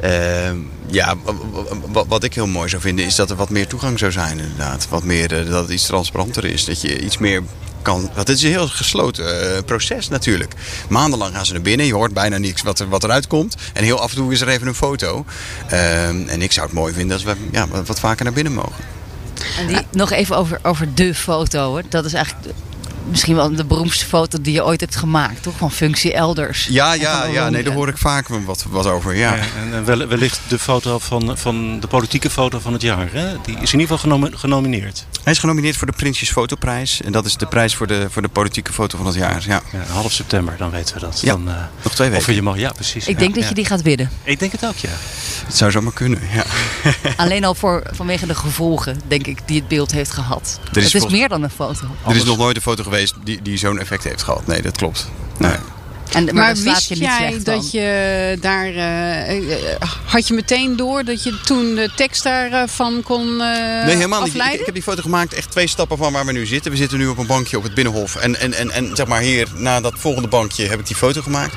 uh, 0.04 0.56
ja, 0.88 1.16
wat 2.08 2.24
ik 2.24 2.34
heel 2.34 2.48
mooi 2.48 2.70
zou 2.70 2.82
vinden 2.82 3.06
is 3.06 3.16
dat 3.16 3.30
er 3.30 3.36
wat 3.36 3.50
meer 3.50 3.68
toegang 3.68 4.00
zou 4.00 4.12
zijn, 4.12 4.40
inderdaad. 4.40 4.88
Wat 4.90 5.04
meer, 5.04 5.46
uh, 5.46 5.52
dat 5.52 5.62
het 5.62 5.72
iets 5.72 5.86
transparanter 5.86 6.46
is. 6.46 6.66
Dat 6.66 6.82
je 6.82 7.00
iets 7.00 7.18
meer 7.18 7.44
kan. 7.86 8.02
Want 8.02 8.28
het 8.28 8.38
is 8.38 8.44
een 8.44 8.50
heel 8.50 8.68
gesloten 8.68 9.64
proces 9.66 10.08
natuurlijk. 10.08 10.54
Maandenlang 10.90 11.36
gaan 11.36 11.46
ze 11.46 11.54
naar 11.54 11.62
binnen. 11.62 11.86
Je 11.86 11.94
hoort 11.94 12.14
bijna 12.14 12.38
niks 12.38 12.62
wat, 12.62 12.80
er, 12.80 12.90
wat 12.90 13.04
eruit 13.04 13.28
komt. 13.28 13.56
En 13.74 13.84
heel 13.84 14.00
af 14.00 14.10
en 14.10 14.16
toe 14.16 14.32
is 14.32 14.42
er 14.42 14.48
even 14.48 14.68
een 14.68 14.76
foto. 14.76 15.26
Ehm, 15.70 16.28
en 16.28 16.42
ik 16.42 16.52
zou 16.52 16.66
het 16.66 16.76
mooi 16.76 16.94
vinden 16.94 17.14
als 17.14 17.26
we 17.26 17.36
ja, 17.52 17.68
wat 17.86 18.00
vaker 18.00 18.24
naar 18.24 18.34
binnen 18.34 18.54
mogen. 18.54 18.84
En 19.58 19.68
die, 19.68 19.82
nog 19.92 20.12
even 20.12 20.38
over, 20.38 20.60
over 20.64 20.94
de 20.94 21.16
foto. 21.16 21.68
Hoor. 21.68 21.84
Dat 21.90 22.06
is 22.06 22.14
eigenlijk 22.14 22.48
misschien 23.10 23.36
wel 23.36 23.56
de 23.56 23.66
beroemdste 23.66 24.06
foto 24.06 24.42
die 24.42 24.54
je 24.54 24.66
ooit 24.66 24.80
hebt 24.80 24.96
gemaakt, 24.96 25.44
toch? 25.44 25.58
Van 25.58 25.72
functie 25.72 26.14
elders. 26.14 26.68
Ja, 26.70 26.94
ja, 26.94 27.26
ja. 27.26 27.50
Nee, 27.50 27.64
daar 27.64 27.74
hoor 27.74 27.88
ik 27.88 27.98
vaak 27.98 28.28
wat, 28.28 28.66
wat 28.70 28.86
over. 28.86 29.16
Ja. 29.16 29.36
ja 29.36 29.44
en 29.72 30.08
wellicht 30.08 30.40
de 30.48 30.60
foto 30.60 31.00
van, 31.00 31.38
van 31.38 31.80
de 31.80 31.88
politieke 31.88 32.30
foto 32.30 32.60
van 32.60 32.74
het 32.74 32.82
jaar. 32.82 33.08
Hè? 33.12 33.28
Die 33.42 33.58
is 33.60 33.74
in 33.74 33.80
ieder 33.80 33.98
geval 33.98 34.30
genomineerd. 34.32 35.06
Hij 35.24 35.34
is 35.34 35.40
genomineerd 35.40 35.78
voor 35.78 35.88
de 35.88 35.94
Prinsjes 35.94 36.32
Fotoprijs. 36.32 37.02
En 37.02 37.12
dat 37.12 37.26
is 37.26 37.38
de 37.38 37.46
prijs 37.46 37.76
voor 37.76 37.88
de, 37.88 38.08
voor 38.10 38.22
de 38.22 38.28
politieke 38.28 38.74
foto 38.74 38.98
van 38.98 39.06
het 39.06 39.16
jaar. 39.16 39.44
Ja. 39.48 39.62
ja 39.72 39.84
half 39.94 40.12
september, 40.12 40.56
dan 40.58 40.72
weten 40.72 40.96
we 40.96 41.02
dat. 41.02 41.20
Ja, 41.22 41.32
dan, 41.32 41.48
uh, 41.48 41.56
nog 41.84 41.94
twee 41.94 42.10
weken. 42.10 42.28
Of 42.28 42.36
je 42.36 42.42
mag, 42.42 42.58
ja, 42.58 42.72
precies. 42.72 43.08
Ik 43.08 43.20
denk 43.20 43.36
dat 43.36 43.48
je 43.48 43.54
die 43.54 43.66
gaat 43.66 43.82
winnen. 43.82 44.10
Ik 44.24 44.40
denk 44.40 44.52
het 44.52 44.66
ook, 44.66 44.78
ja. 44.78 44.90
Het 45.46 45.56
zou 45.56 45.72
zomaar 45.72 45.94
kunnen, 45.94 46.20
ja. 46.34 46.44
Alleen 47.24 47.46
al 47.46 47.56
voor, 47.56 47.84
vanwege 47.92 48.26
de 48.26 48.36
gevolgen, 48.36 49.02
denk 49.08 49.28
ik, 49.28 49.40
die 49.46 49.60
het 49.60 49.68
beeld 49.68 49.92
heeft 49.92 50.12
gehad. 50.12 50.60
Is 50.74 50.94
het 50.94 51.04
is 51.04 51.12
meer 51.12 51.30
dan 51.30 51.44
een 51.44 51.50
foto. 51.50 51.88
Er 52.08 52.16
is 52.16 52.24
nog 52.24 52.38
nooit 52.38 52.56
een 52.56 52.62
foto 52.62 52.84
geweest 52.84 52.95
die, 53.24 53.42
die 53.42 53.58
zo'n 53.58 53.80
effect 53.80 54.04
heeft 54.04 54.24
gehad. 54.24 54.48
Nee, 54.48 54.62
dat 54.62 54.78
klopt. 54.78 55.10
Nee. 55.38 55.56
En, 56.12 56.26
maar, 56.26 56.34
maar 56.34 56.56
wist 56.56 56.90
je 56.90 56.96
jij 56.96 57.40
dat 57.44 57.72
je 57.72 58.38
daar... 58.42 58.70
Uh, 58.70 59.76
had 60.06 60.28
je 60.28 60.34
meteen 60.34 60.76
door 60.76 61.04
dat 61.04 61.24
je 61.24 61.40
toen 61.46 61.76
de 61.76 61.90
tekst 61.96 62.24
daarvan 62.24 63.02
kon 63.04 63.28
uh, 63.28 63.38
Nee, 63.86 63.96
helemaal 63.96 64.24
niet. 64.24 64.36
Ik, 64.36 64.54
ik, 64.54 64.66
heb 64.66 64.74
die 64.74 64.84
foto 64.84 65.02
gemaakt 65.02 65.34
echt 65.34 65.52
twee 65.52 65.68
stappen 65.68 65.98
van 65.98 66.14
waar 66.14 66.26
we 66.26 66.32
nu 66.32 66.46
zitten. 66.46 66.72
We 66.72 66.78
zitten 66.78 66.98
nu 66.98 67.08
op 67.08 67.18
een 67.18 67.28
bankje 67.28 67.58
op 67.58 67.64
het 67.64 67.74
Binnenhof. 67.74 68.16
En, 68.16 68.40
en, 68.40 68.54
en, 68.54 68.72
en 68.72 68.96
zeg 68.96 69.08
maar 69.08 69.22
hier, 69.22 69.48
na 69.56 69.82
dat 69.82 69.94
volgende 69.98 70.28
bankje, 70.28 70.66
heb 70.66 70.80
ik 70.80 70.88
die 70.88 70.96
foto 70.96 71.22
gemaakt. 71.22 71.54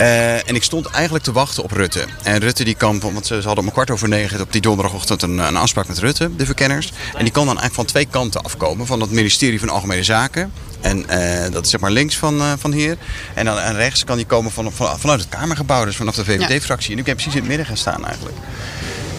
Uh, 0.00 0.48
en 0.48 0.54
ik 0.54 0.62
stond 0.62 0.86
eigenlijk 0.86 1.24
te 1.24 1.32
wachten 1.32 1.62
op 1.62 1.70
Rutte. 1.70 2.04
En 2.22 2.38
Rutte 2.38 2.64
die 2.64 2.74
kan, 2.74 3.00
want 3.00 3.26
ze 3.26 3.34
hadden 3.34 3.64
om 3.64 3.72
kwart 3.72 3.90
over 3.90 4.08
negen 4.08 4.40
op 4.40 4.52
die 4.52 4.60
donderdagochtend 4.60 5.22
een, 5.22 5.38
een 5.38 5.56
afspraak 5.56 5.88
met 5.88 5.98
Rutte, 5.98 6.36
de 6.36 6.46
verkenners. 6.46 6.92
En 7.16 7.24
die 7.24 7.32
kan 7.32 7.46
dan 7.46 7.58
eigenlijk 7.58 7.74
van 7.74 7.84
twee 7.84 8.06
kanten 8.06 8.42
afkomen. 8.42 8.86
Van 8.86 9.00
het 9.00 9.10
ministerie 9.10 9.60
van 9.60 9.68
Algemene 9.68 10.02
Zaken. 10.02 10.52
En 10.80 10.98
uh, 10.98 11.52
dat 11.52 11.64
is 11.64 11.70
zeg 11.70 11.80
maar 11.80 11.90
links 11.90 12.16
van, 12.16 12.38
uh, 12.38 12.52
van 12.58 12.72
hier. 12.72 12.96
En 13.34 13.44
dan 13.44 13.58
en 13.58 13.74
rechts 13.74 14.04
kan 14.04 14.16
die 14.16 14.26
komen 14.26 14.52
van, 14.52 14.72
van, 14.72 14.98
vanuit 14.98 15.20
het 15.20 15.28
Kamergebouw, 15.28 15.84
dus 15.84 15.96
vanaf 15.96 16.14
de 16.14 16.24
VVD-fractie. 16.24 16.92
En 16.92 16.98
ik 16.98 17.06
heb 17.06 17.14
precies 17.14 17.34
in 17.34 17.40
het 17.40 17.48
midden 17.48 17.66
gaan 17.66 17.76
staan 17.76 18.06
eigenlijk. 18.06 18.36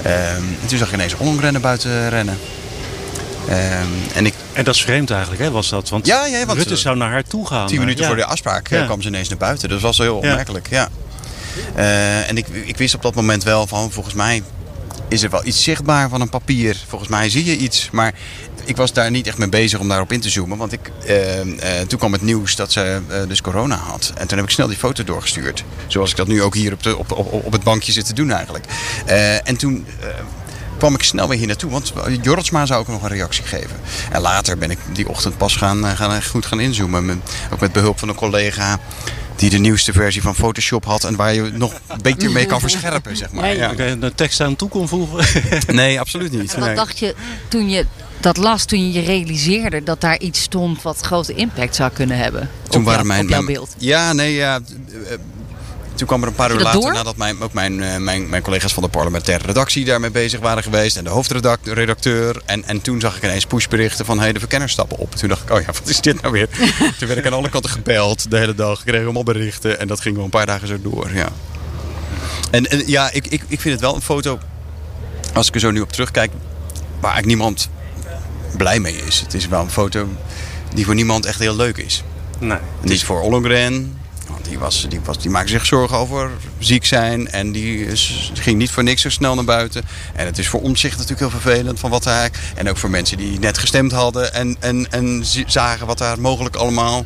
en 0.01 0.67
toen 0.67 0.77
zag 0.77 0.87
ik 0.87 0.93
ineens 0.93 1.15
Ollongren 1.15 1.61
buiten 1.61 2.09
rennen. 2.09 2.37
Um, 3.49 3.55
en, 4.13 4.25
ik... 4.25 4.33
en 4.55 4.63
dat 4.63 4.75
is 4.75 4.81
vreemd 4.81 5.11
eigenlijk, 5.11 5.41
hè, 5.41 5.51
was 5.51 5.69
dat? 5.69 5.89
Want, 5.89 6.05
ja, 6.05 6.25
ja, 6.25 6.45
want 6.45 6.57
Rutte 6.57 6.75
zou 6.75 6.97
naar 6.97 7.11
haar 7.11 7.23
toe 7.23 7.47
gaan. 7.47 7.67
Tien 7.67 7.79
minuten 7.79 8.01
ja. 8.01 8.07
voor 8.07 8.17
de 8.17 8.25
afspraak 8.25 8.69
ja. 8.69 8.85
kwam 8.85 9.01
ze 9.01 9.07
ineens 9.07 9.29
naar 9.29 9.37
buiten. 9.37 9.69
Dat 9.69 9.81
was 9.81 9.97
heel 9.97 10.15
opmerkelijk, 10.15 10.69
ja. 10.69 10.89
Uh, 11.77 12.29
en 12.29 12.37
ik, 12.37 12.47
ik 12.47 12.77
wist 12.77 12.95
op 12.95 13.01
dat 13.01 13.15
moment 13.15 13.43
wel 13.43 13.67
van, 13.67 13.91
volgens 13.91 14.15
mij 14.15 14.43
is 15.07 15.23
er 15.23 15.29
wel 15.29 15.45
iets 15.45 15.63
zichtbaar 15.63 16.09
van 16.09 16.21
een 16.21 16.29
papier. 16.29 16.77
Volgens 16.87 17.09
mij 17.09 17.29
zie 17.29 17.45
je 17.45 17.57
iets, 17.57 17.89
maar 17.91 18.13
ik 18.65 18.77
was 18.77 18.93
daar 18.93 19.11
niet 19.11 19.27
echt 19.27 19.37
mee 19.37 19.49
bezig 19.49 19.79
om 19.79 19.87
daarop 19.87 20.11
in 20.11 20.21
te 20.21 20.29
zoomen. 20.29 20.57
Want 20.57 20.71
ik, 20.71 20.91
uh, 21.07 21.45
uh, 21.45 21.53
toen 21.87 21.99
kwam 21.99 22.11
het 22.11 22.21
nieuws 22.21 22.55
dat 22.55 22.71
ze 22.71 23.01
uh, 23.09 23.17
dus 23.27 23.41
corona 23.41 23.75
had. 23.75 24.13
En 24.17 24.27
toen 24.27 24.37
heb 24.37 24.47
ik 24.47 24.53
snel 24.53 24.67
die 24.67 24.77
foto 24.77 25.03
doorgestuurd. 25.03 25.63
Zoals 25.87 26.09
ik 26.09 26.15
dat 26.15 26.27
nu 26.27 26.41
ook 26.41 26.55
hier 26.55 26.73
op, 26.73 26.83
de, 26.83 26.97
op, 26.97 27.11
op, 27.11 27.33
op 27.45 27.51
het 27.51 27.63
bankje 27.63 27.91
zit 27.91 28.05
te 28.05 28.13
doen 28.13 28.31
eigenlijk. 28.31 28.65
en 29.43 29.57
toen 29.57 29.85
kwam 30.77 30.93
ik 30.93 31.03
snel 31.03 31.27
weer 31.27 31.37
hier 31.37 31.47
naartoe. 31.47 31.71
Want 31.71 31.93
Jortsma 32.21 32.65
zou 32.65 32.79
ook 32.79 32.87
nog 32.87 33.03
een 33.03 33.09
reactie 33.09 33.43
geven. 33.43 33.75
En 34.11 34.21
later 34.21 34.57
ben 34.57 34.71
ik 34.71 34.77
die 34.91 35.09
ochtend 35.09 35.37
pas 35.37 35.55
gaan, 35.55 35.85
gaan 35.97 36.23
goed 36.23 36.45
gaan 36.45 36.59
inzoomen. 36.59 37.05
Met, 37.05 37.17
ook 37.53 37.59
met 37.59 37.71
behulp 37.71 37.99
van 37.99 38.09
een 38.09 38.15
collega 38.15 38.79
die 39.35 39.49
de 39.49 39.57
nieuwste 39.57 39.93
versie 39.93 40.21
van 40.21 40.35
Photoshop 40.35 40.85
had 40.85 41.03
en 41.03 41.15
waar 41.15 41.33
je 41.33 41.41
nog 41.41 41.73
een 41.87 42.01
beetje 42.01 42.29
mee 42.29 42.45
kan 42.45 42.59
verscherpen, 42.59 43.17
zeg 43.17 43.31
maar. 43.31 43.55
Ja. 43.55 43.73
Kan 43.73 43.85
je 43.85 43.97
een 43.99 44.15
tekst 44.15 44.41
aan 44.41 44.55
toe 44.55 44.69
kon 44.69 44.87
voegen? 44.87 45.25
nee, 45.75 45.99
absoluut 45.99 46.31
niet. 46.31 46.55
Wat 46.55 46.75
dacht 46.75 46.99
je 46.99 47.15
toen 47.47 47.69
je 47.69 47.85
dat 48.19 48.37
las, 48.37 48.65
toen 48.65 48.79
je 48.79 48.99
je 48.99 49.05
realiseerde 49.05 49.83
dat 49.83 50.01
daar 50.01 50.19
iets 50.19 50.41
stond 50.41 50.81
wat 50.81 50.99
grote 50.99 51.33
impact 51.33 51.75
zou 51.75 51.91
kunnen 51.91 52.17
hebben? 52.17 52.49
Toen 52.69 52.81
op 52.81 52.87
waren 52.87 53.07
mijn, 53.07 53.27
jouw 53.27 53.45
beeld. 53.45 53.75
Ja, 53.77 54.13
nee, 54.13 54.33
ja. 54.33 54.59
Toen 55.95 56.07
kwam 56.07 56.21
er 56.21 56.27
een 56.27 56.35
paar 56.35 56.51
uur 56.51 56.59
later, 56.59 56.93
nadat 56.93 57.17
mijn, 57.17 57.41
ook 57.41 57.53
mijn, 57.53 57.83
eh, 57.83 57.97
mijn, 57.97 58.29
mijn 58.29 58.41
collega's 58.41 58.73
van 58.73 58.83
de 58.83 58.89
parlementaire 58.89 59.45
redactie 59.45 59.85
daarmee 59.85 60.11
bezig 60.11 60.39
waren 60.39 60.63
geweest. 60.63 60.97
En 60.97 61.03
de 61.03 61.09
hoofdredacteur. 61.09 62.41
En, 62.45 62.65
en 62.65 62.81
toen 62.81 62.99
zag 62.99 63.17
ik 63.17 63.23
ineens 63.23 63.45
pushberichten 63.45 64.05
van 64.05 64.19
hey, 64.19 64.33
de 64.33 64.39
verkenners 64.39 64.71
stappen 64.71 64.97
op. 64.97 65.15
Toen 65.15 65.29
dacht 65.29 65.41
ik, 65.41 65.51
oh 65.51 65.59
ja, 65.59 65.65
wat 65.79 65.87
is 65.89 66.01
dit 66.01 66.21
nou 66.21 66.33
weer? 66.33 66.49
toen 66.99 67.07
werd 67.07 67.17
ik 67.17 67.25
aan 67.25 67.33
alle 67.33 67.49
kanten 67.49 67.71
gebeld 67.71 68.31
de 68.31 68.37
hele 68.37 68.55
dag. 68.55 68.79
Ik 68.79 68.85
kreeg 68.85 69.03
allemaal 69.03 69.23
berichten. 69.23 69.79
En 69.79 69.87
dat 69.87 69.99
ging 69.99 70.15
wel 70.15 70.23
een 70.23 70.29
paar 70.29 70.45
dagen 70.45 70.67
zo 70.67 70.81
door, 70.81 71.09
ja. 71.13 71.29
En, 72.51 72.65
en 72.65 72.83
ja, 72.87 73.11
ik, 73.11 73.27
ik, 73.27 73.43
ik 73.47 73.61
vind 73.61 73.73
het 73.73 73.83
wel 73.83 73.95
een 73.95 74.01
foto, 74.01 74.39
als 75.33 75.47
ik 75.47 75.53
er 75.53 75.59
zo 75.59 75.71
nu 75.71 75.81
op 75.81 75.91
terugkijk, 75.91 76.31
waar 76.99 77.13
eigenlijk 77.13 77.25
niemand 77.25 77.69
blij 78.57 78.79
mee 78.79 78.95
is. 78.95 79.19
Het 79.19 79.33
is 79.33 79.47
wel 79.47 79.61
een 79.61 79.71
foto 79.71 80.07
die 80.73 80.85
voor 80.85 80.95
niemand 80.95 81.25
echt 81.25 81.39
heel 81.39 81.55
leuk 81.55 81.77
is. 81.77 82.03
Nee. 82.39 82.57
Niet 82.81 83.03
voor 83.03 83.21
Ollongren, 83.21 83.97
want 84.27 84.45
die, 84.45 84.59
was, 84.59 84.85
die, 84.89 84.99
was, 85.03 85.19
die 85.19 85.29
maakte 85.29 85.51
zich 85.51 85.65
zorgen 85.65 85.97
over 85.97 86.29
ziek 86.59 86.85
zijn. 86.85 87.31
En 87.31 87.51
die 87.51 87.87
ging 88.33 88.57
niet 88.57 88.71
voor 88.71 88.83
niks 88.83 89.01
zo 89.01 89.09
snel 89.09 89.35
naar 89.35 89.43
buiten. 89.43 89.83
En 90.15 90.25
het 90.25 90.37
is 90.37 90.47
voor 90.47 90.61
omzicht 90.61 90.97
natuurlijk 90.97 91.31
heel 91.31 91.39
vervelend. 91.39 91.79
Van 91.79 91.89
wat 91.89 92.03
hij, 92.03 92.31
en 92.55 92.69
ook 92.69 92.77
voor 92.77 92.89
mensen 92.89 93.17
die 93.17 93.39
net 93.39 93.57
gestemd 93.57 93.91
hadden. 93.91 94.33
En, 94.33 94.55
en, 94.59 94.91
en 94.91 95.23
zagen 95.47 95.87
wat 95.87 95.97
daar 95.97 96.19
mogelijk 96.19 96.55
allemaal 96.55 97.05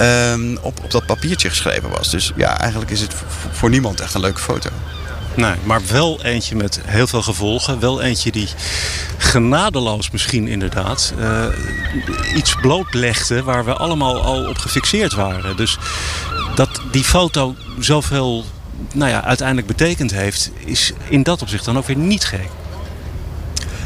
um, 0.00 0.58
op, 0.62 0.84
op 0.84 0.90
dat 0.90 1.06
papiertje 1.06 1.48
geschreven 1.48 1.90
was. 1.90 2.10
Dus 2.10 2.32
ja, 2.36 2.58
eigenlijk 2.60 2.90
is 2.90 3.00
het 3.00 3.14
voor 3.50 3.70
niemand 3.70 4.00
echt 4.00 4.14
een 4.14 4.20
leuke 4.20 4.40
foto. 4.40 4.70
Nee, 5.36 5.54
maar 5.62 5.80
wel 5.90 6.22
eentje 6.22 6.56
met 6.56 6.80
heel 6.84 7.06
veel 7.06 7.22
gevolgen. 7.22 7.80
Wel 7.80 8.02
eentje 8.02 8.32
die 8.32 8.48
genadeloos 9.18 10.10
misschien 10.10 10.48
inderdaad 10.48 11.12
uh, 11.18 11.44
iets 12.34 12.54
blootlegde 12.60 13.42
waar 13.42 13.64
we 13.64 13.72
allemaal 13.72 14.22
al 14.22 14.48
op 14.48 14.58
gefixeerd 14.58 15.12
waren. 15.12 15.56
Dus 15.56 15.78
dat 16.56 16.80
die 16.90 17.04
foto 17.04 17.54
zoveel 17.78 18.44
nou 18.94 19.10
ja, 19.10 19.24
uiteindelijk 19.24 19.66
betekend 19.66 20.10
heeft, 20.10 20.50
is 20.64 20.92
in 21.08 21.22
dat 21.22 21.42
opzicht 21.42 21.64
dan 21.64 21.78
ook 21.78 21.86
weer 21.86 21.96
niet 21.96 22.24
gek. 22.24 22.48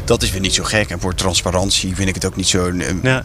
Dat 0.05 0.23
is 0.23 0.31
weer 0.31 0.41
niet 0.41 0.53
zo 0.53 0.63
gek. 0.63 0.89
En 0.89 0.99
voor 0.99 1.15
transparantie 1.15 1.95
vind 1.95 2.09
ik 2.09 2.15
het 2.15 2.25
ook 2.25 2.35
niet 2.35 2.47
zo. 2.47 2.69
Eh, 2.69 3.03
ja. 3.03 3.23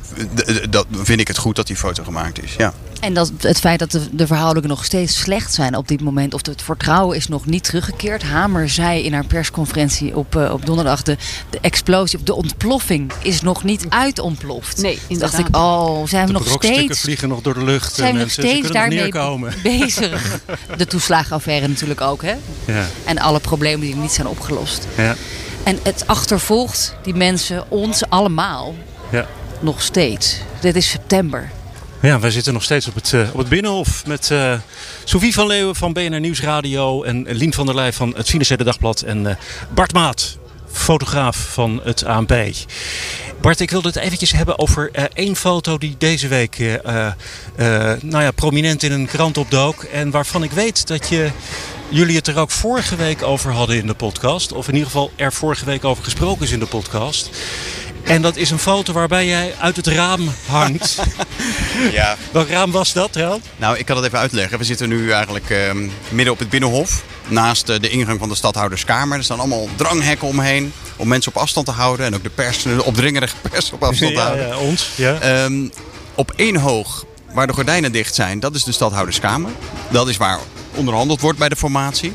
Dat 0.71 0.87
vind 0.93 1.21
ik 1.21 1.29
het 1.29 1.39
goed 1.39 1.57
dat 1.57 1.67
die 1.67 1.77
foto 1.77 2.05
gemaakt 2.05 2.43
is. 2.43 2.55
Ja. 2.59 2.75
En 3.01 3.15
dat, 3.15 3.33
het 3.39 3.59
feit 3.59 3.79
dat 3.79 3.91
de, 3.91 4.01
de 4.13 4.27
verhoudingen 4.27 4.69
nog 4.69 4.85
steeds 4.85 5.21
slecht 5.21 5.55
zijn 5.55 5.77
op 5.77 5.89
dit 5.89 6.01
moment, 6.01 6.35
of 6.35 6.47
het 6.47 6.63
vertrouwen 6.63 7.17
is 7.17 7.29
nog 7.29 7.47
niet 7.47 7.65
teruggekeerd. 7.65 8.23
Hamer 8.23 8.69
zei 8.69 9.03
in 9.03 9.13
haar 9.13 9.27
persconferentie 9.27 10.17
op, 10.17 10.37
uh, 10.37 10.53
op 10.53 10.67
donderdag: 10.67 11.03
de, 11.03 11.17
de 11.51 11.59
explosie, 11.61 12.23
de 12.23 12.35
ontploffing 12.35 13.13
is 13.23 13.41
nog 13.41 13.65
niet 13.65 13.87
uitontploft. 13.89 14.83
Nee, 14.83 14.99
inderdaad. 15.07 15.37
dacht 15.37 15.49
ik, 15.49 15.57
oh, 15.57 16.07
zijn 16.07 16.27
we 16.27 16.33
de 16.33 16.39
nog 16.39 16.49
steeds. 16.49 17.01
vliegen 17.01 17.29
nog 17.29 17.41
door 17.41 17.55
de 17.55 17.65
lucht. 17.65 17.95
Zijn 17.95 18.15
we 18.15 18.21
nog 18.21 18.31
steeds 18.31 18.71
daarmee 18.71 19.13
bezig? 19.63 20.41
De 20.77 20.87
toeslagenaffaire 20.87 21.69
natuurlijk 21.69 22.01
ook, 22.01 22.23
hè? 22.23 22.35
Ja. 22.65 22.87
En 23.05 23.19
alle 23.19 23.41
problemen 23.41 23.81
die 23.81 23.97
niet 23.97 24.13
zijn 24.13 24.27
opgelost. 24.27 24.87
Ja. 24.97 25.15
En 25.63 25.79
het 25.83 26.07
achtervolgt 26.07 26.95
die 27.03 27.15
mensen, 27.15 27.71
ons 27.71 28.09
allemaal, 28.09 28.75
ja. 29.11 29.27
nog 29.61 29.83
steeds. 29.83 30.37
Dit 30.61 30.77
is 30.77 30.91
september. 30.91 31.51
Ja, 32.07 32.21
wij 32.21 32.31
zitten 32.31 32.53
nog 32.53 32.63
steeds 32.63 32.89
op 32.89 32.95
het, 32.95 33.13
uh, 33.13 33.29
op 33.33 33.39
het 33.39 33.49
Binnenhof 33.49 34.07
met 34.07 34.31
uh, 34.33 34.55
Sofie 35.05 35.35
van 35.35 35.47
Leeuwen 35.47 35.77
van 35.77 35.93
BNR 35.93 36.21
Nieuwsradio 36.21 37.03
en 37.03 37.27
Lien 37.29 37.53
van 37.53 37.67
der 37.67 37.75
Leij 37.75 37.93
van 37.93 38.15
het 38.17 38.29
Financiële 38.29 38.65
Dagblad 38.65 39.01
en 39.01 39.25
uh, 39.25 39.35
Bart 39.75 39.93
Maat, 39.93 40.39
fotograaf 40.73 41.37
van 41.37 41.81
het 41.85 42.05
ANP. 42.05 42.35
Bart, 43.41 43.61
ik 43.61 43.71
wilde 43.71 43.89
het 43.89 43.97
eventjes 43.97 44.33
hebben 44.33 44.59
over 44.59 44.91
één 45.13 45.37
foto 45.37 45.79
die 45.79 45.95
deze 45.99 46.29
week 46.29 46.81
nou 48.03 48.23
ja, 48.23 48.31
prominent 48.31 48.83
in 48.83 48.93
een 48.93 49.07
krant 49.07 49.39
opdook. 49.39 49.83
En 49.83 50.11
waarvan 50.11 50.43
ik 50.43 50.51
weet 50.51 50.87
dat 50.87 51.09
je, 51.09 51.31
jullie 51.89 52.17
het 52.17 52.27
er 52.27 52.39
ook 52.39 52.51
vorige 52.51 52.97
week 52.97 53.23
over 53.23 53.53
hadden 53.53 53.77
in 53.77 53.87
de 53.87 53.95
podcast. 53.95 54.53
Of 54.53 54.69
in 54.69 54.73
ieder 54.73 54.91
geval 54.91 55.11
er 55.17 55.33
vorige 55.33 55.65
week 55.65 55.85
over 55.85 56.05
gesproken 56.05 56.45
is 56.45 56.53
in 56.53 56.59
de 56.59 56.67
podcast. 56.67 57.31
En 58.07 58.23
dat 58.23 58.37
is 58.37 58.51
een 58.51 58.59
foto 58.59 58.93
waarbij 58.93 59.27
jij 59.27 59.55
uit 59.61 59.77
het 59.77 59.87
raam 59.87 60.31
hangt. 60.47 60.97
ja. 61.93 62.17
Welk 62.33 62.49
raam 62.49 62.71
was 62.71 62.93
dat, 62.93 63.15
Hel? 63.15 63.41
Nou, 63.57 63.79
ik 63.79 63.87
kan 63.87 63.97
het 63.97 64.05
even 64.05 64.19
uitleggen. 64.19 64.59
We 64.59 64.65
zitten 64.65 64.89
nu 64.89 65.11
eigenlijk 65.11 65.51
uh, 65.51 65.59
midden 66.09 66.33
op 66.33 66.39
het 66.39 66.49
Binnenhof. 66.49 67.05
Naast 67.29 67.69
uh, 67.69 67.79
de 67.79 67.89
ingang 67.89 68.19
van 68.19 68.29
de 68.29 68.35
stadhouderskamer. 68.35 69.19
Er 69.19 69.25
staan 69.25 69.39
allemaal 69.39 69.69
dranghekken 69.77 70.29
omheen. 70.29 70.73
Om 70.97 71.09
mensen 71.09 71.35
op 71.35 71.43
afstand 71.43 71.67
te 71.67 71.73
houden. 71.73 72.07
En 72.07 72.15
ook 72.15 72.23
de 72.23 72.31
pers, 72.31 72.63
de 72.63 72.85
opdringerige 72.85 73.37
pers 73.51 73.73
op 73.73 73.83
afstand 73.83 74.15
te 74.15 74.21
houden. 74.21 74.49
Ja, 74.49 74.57
ons. 74.57 74.91
Ja. 74.95 75.45
Um, 75.45 75.73
op 76.15 76.33
één 76.37 76.57
hoog 76.57 77.05
waar 77.33 77.47
de 77.47 77.53
gordijnen 77.53 77.93
dicht 77.93 78.15
zijn, 78.15 78.41
dat 78.41 78.55
is 78.55 78.65
de 78.65 78.73
stadhouderskamer. 78.73 79.51
Dat 79.91 80.09
is 80.09 80.17
waar 80.17 80.39
onderhandeld 80.75 81.21
wordt 81.21 81.39
bij 81.39 81.49
de 81.49 81.57
formatie. 81.57 82.13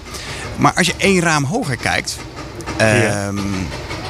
Maar 0.57 0.73
als 0.73 0.87
je 0.87 0.93
één 0.97 1.21
raam 1.21 1.43
hoger 1.43 1.77
kijkt... 1.77 2.17
ehm, 2.77 3.37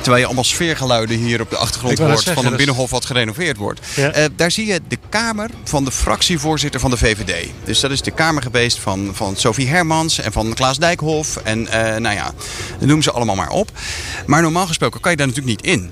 Terwijl 0.01 0.17
je 0.17 0.25
allemaal 0.25 0.43
sfeergeluiden 0.43 1.17
hier 1.17 1.41
op 1.41 1.49
de 1.49 1.57
achtergrond 1.57 1.97
hoort 1.97 2.23
van 2.23 2.45
een 2.45 2.55
binnenhof 2.55 2.89
wat 2.89 3.05
gerenoveerd 3.05 3.57
wordt. 3.57 3.79
Ja. 3.95 4.11
Eh, 4.11 4.25
daar 4.35 4.51
zie 4.51 4.65
je 4.65 4.79
de 4.87 4.97
kamer 5.09 5.49
van 5.63 5.85
de 5.85 5.91
fractievoorzitter 5.91 6.79
van 6.79 6.89
de 6.89 6.97
VVD. 6.97 7.47
Dus 7.63 7.79
dat 7.79 7.91
is 7.91 8.01
de 8.01 8.11
kamer 8.11 8.41
geweest 8.41 8.79
van, 8.79 9.09
van 9.13 9.35
Sophie 9.35 9.67
Hermans 9.67 10.19
en 10.19 10.31
van 10.31 10.53
Klaas 10.53 10.77
Dijkhoff. 10.77 11.37
En 11.37 11.67
eh, 11.67 11.99
nou 11.99 12.15
ja, 12.15 12.33
noem 12.79 13.01
ze 13.01 13.11
allemaal 13.11 13.35
maar 13.35 13.49
op. 13.49 13.71
Maar 14.25 14.41
normaal 14.41 14.67
gesproken 14.67 14.99
kan 15.01 15.11
je 15.11 15.17
daar 15.17 15.27
natuurlijk 15.27 15.57
niet 15.57 15.65
in. 15.65 15.91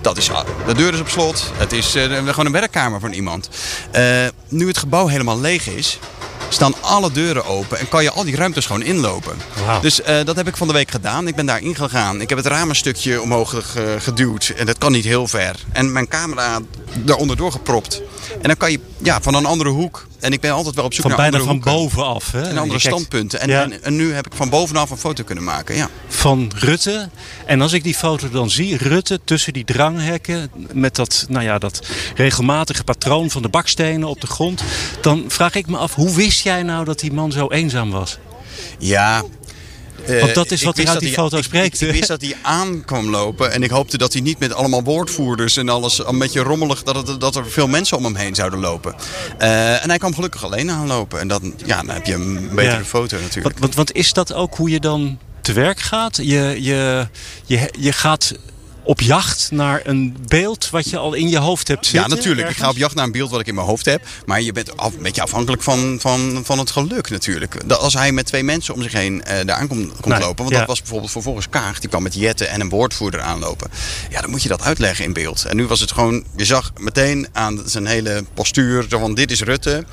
Dat 0.00 0.16
is, 0.16 0.30
de 0.66 0.74
deur 0.74 0.92
is 0.92 1.00
op 1.00 1.08
slot. 1.08 1.52
Het 1.56 1.72
is 1.72 1.94
eh, 1.94 2.04
gewoon 2.04 2.46
een 2.46 2.52
werkkamer 2.52 3.00
van 3.00 3.12
iemand. 3.12 3.48
Nu 4.48 4.66
het 4.66 4.78
gebouw 4.78 5.06
helemaal 5.06 5.40
leeg 5.40 5.68
is, 5.68 5.98
staan 6.52 6.74
alle 6.80 7.10
deuren 7.12 7.44
open 7.44 7.78
en 7.78 7.88
kan 7.88 8.02
je 8.02 8.10
al 8.10 8.24
die 8.24 8.36
ruimtes 8.36 8.66
gewoon 8.66 8.82
inlopen. 8.82 9.36
Dus 9.80 10.02
eh, 10.02 10.24
dat 10.24 10.36
heb 10.36 10.46
ik 10.48 10.56
van 10.56 10.66
de 10.66 10.72
week 10.72 10.90
gedaan. 10.90 11.26
Ik 11.28 11.34
ben 11.36 11.46
daar 11.46 11.60
ingegaan. 11.60 12.20
Ik 12.20 12.28
heb 12.28 12.38
het 12.38 12.46
raam 12.46 12.68
een 12.68 12.76
stukje 12.76 13.20
omhoog 13.22 13.50
ge- 13.72 13.96
geduwd. 13.98 14.52
En 14.56 14.66
dat 14.66 14.78
kan 14.78 14.92
niet 14.92 15.04
heel 15.04 15.28
ver. 15.28 15.56
En 15.72 15.92
mijn 15.92 16.08
camera 16.08 16.58
daaronder 16.98 17.36
doorgepropt. 17.36 18.02
En 18.32 18.48
dan 18.48 18.56
kan 18.56 18.70
je 18.70 18.80
ja, 18.98 19.20
van 19.20 19.34
een 19.34 19.46
andere 19.46 19.70
hoek. 19.70 20.06
En 20.22 20.32
ik 20.32 20.40
ben 20.40 20.50
altijd 20.52 20.74
wel 20.74 20.84
op 20.84 20.92
zoek 20.94 21.02
Van 21.02 21.10
naar 21.10 21.20
bijna 21.20 21.38
andere 21.38 21.60
van 21.64 21.74
bovenaf. 21.74 22.32
Hè? 22.32 22.40
En 22.40 22.48
andere 22.48 22.66
kijkt- 22.68 22.82
standpunten. 22.82 23.40
En, 23.40 23.48
Ja. 23.48 23.62
en, 23.62 23.82
en 23.84 23.96
nu 23.96 24.12
heb 24.12 24.26
ik 24.26 24.32
van 24.34 24.48
bovenaf 24.50 24.90
een 24.90 24.96
foto 24.96 25.24
kunnen 25.24 25.44
maken. 25.44 25.76
Ja. 25.76 25.88
van 26.08 26.52
Rutte. 26.56 27.08
En 27.46 27.60
als 27.60 27.72
ik 27.72 27.82
die 27.82 27.94
foto 27.94 28.30
dan 28.30 28.50
zie, 28.50 28.76
Rutte 28.76 29.20
tussen 29.24 29.52
die 29.52 29.64
dranghekken 29.64 30.50
met 30.72 30.96
dat, 30.96 31.26
nou 31.28 31.44
ja, 31.44 31.58
dat 31.58 31.86
regelmatige 32.16 32.84
patroon 32.84 33.30
van 33.30 33.42
de 33.42 33.48
bakstenen 33.48 34.08
op 34.08 34.20
de 34.20 34.26
grond, 34.26 34.62
dan 35.00 35.24
vraag 35.28 35.54
ik 35.54 35.66
me 35.66 35.76
af, 35.76 35.94
hoe 35.94 36.14
wist 36.14 36.42
jij 36.42 36.62
nou 36.62 36.84
dat 36.84 36.98
die 37.00 37.12
man 37.12 37.32
zo 37.32 37.48
eenzaam 37.48 37.90
was? 37.90 38.18
Ja. 38.78 39.22
Eh, 40.06 40.20
Want 40.20 40.34
dat 40.34 40.50
is 40.50 40.62
wat 40.62 40.76
wist 40.76 40.88
uit 40.88 40.98
die 41.00 41.08
hij- 41.08 41.18
foto 41.18 41.36
ik- 41.36 41.44
spreekt, 41.44 41.80
Ik, 41.80 41.92
wist 41.92 42.08
dat 42.08 42.20
hij 42.20 42.36
aan 42.42 42.84
kwam 42.84 43.10
lopen. 43.10 43.52
En 43.52 43.62
ik 43.62 43.70
hoopte 43.70 43.98
dat 43.98 44.12
hij 44.12 44.22
niet 44.22 44.38
met 44.38 44.52
allemaal 44.54 44.82
woordvoerders 44.82 45.56
en 45.56 45.68
alles 45.68 46.06
een 46.06 46.18
beetje 46.18 46.40
rommelig. 46.40 46.82
Dat, 46.82 47.06
het, 47.08 47.20
dat 47.20 47.36
er 47.36 47.50
veel 47.50 47.68
mensen 47.68 47.96
om 47.96 48.04
hem 48.04 48.14
heen 48.16 48.34
zouden 48.34 48.58
lopen. 48.60 48.94
Eh, 49.38 49.82
en 49.82 49.88
hij 49.88 49.98
kwam 49.98 50.14
gelukkig 50.14 50.44
alleen 50.44 50.70
aanlopen. 50.70 51.20
En 51.20 51.28
dan, 51.28 51.54
ja, 51.64 51.76
dan 51.82 51.94
heb 51.94 52.06
je 52.06 52.14
een 52.14 52.48
betere 52.54 52.76
Ja. 52.78 52.84
foto 52.84 53.16
natuurlijk. 53.20 53.44
Want, 53.44 53.58
want, 53.58 53.74
want 53.74 53.92
is 53.92 54.12
dat 54.12 54.32
ook 54.32 54.54
hoe 54.56 54.70
je 54.70 54.80
dan 54.80 55.18
te 55.40 55.52
werk 55.52 55.80
gaat? 55.80 56.16
Je, 56.16 56.56
je, 56.60 57.06
je, 57.44 57.70
je 57.78 57.92
gaat 57.92 58.32
op 58.84 59.00
jacht 59.00 59.50
naar 59.50 59.80
een 59.84 60.16
beeld 60.26 60.70
wat 60.70 60.90
je 60.90 60.98
al 60.98 61.14
in 61.14 61.28
je 61.28 61.38
hoofd 61.38 61.68
hebt 61.68 61.86
zitten? 61.86 62.10
Ja, 62.10 62.16
natuurlijk. 62.16 62.50
Ik 62.50 62.56
ga 62.56 62.68
op 62.68 62.76
jacht 62.76 62.94
naar 62.94 63.04
een 63.04 63.12
beeld 63.12 63.30
wat 63.30 63.40
ik 63.40 63.46
in 63.46 63.54
mijn 63.54 63.66
hoofd 63.66 63.84
heb. 63.84 64.02
Maar 64.26 64.42
je 64.42 64.52
bent 64.52 64.76
af, 64.76 64.94
een 64.94 65.02
beetje 65.02 65.22
afhankelijk 65.22 65.62
van, 65.62 65.96
van, 66.00 66.40
van 66.44 66.58
het 66.58 66.70
geluk 66.70 67.10
natuurlijk. 67.10 67.68
Dat 67.68 67.78
als 67.78 67.94
hij 67.94 68.12
met 68.12 68.26
twee 68.26 68.42
mensen 68.42 68.74
om 68.74 68.82
zich 68.82 68.92
heen 68.92 69.24
eh 69.24 69.46
daar 69.46 69.56
aan 69.56 69.68
komt, 69.68 69.92
komt 70.00 70.06
Nee, 70.06 70.20
lopen. 70.20 70.36
Want 70.36 70.50
ja. 70.50 70.58
dat 70.58 70.68
was 70.68 70.80
bijvoorbeeld 70.80 71.10
vervolgens 71.10 71.48
Kaag. 71.48 71.80
Die 71.80 71.88
kwam 71.88 72.02
met 72.02 72.14
Jette 72.14 72.44
en 72.46 72.60
een 72.60 72.68
woordvoerder 72.68 73.20
aanlopen. 73.20 73.70
Ja, 74.10 74.20
dan 74.20 74.30
moet 74.30 74.42
je 74.42 74.48
dat 74.48 74.62
uitleggen 74.62 75.04
in 75.04 75.12
beeld. 75.12 75.44
En 75.44 75.56
nu 75.56 75.66
was 75.66 75.80
het 75.80 75.92
gewoon... 75.92 76.24
Je 76.36 76.44
zag 76.44 76.72
meteen 76.80 77.28
aan 77.32 77.62
zijn 77.66 77.86
hele 77.86 78.24
postuur 78.34 78.86
zo 78.88 78.98
van 78.98 79.14
dit 79.14 79.30
is 79.30 79.42
Rutte. 79.42 79.84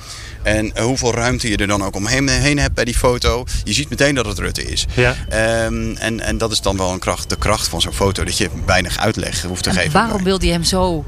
En 0.49 0.73
eh, 0.73 0.83
hoeveel 0.83 1.13
ruimte 1.13 1.49
je 1.49 1.57
er 1.57 1.67
dan 1.67 1.83
ook 1.83 1.95
omheen 1.95 2.29
heen 2.29 2.59
hebt 2.59 2.73
bij 2.73 2.85
die 2.85 2.97
foto. 2.97 3.45
Je 3.63 3.73
ziet 3.73 3.89
meteen 3.89 4.15
dat 4.15 4.25
het 4.25 4.39
Rutte 4.39 4.63
is. 4.63 4.85
Ja. 4.95 5.15
Ehm, 5.29 5.95
en, 5.95 6.19
en 6.19 6.37
dat 6.37 6.51
is 6.51 6.61
dan 6.61 6.77
wel 6.77 6.91
een 6.91 6.99
kracht, 6.99 7.29
de 7.29 7.37
kracht 7.37 7.67
van 7.67 7.81
zo'n 7.81 7.93
foto. 7.93 8.23
Dat 8.23 8.37
je 8.37 8.49
weinig 8.65 8.97
uitleg 8.97 9.41
hoeft 9.41 9.63
te 9.63 9.69
En 9.69 9.75
geven. 9.75 9.91
waarom 9.91 10.23
wilde 10.23 10.45
je 10.45 10.51
hem 10.51 10.63
zo 10.63 11.05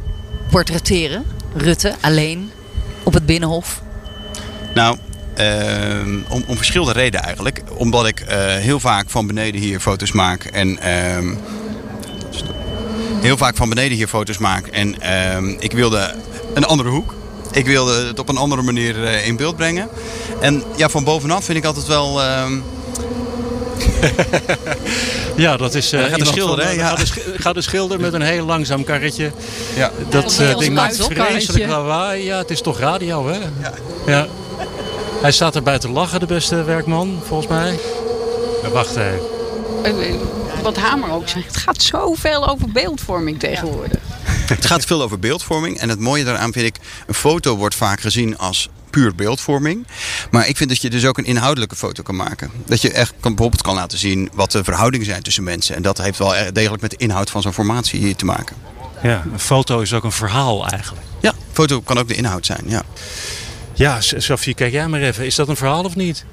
portretteren? 0.51 1.25
Rutte, 1.56 1.95
alleen, 2.01 2.51
op 3.04 3.13
het 3.13 3.25
Binnenhof. 3.25 3.82
Nou, 4.73 4.97
ehm, 5.34 6.19
om, 6.30 6.43
om 6.47 6.56
verschillende 6.56 6.93
redenen 6.93 7.25
eigenlijk. 7.25 7.62
Omdat 7.75 8.08
ik 8.08 8.19
eh, 8.19 8.38
heel 8.56 8.80
vaak 8.80 9.10
van 9.10 9.27
beneden 9.27 9.62
hier 9.62 9.80
foto's 9.80 10.12
maak. 10.12 10.43
En 10.43 10.80
ehm, 10.80 11.34
heel 13.21 13.38
vaak 13.38 13.56
van 13.56 13.69
beneden 13.69 13.97
hier 13.97 14.08
foto's 14.08 14.38
maak. 14.38 14.67
En 14.67 15.01
ehm, 15.01 15.47
ik 15.60 15.71
wilde 15.71 16.15
een 16.54 16.65
andere 16.65 16.89
hoek. 16.89 17.19
Ik 17.54 17.66
wilde 17.66 18.06
het 18.08 18.20
op 18.20 18.30
een 18.30 18.38
andere 18.38 18.62
manier 18.62 19.04
eh, 19.06 19.28
in 19.28 19.36
beeld 19.36 19.56
brengen. 19.56 19.90
En 20.40 20.64
ja, 20.76 20.90
van 20.90 21.04
bovenaf 21.04 21.44
vind 21.46 21.58
ik 21.58 21.66
altijd 21.66 21.88
wel. 21.88 22.22
ehm, 22.22 22.54
Ja, 25.36 25.58
dat 25.58 25.76
is... 25.76 25.92
eh, 25.92 26.00
Ja, 26.00 26.08
dan 26.08 26.10
gaat 26.18 26.20
de 26.20 26.26
schilder, 26.26 26.66
van- 26.66 26.72
hè? 26.72 26.76
dan 26.76 26.84
Ja. 26.86 26.90
Gaat 26.90 27.00
de, 27.00 27.06
sch- 27.06 27.42
gaat 27.42 27.54
de 27.54 27.62
schilder 27.62 28.00
met 28.00 28.14
een 28.14 28.22
heel 28.22 28.46
langzaam 28.46 28.84
karretje. 28.84 29.32
ja. 29.76 29.92
Dat 30.10 30.38
eh, 30.40 30.58
ding 30.58 30.74
maakt 30.74 30.96
vreselijk 30.96 31.20
karretje. 31.20 31.68
lawaai. 31.68 32.24
Ja, 32.24 32.38
het 32.38 32.50
is 32.50 32.62
toch 32.62 32.80
radio, 32.80 33.28
hè? 33.28 33.40
Ja. 34.12 34.28
Hij 35.22 35.32
staat 35.32 35.56
erbij 35.56 35.80
te 35.80 35.90
lachen, 35.90 36.20
de 36.20 36.26
beste 36.26 36.64
werkman, 36.64 37.20
volgens 37.28 37.50
mij. 37.50 37.80
Ja, 38.64 38.70
wacht 38.70 38.96
even. 38.96 40.20
Wat 40.64 40.78
Hamer 40.78 41.12
ook 41.12 41.28
zegt, 41.30 41.46
het 41.48 41.58
gaat 41.58 41.82
zoveel 41.82 42.50
over 42.50 42.72
beeldvorming 42.72 43.40
tegenwoordig. 43.40 44.01
Het 44.56 44.66
gaat 44.66 44.86
veel 44.86 45.02
over 45.02 45.20
beeldvorming. 45.20 45.78
En 45.78 45.90
het 45.90 46.00
mooie 46.00 46.24
daaraan 46.24 46.52
vind 46.54 46.66
ik, 46.66 46.76
een 47.08 47.14
foto 47.14 47.56
wordt 47.58 47.76
vaak 47.76 48.02
gezien 48.02 48.38
als 48.38 48.70
puur 48.90 49.16
beeldvorming. 49.16 49.88
Maar 50.32 50.48
ik 50.48 50.58
vind 50.58 50.70
dat 50.70 50.82
je 50.82 50.90
dus 50.90 51.06
ook 51.06 51.18
een 51.18 51.26
inhoudelijke 51.26 51.76
foto 51.76 52.04
kan 52.04 52.16
maken. 52.16 52.52
Dat 52.66 52.82
je 52.82 52.92
echt 52.92 53.14
kan, 53.20 53.32
bijvoorbeeld 53.36 53.62
kan 53.62 53.76
laten 53.76 53.98
zien 53.98 54.30
wat 54.34 54.52
de 54.52 54.64
verhoudingen 54.64 55.06
zijn 55.06 55.22
tussen 55.24 55.44
mensen. 55.44 55.76
En 55.76 55.82
dat 55.82 55.98
heeft 55.98 56.18
wel 56.18 56.34
degelijk 56.54 56.82
met 56.82 56.92
de 56.92 56.98
inhoud 56.98 57.30
van 57.30 57.42
zo'n 57.42 57.54
formatie 57.54 58.00
hier 58.00 58.16
te 58.16 58.26
maken. 58.26 58.56
Ja, 59.04 59.24
een 59.34 59.40
foto 59.40 59.80
is 59.80 59.94
ook 59.94 60.04
een 60.04 60.12
verhaal 60.12 60.68
eigenlijk. 60.68 61.06
Ja, 61.22 61.34
foto 61.52 61.82
kan 61.82 62.00
ook 62.00 62.08
de 62.08 62.16
inhoud 62.16 62.46
zijn. 62.46 62.64
Ja. 62.66 62.82
Ja, 63.74 64.02
Sophie, 64.02 64.54
kijk 64.54 64.72
jij 64.72 64.88
maar 64.88 65.02
even. 65.02 65.26
Is 65.26 65.36
dat 65.36 65.48
een 65.48 65.56
verhaal 65.56 65.84
of 65.84 65.96
niet? 65.96 66.26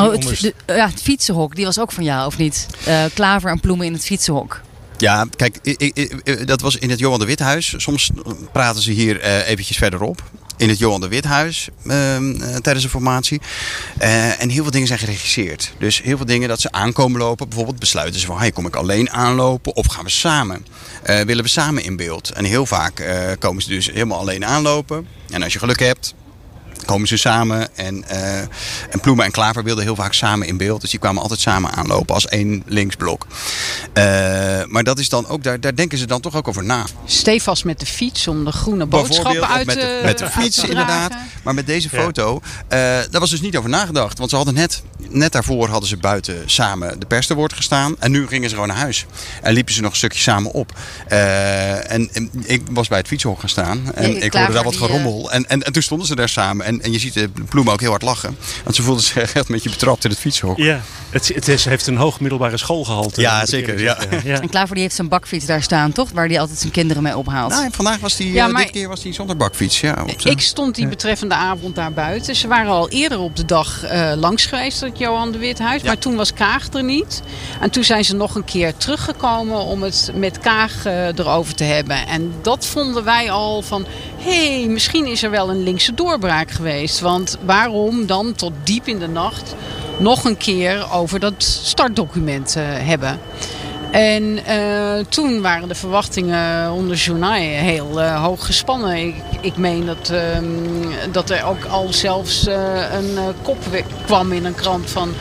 Oh, 0.00 0.12
het, 0.12 0.22
de- 0.40 0.54
ja, 0.66 0.88
het 0.88 1.02
fietsenhok, 1.02 1.54
die 1.56 1.64
was 1.64 1.78
ook 1.78 1.92
van 1.92 2.04
jou, 2.04 2.26
of 2.26 2.36
niet? 2.36 2.66
Eh, 2.84 3.04
klaver 3.14 3.50
en 3.50 3.60
bloemen 3.60 3.86
in 3.86 3.92
het 3.92 4.04
fietsenhok. 4.04 4.60
Ja, 5.00 5.26
kijk, 5.36 5.58
i- 5.64 5.74
i- 5.78 5.92
i- 6.24 6.44
dat 6.44 6.60
was 6.60 6.76
in 6.76 6.90
het 6.90 6.98
Johan 6.98 7.18
de 7.18 7.24
Withuis. 7.24 7.74
Soms 7.76 8.10
praten 8.52 8.82
ze 8.82 8.90
hier 8.90 9.20
eh, 9.20 9.48
eventjes 9.48 9.76
verderop. 9.76 10.22
In 10.56 10.68
het 10.68 10.78
Johan 10.78 11.00
de 11.00 11.08
Withuis 11.08 11.68
ehm, 11.86 12.40
eh, 12.42 12.56
tijdens 12.56 12.84
de 12.84 12.90
formatie. 12.90 13.40
Eh, 13.98 14.42
en 14.42 14.48
heel 14.48 14.62
veel 14.62 14.70
dingen 14.72 14.86
zijn 14.86 14.98
geregisseerd. 14.98 15.72
Dus 15.78 16.02
heel 16.02 16.16
veel 16.16 16.26
dingen 16.26 16.48
dat 16.48 16.60
ze 16.60 16.72
aankomen 16.72 17.20
lopen. 17.20 17.46
Bijvoorbeeld 17.48 17.78
besluiten 17.78 18.20
ze 18.20 18.26
van, 18.26 18.38
hey, 18.38 18.50
kom 18.50 18.66
ik 18.66 18.76
alleen 18.76 19.10
aanlopen 19.10 19.76
of 19.76 19.86
gaan 19.86 20.04
we 20.04 20.10
samen? 20.10 20.66
Willen 21.04 21.44
we 21.44 21.48
samen 21.48 21.84
in 21.84 21.96
beeld? 21.96 22.30
En 22.30 22.44
heel 22.44 22.66
vaak 22.66 23.04
komen 23.38 23.62
ze 23.62 23.68
dus 23.68 23.86
helemaal 23.86 24.18
alleen 24.18 24.44
aanlopen. 24.44 25.06
En 25.30 25.42
als 25.42 25.52
je 25.52 25.58
geluk 25.58 25.78
hebt, 25.80 26.14
komen 26.84 27.08
ze 27.08 27.16
samen. 27.16 27.76
En, 27.76 28.08
eh, 28.08 28.38
en 28.90 29.00
Ploemen 29.00 29.24
en 29.24 29.30
Klaver 29.30 29.62
wilden 29.64 29.84
heel 29.84 29.94
vaak 29.94 30.12
samen 30.12 30.46
in 30.46 30.56
beeld. 30.56 30.80
Dus 30.80 30.90
die 30.90 30.98
kwamen 31.00 31.22
altijd 31.22 31.40
samen 31.40 31.72
aanlopen 31.72 32.14
als 32.14 32.26
één 32.26 32.62
linksblok. 32.66 33.26
Eh, 33.92 34.04
maar 34.66 34.84
dat 34.84 34.98
is 34.98 35.08
dan 35.08 35.26
ook, 35.28 35.42
daar, 35.42 35.60
daar 35.60 35.74
denken 35.74 35.98
ze 35.98 36.06
dan 36.06 36.20
toch 36.20 36.36
ook 36.36 36.48
over 36.48 36.64
na. 36.64 36.84
Stefas 37.04 37.62
met 37.62 37.80
de 37.80 37.86
fiets 37.86 38.28
om 38.28 38.44
de 38.44 38.52
groene 38.52 38.86
boodschappen 38.86 39.48
uit 39.48 39.60
of 39.60 39.66
met 39.66 39.74
de, 39.74 39.80
te- 39.80 40.00
met 40.04 40.18
de 40.18 40.26
fiets 40.30 40.56
te 40.56 40.68
inderdaad. 40.68 41.10
dragen. 41.10 41.28
Maar 41.42 41.54
met 41.54 41.66
deze 41.66 41.88
Ja. 41.92 42.02
foto, 42.02 42.40
eh, 42.68 42.78
daar 43.10 43.20
was 43.20 43.30
dus 43.30 43.40
niet 43.40 43.56
over 43.56 43.70
nagedacht. 43.70 44.18
Want 44.18 44.30
ze 44.30 44.36
hadden 44.36 44.54
net, 44.54 44.82
net 45.08 45.32
daarvoor 45.32 45.68
hadden 45.68 45.88
ze 45.88 45.96
buiten 45.96 46.42
samen 46.46 47.00
de 47.00 47.06
pers 47.06 47.26
te 47.26 47.34
woord 47.34 47.52
gestaan. 47.52 47.94
En 47.98 48.10
nu 48.10 48.26
gingen 48.26 48.48
ze 48.48 48.54
gewoon 48.54 48.68
naar 48.70 48.76
huis. 48.80 49.06
En 49.42 49.52
liepen 49.52 49.74
ze 49.74 49.80
nog 49.80 49.90
een 49.90 49.96
stukje 49.96 50.18
samen 50.20 50.52
op. 50.52 50.72
Eh, 51.08 51.92
en, 51.92 52.08
en 52.12 52.30
ik 52.44 52.62
was 52.70 52.88
bij 52.88 52.98
het 52.98 53.06
fietshok 53.06 53.40
gaan 53.40 53.48
staan. 53.48 53.94
En 53.94 54.12
Ja, 54.14 54.20
ik 54.22 54.32
hoorde 54.34 54.52
daar 54.52 54.64
wat 54.64 54.76
gerommel. 54.76 55.30
En, 55.32 55.48
en, 55.48 55.62
en 55.62 55.72
toen 55.72 55.82
stonden 55.82 56.06
ze 56.06 56.14
daar 56.16 56.28
samen. 56.28 56.66
En, 56.70 56.82
en 56.82 56.92
je 56.92 56.98
ziet 56.98 57.14
de 57.14 57.28
bloemen 57.48 57.72
ook 57.72 57.80
heel 57.80 57.90
hard 57.90 58.02
lachen. 58.02 58.36
Want 58.64 58.76
ze 58.76 58.82
voelden 58.82 59.04
zich 59.04 59.16
echt 59.16 59.36
een 59.36 59.44
beetje 59.54 59.70
betrapt 59.70 60.04
in 60.04 60.10
het 60.10 60.18
fietshok. 60.18 60.56
Ja, 60.56 60.80
het, 61.10 61.28
het 61.34 61.48
is, 61.48 61.64
heeft 61.64 61.86
een 61.86 61.96
hoog 61.96 62.20
middelbare 62.20 62.56
schoolgehalte. 62.56 63.20
Ja, 63.20 63.46
zeker, 63.46 63.80
ja. 63.80 63.98
ja. 64.24 64.40
En 64.40 64.48
Klaver 64.48 64.74
die 64.74 64.82
heeft 64.82 64.94
zijn 64.94 65.08
bakfiets 65.08 65.46
daar 65.46 65.62
staan, 65.62 65.92
toch? 65.92 66.10
Waar 66.10 66.26
hij 66.26 66.40
altijd 66.40 66.58
zijn 66.58 66.72
kinderen 66.72 67.02
mee 67.02 67.16
ophaalt. 67.16 67.50
Nou, 67.50 67.64
en 67.64 67.72
vandaag 67.72 68.00
was 68.00 68.16
die, 68.16 68.32
Ja, 68.32 68.46
eh, 68.46 68.52
maar- 68.52 68.62
dit 68.62 68.70
keer 68.70 68.88
was 68.88 69.02
die 69.02 69.12
zonder 69.12 69.36
bakfiets. 69.36 69.80
Ja, 69.80 70.02
op 70.02 70.20
Ik 70.20 70.40
stond 70.40 70.74
die 70.74 70.88
betreffende 70.88 71.34
avond 71.34 71.74
daar 71.74 71.92
buiten. 71.92 72.36
Ze 72.36 72.48
waren 72.48 72.70
al 72.70 72.88
eerder 72.88 73.18
op 73.18 73.36
de 73.36 73.44
dag 73.44 73.84
eh, 73.84 74.12
langs 74.16 74.46
geweest, 74.46 74.80
het 74.80 74.98
Johan 74.98 75.32
de 75.32 75.38
Withuis. 75.38 75.80
Ja. 75.82 75.86
Maar 75.86 75.98
toen 75.98 76.16
was 76.16 76.32
Kaag 76.32 76.68
er 76.72 76.84
niet. 76.84 77.22
En 77.60 77.70
toen 77.70 77.84
zijn 77.84 78.04
ze 78.04 78.14
nog 78.14 78.34
een 78.34 78.44
keer 78.44 78.76
teruggekomen 78.76 79.58
om 79.58 79.82
het 79.82 80.10
met 80.14 80.38
Kaag 80.38 80.84
eh, 80.84 81.06
erover 81.06 81.54
te 81.54 81.64
hebben. 81.64 82.06
En 82.06 82.32
dat 82.42 82.66
vonden 82.66 83.04
wij 83.04 83.30
al 83.30 83.62
van... 83.62 83.86
hé, 84.18 84.58
hey, 84.60 84.66
misschien 84.68 85.06
is 85.06 85.22
er 85.22 85.30
wel 85.30 85.50
een 85.50 85.62
linkse 85.62 85.94
doorbraak 85.94 86.50
geweest. 86.50 86.58
Want 87.00 87.36
waarom 87.44 88.06
dan 88.06 88.34
tot 88.34 88.52
diep 88.64 88.86
in 88.86 88.98
de 88.98 89.08
nacht 89.08 89.54
nog 89.98 90.24
een 90.24 90.36
keer 90.36 90.92
over 90.92 91.20
dat 91.20 91.34
startdocument 91.38 92.56
eh, 92.56 92.64
hebben? 92.66 93.20
En 93.90 94.44
eh, 94.44 95.04
toen 95.08 95.40
waren 95.40 95.68
de 95.68 95.74
verwachtingen 95.74 96.72
onder 96.72 96.96
Journal 96.96 97.32
heel 97.32 98.00
eh, 98.00 98.22
hoog 98.22 98.46
gespannen. 98.46 98.96
Ik, 98.96 99.14
ik 99.40 99.56
meen 99.56 99.86
dat, 99.86 100.10
ehm, 100.10 101.12
dat 101.12 101.30
er 101.30 101.44
ook 101.44 101.64
al 101.64 101.92
zelfs 101.92 102.46
een 102.92 103.18
kop 103.42 103.58
kwam 104.04 104.32
in 104.32 104.44
een 104.44 104.54
krant 104.54 104.90
van 104.90 105.12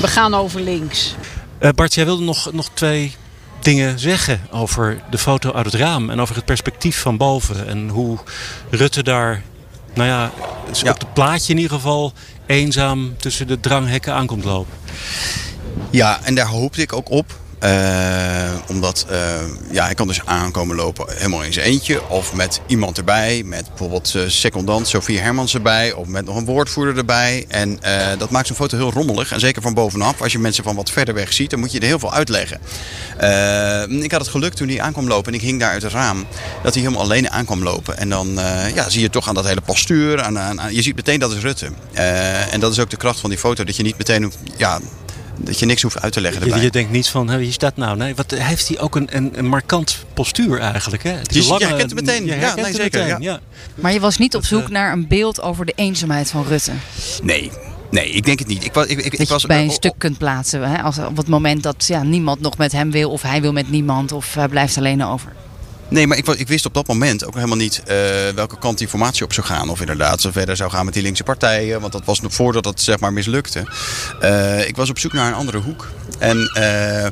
we 0.00 0.08
gaan 0.08 0.34
over 0.34 0.60
links. 0.60 1.14
Bart, 1.74 1.94
jij 1.94 2.04
wilde 2.04 2.24
nog, 2.24 2.52
nog 2.52 2.68
twee 2.74 3.14
dingen 3.60 3.98
zeggen 3.98 4.40
over 4.50 5.02
de 5.10 5.18
foto 5.18 5.52
uit 5.52 5.66
het 5.66 5.74
raam 5.74 6.10
en 6.10 6.20
over 6.20 6.34
het 6.34 6.44
perspectief 6.44 7.00
van 7.00 7.16
boven 7.16 7.68
en 7.68 7.88
hoe 7.88 8.18
Rutte 8.70 9.02
daar 9.02 9.42
nou 9.96 10.08
ja, 10.08 10.30
Ja. 10.72 10.90
op 10.90 10.98
het 10.98 11.12
plaatje 11.12 11.52
in 11.52 11.58
ieder 11.58 11.76
geval 11.76 12.12
eenzaam 12.46 13.16
tussen 13.16 13.46
de 13.46 13.60
dranghekken 13.60 14.12
aankomt 14.14 14.44
lopen. 14.44 14.74
Ja, 15.90 16.18
en 16.22 16.34
daar 16.34 16.46
hoopte 16.46 16.80
ik 16.82 16.92
ook 16.92 17.10
op. 17.10 17.38
Eh, 17.66 18.52
omdat 18.66 19.06
eh, 19.08 19.18
ja, 19.70 19.84
hij 19.84 19.94
kan 19.94 20.06
dus 20.06 20.20
aankomen 20.24 20.76
lopen 20.76 21.06
helemaal 21.08 21.42
in 21.42 21.52
zijn 21.52 21.66
eentje. 21.66 22.08
Of 22.08 22.34
met 22.34 22.60
iemand 22.66 22.98
erbij. 22.98 23.42
Met 23.44 23.68
bijvoorbeeld 23.68 24.14
eh, 24.14 24.22
secondant 24.26 24.88
Sofie 24.88 25.18
Hermans 25.18 25.54
erbij. 25.54 25.92
Of 25.92 26.06
met 26.06 26.24
nog 26.24 26.36
een 26.36 26.44
woordvoerder 26.44 26.96
erbij. 26.96 27.44
En 27.48 27.78
dat 28.18 28.30
maakt 28.30 28.46
zo'n 28.46 28.56
foto 28.56 28.76
heel 28.76 28.92
rommelig. 28.92 29.32
En 29.32 29.40
zeker 29.40 29.62
van 29.62 29.74
bovenaf. 29.74 30.22
Als 30.22 30.32
je 30.32 30.38
mensen 30.38 30.64
van 30.64 30.76
wat 30.76 30.90
verder 30.90 31.14
weg 31.14 31.32
ziet, 31.32 31.50
dan 31.50 31.58
moet 31.58 31.72
je 31.72 31.80
er 31.80 31.86
heel 31.86 31.98
veel 31.98 32.12
uitleggen. 32.12 32.60
Ik 34.02 34.10
had 34.10 34.20
het 34.20 34.30
geluk 34.30 34.54
toen 34.54 34.68
hij 34.68 34.80
aankwam 34.80 35.08
lopen. 35.08 35.32
En 35.32 35.38
ik 35.38 35.44
hing 35.44 35.60
daar 35.60 35.70
uit 35.70 35.82
het 35.82 35.92
raam. 35.92 36.26
Dat 36.62 36.74
hij 36.74 36.82
helemaal 36.82 37.04
alleen 37.04 37.30
aankwam 37.30 37.62
lopen. 37.62 37.98
En 37.98 38.08
dan 38.08 38.38
ja, 38.74 38.88
zie 38.88 39.00
je 39.00 39.10
toch 39.10 39.28
aan 39.28 39.34
dat 39.34 39.46
hele 39.46 39.60
postuur. 39.60 40.32
Je 40.70 40.82
ziet 40.82 40.96
meteen 40.96 41.20
dat 41.20 41.32
is 41.32 41.42
Rutte. 41.42 41.70
En 42.50 42.60
dat 42.60 42.72
is 42.72 42.78
ook 42.78 42.90
de 42.90 42.96
kracht 42.96 43.20
van 43.20 43.30
die 43.30 43.38
foto. 43.38 43.64
Dat 43.64 43.76
je 43.76 43.82
niet 43.82 43.98
meteen 43.98 44.32
ja, 44.56 44.80
dat 45.38 45.58
je 45.58 45.66
niks 45.66 45.82
hoeft 45.82 46.00
uit 46.00 46.12
te 46.12 46.20
leggen 46.20 46.40
Je, 46.40 46.46
erbij. 46.46 46.64
je 46.64 46.70
denkt 46.70 46.90
niet 46.90 47.08
van, 47.08 47.36
wie 47.36 47.48
is 47.48 47.58
dat 47.58 47.76
nou? 47.76 47.96
Nee, 47.96 48.14
wat 48.14 48.30
heeft 48.30 48.68
hij 48.68 48.78
ook 48.80 48.96
een, 48.96 49.08
een, 49.16 49.38
een 49.38 49.46
markant 49.46 50.04
postuur 50.14 50.58
eigenlijk? 50.60 51.02
Hè? 51.02 51.10
Het 51.10 51.34
is 51.34 51.34
Je- 51.34 51.38
een 51.40 51.44
je 51.44 51.50
lange- 51.52 51.66
herkent 51.66 51.90
het 51.90 52.00
meteen. 52.00 52.26
je 52.26 52.34
Ja, 52.40 52.54
nee, 52.54 52.74
zeker, 52.74 53.04
meteen, 53.04 53.22
ja. 53.22 53.40
Maar 53.74 53.92
je 53.92 54.00
was 54.00 54.18
niet 54.18 54.34
op 54.36 54.44
zoek 54.44 54.62
eh, 54.62 54.68
naar 54.68 54.92
een 54.92 55.06
beeld 55.08 55.42
over 55.42 55.66
de 55.66 55.72
eenzaamheid 55.76 56.30
van 56.30 56.44
Rutte. 56.48 56.72
Nee, 57.22 57.50
nee, 57.90 58.10
ik 58.10 58.24
denk 58.24 58.38
het 58.38 58.48
niet. 58.48 58.64
Ik 58.64 58.72
was, 58.74 58.86
ik, 58.86 58.98
ik, 58.98 59.28
was 59.28 59.42
je 59.42 59.48
bij 59.48 59.62
een 59.62 59.68
oh, 59.68 59.74
stuk 59.74 59.94
kunt 59.98 60.18
plaatsen. 60.18 60.70
Hè? 60.70 60.82
Als, 60.82 60.98
op 60.98 61.16
het 61.16 61.28
moment 61.28 61.62
dat 61.62 61.84
ja, 61.86 62.02
niemand 62.02 62.40
nog 62.40 62.56
met 62.56 62.72
hem 62.72 62.90
wil. 62.90 63.10
Of 63.10 63.22
hij 63.22 63.40
wil 63.40 63.52
met 63.52 63.70
niemand. 63.70 64.12
Of 64.12 64.34
hij 64.34 64.48
blijft 64.48 64.76
alleen 64.76 65.04
over. 65.04 65.32
Nee, 65.88 66.06
maar 66.06 66.16
ik, 66.16 66.26
ik 66.26 66.48
wist 66.48 66.66
op 66.66 66.74
dat 66.74 66.86
moment 66.86 67.24
ook 67.24 67.34
helemaal 67.34 67.56
niet 67.56 67.82
eh, 67.86 67.96
welke 68.34 68.58
kant 68.58 68.78
die 68.78 68.88
formatie 68.88 69.24
op 69.24 69.32
zou 69.32 69.46
gaan. 69.46 69.68
Of 69.68 69.80
inderdaad 69.80 70.20
zo 70.20 70.30
verder 70.30 70.56
zou 70.56 70.70
gaan 70.70 70.84
met 70.84 70.94
die 70.94 71.02
linkse 71.02 71.22
partijen. 71.22 71.80
Want 71.80 71.92
dat 71.92 72.04
was 72.04 72.20
nog 72.20 72.34
voordat 72.34 72.64
het 72.64 72.80
zeg 72.80 72.98
maar 72.98 73.12
mislukte. 73.12 73.64
Eh, 74.20 74.68
ik 74.68 74.76
was 74.76 74.90
op 74.90 74.98
zoek 74.98 75.12
naar 75.12 75.26
een 75.26 75.34
andere 75.34 75.58
hoek. 75.58 75.88
En 76.18 76.50
eh, 76.54 77.06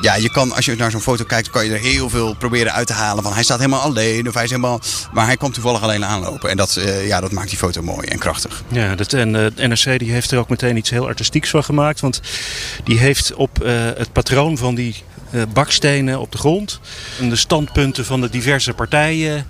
ja, 0.00 0.14
je 0.14 0.30
kan, 0.30 0.52
als 0.52 0.64
je 0.64 0.76
naar 0.76 0.90
zo'n 0.90 1.00
foto 1.00 1.24
kijkt, 1.24 1.50
kan 1.50 1.64
je 1.64 1.72
er 1.72 1.78
heel 1.78 2.10
veel 2.10 2.34
proberen 2.34 2.72
uit 2.72 2.86
te 2.86 2.92
halen. 2.92 3.22
Van 3.22 3.32
hij 3.32 3.42
staat 3.42 3.58
helemaal 3.58 3.80
alleen 3.80 4.28
of 4.28 4.34
hij 4.34 4.44
is 4.44 4.50
helemaal... 4.50 4.80
Maar 5.12 5.26
hij 5.26 5.36
kwam 5.36 5.52
toevallig 5.52 5.82
alleen 5.82 6.04
aanlopen. 6.04 6.50
En 6.50 6.56
dat, 6.56 6.80
ja, 7.06 7.20
dat 7.20 7.32
maakt 7.32 7.48
die 7.48 7.58
foto 7.58 7.82
mooi 7.82 8.06
en 8.06 8.18
krachtig. 8.18 8.62
Ja, 8.68 8.94
dat, 8.94 9.12
en 9.12 9.30
NRC 9.56 9.98
die 9.98 10.12
heeft 10.12 10.30
er 10.30 10.38
ook 10.38 10.48
meteen 10.48 10.76
iets 10.76 10.90
heel 10.90 11.06
artistieks 11.06 11.50
van 11.50 11.64
gemaakt. 11.64 12.00
Want 12.00 12.20
die 12.84 12.98
heeft 12.98 13.34
op 13.34 13.58
het 13.96 14.12
patroon 14.12 14.58
van 14.58 14.74
die 14.74 15.02
bakstenen 15.52 16.20
op 16.20 16.32
de 16.32 16.38
grond... 16.38 16.80
en 17.20 17.28
de 17.28 17.36
standpunten 17.36 18.04
van 18.04 18.20
de 18.20 18.30
diverse 18.30 18.72
partijen 18.72 19.46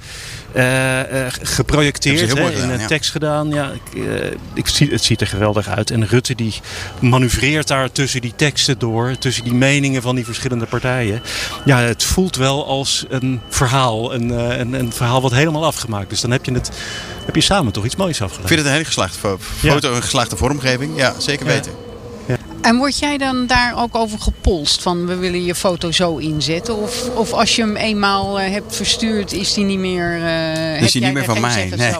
eh, 0.56 1.26
eh, 1.26 1.32
geprojecteerd. 1.42 2.30
in 2.30 2.70
een 2.70 2.78
ja. 2.78 2.86
tekst 2.86 3.10
gedaan. 3.10 3.48
Ja, 3.48 3.70
ik, 3.72 4.04
eh, 4.04 4.30
ik 4.54 4.66
zie, 4.66 4.90
het 4.90 5.04
ziet 5.04 5.20
er 5.20 5.26
geweldig 5.26 5.68
uit. 5.68 5.90
En 5.90 6.06
Rutte 6.06 6.34
die 6.34 6.54
manoeuvreert 7.00 7.68
daar 7.68 7.92
tussen 7.92 8.20
die 8.20 8.32
teksten 8.36 8.78
door. 8.78 9.18
Tussen 9.18 9.44
die 9.44 9.54
meningen 9.54 10.02
van 10.02 10.14
die 10.14 10.24
verschillende 10.24 10.66
partijen. 10.66 11.22
Ja, 11.64 11.78
het 11.78 12.04
voelt 12.04 12.36
wel 12.36 12.66
als 12.66 13.04
een 13.08 13.40
verhaal. 13.48 14.14
Een, 14.14 14.30
eh, 14.30 14.58
een, 14.58 14.72
een 14.72 14.92
verhaal 14.92 15.22
wat 15.22 15.32
helemaal 15.32 15.64
afgemaakt. 15.64 16.10
Dus 16.10 16.20
dan 16.20 16.30
heb 16.30 16.44
je, 16.44 16.52
het, 16.52 16.70
heb 17.24 17.34
je 17.34 17.40
samen 17.40 17.72
toch 17.72 17.84
iets 17.84 17.96
moois 17.96 18.22
afgedaan. 18.22 18.42
Ik 18.42 18.48
vind 18.48 18.58
het 18.58 18.68
een 18.68 18.74
hele 18.74 18.84
geslaagde 18.84 19.18
fo- 19.18 19.38
foto, 19.56 19.94
een 19.94 20.02
geslaagde 20.02 20.36
vormgeving. 20.36 20.96
Ja, 20.96 21.14
zeker 21.18 21.46
Ja. 21.46 21.85
En 22.66 22.76
word 22.76 22.98
jij 22.98 23.18
dan 23.18 23.46
daar 23.46 23.82
ook 23.82 23.94
over 23.94 24.18
gepolst 24.18 24.82
van 24.82 25.06
we 25.06 25.14
willen 25.16 25.44
je 25.44 25.54
foto 25.54 25.90
zo 25.90 26.16
inzetten? 26.16 26.76
Of, 26.76 27.08
of 27.14 27.32
als 27.32 27.56
je 27.56 27.62
hem 27.62 27.76
eenmaal 27.76 28.40
eh, 28.40 28.50
hebt 28.50 28.76
verstuurd, 28.76 29.32
is 29.32 29.54
die 29.54 29.64
niet 29.64 29.78
meer. 29.78 30.14
eh 30.16 30.80
heb 30.80 30.90
die 30.92 31.04
niet 31.04 31.12
meer 31.12 31.24
van 31.24 31.40
mij? 31.40 31.72
Nee. 31.76 31.92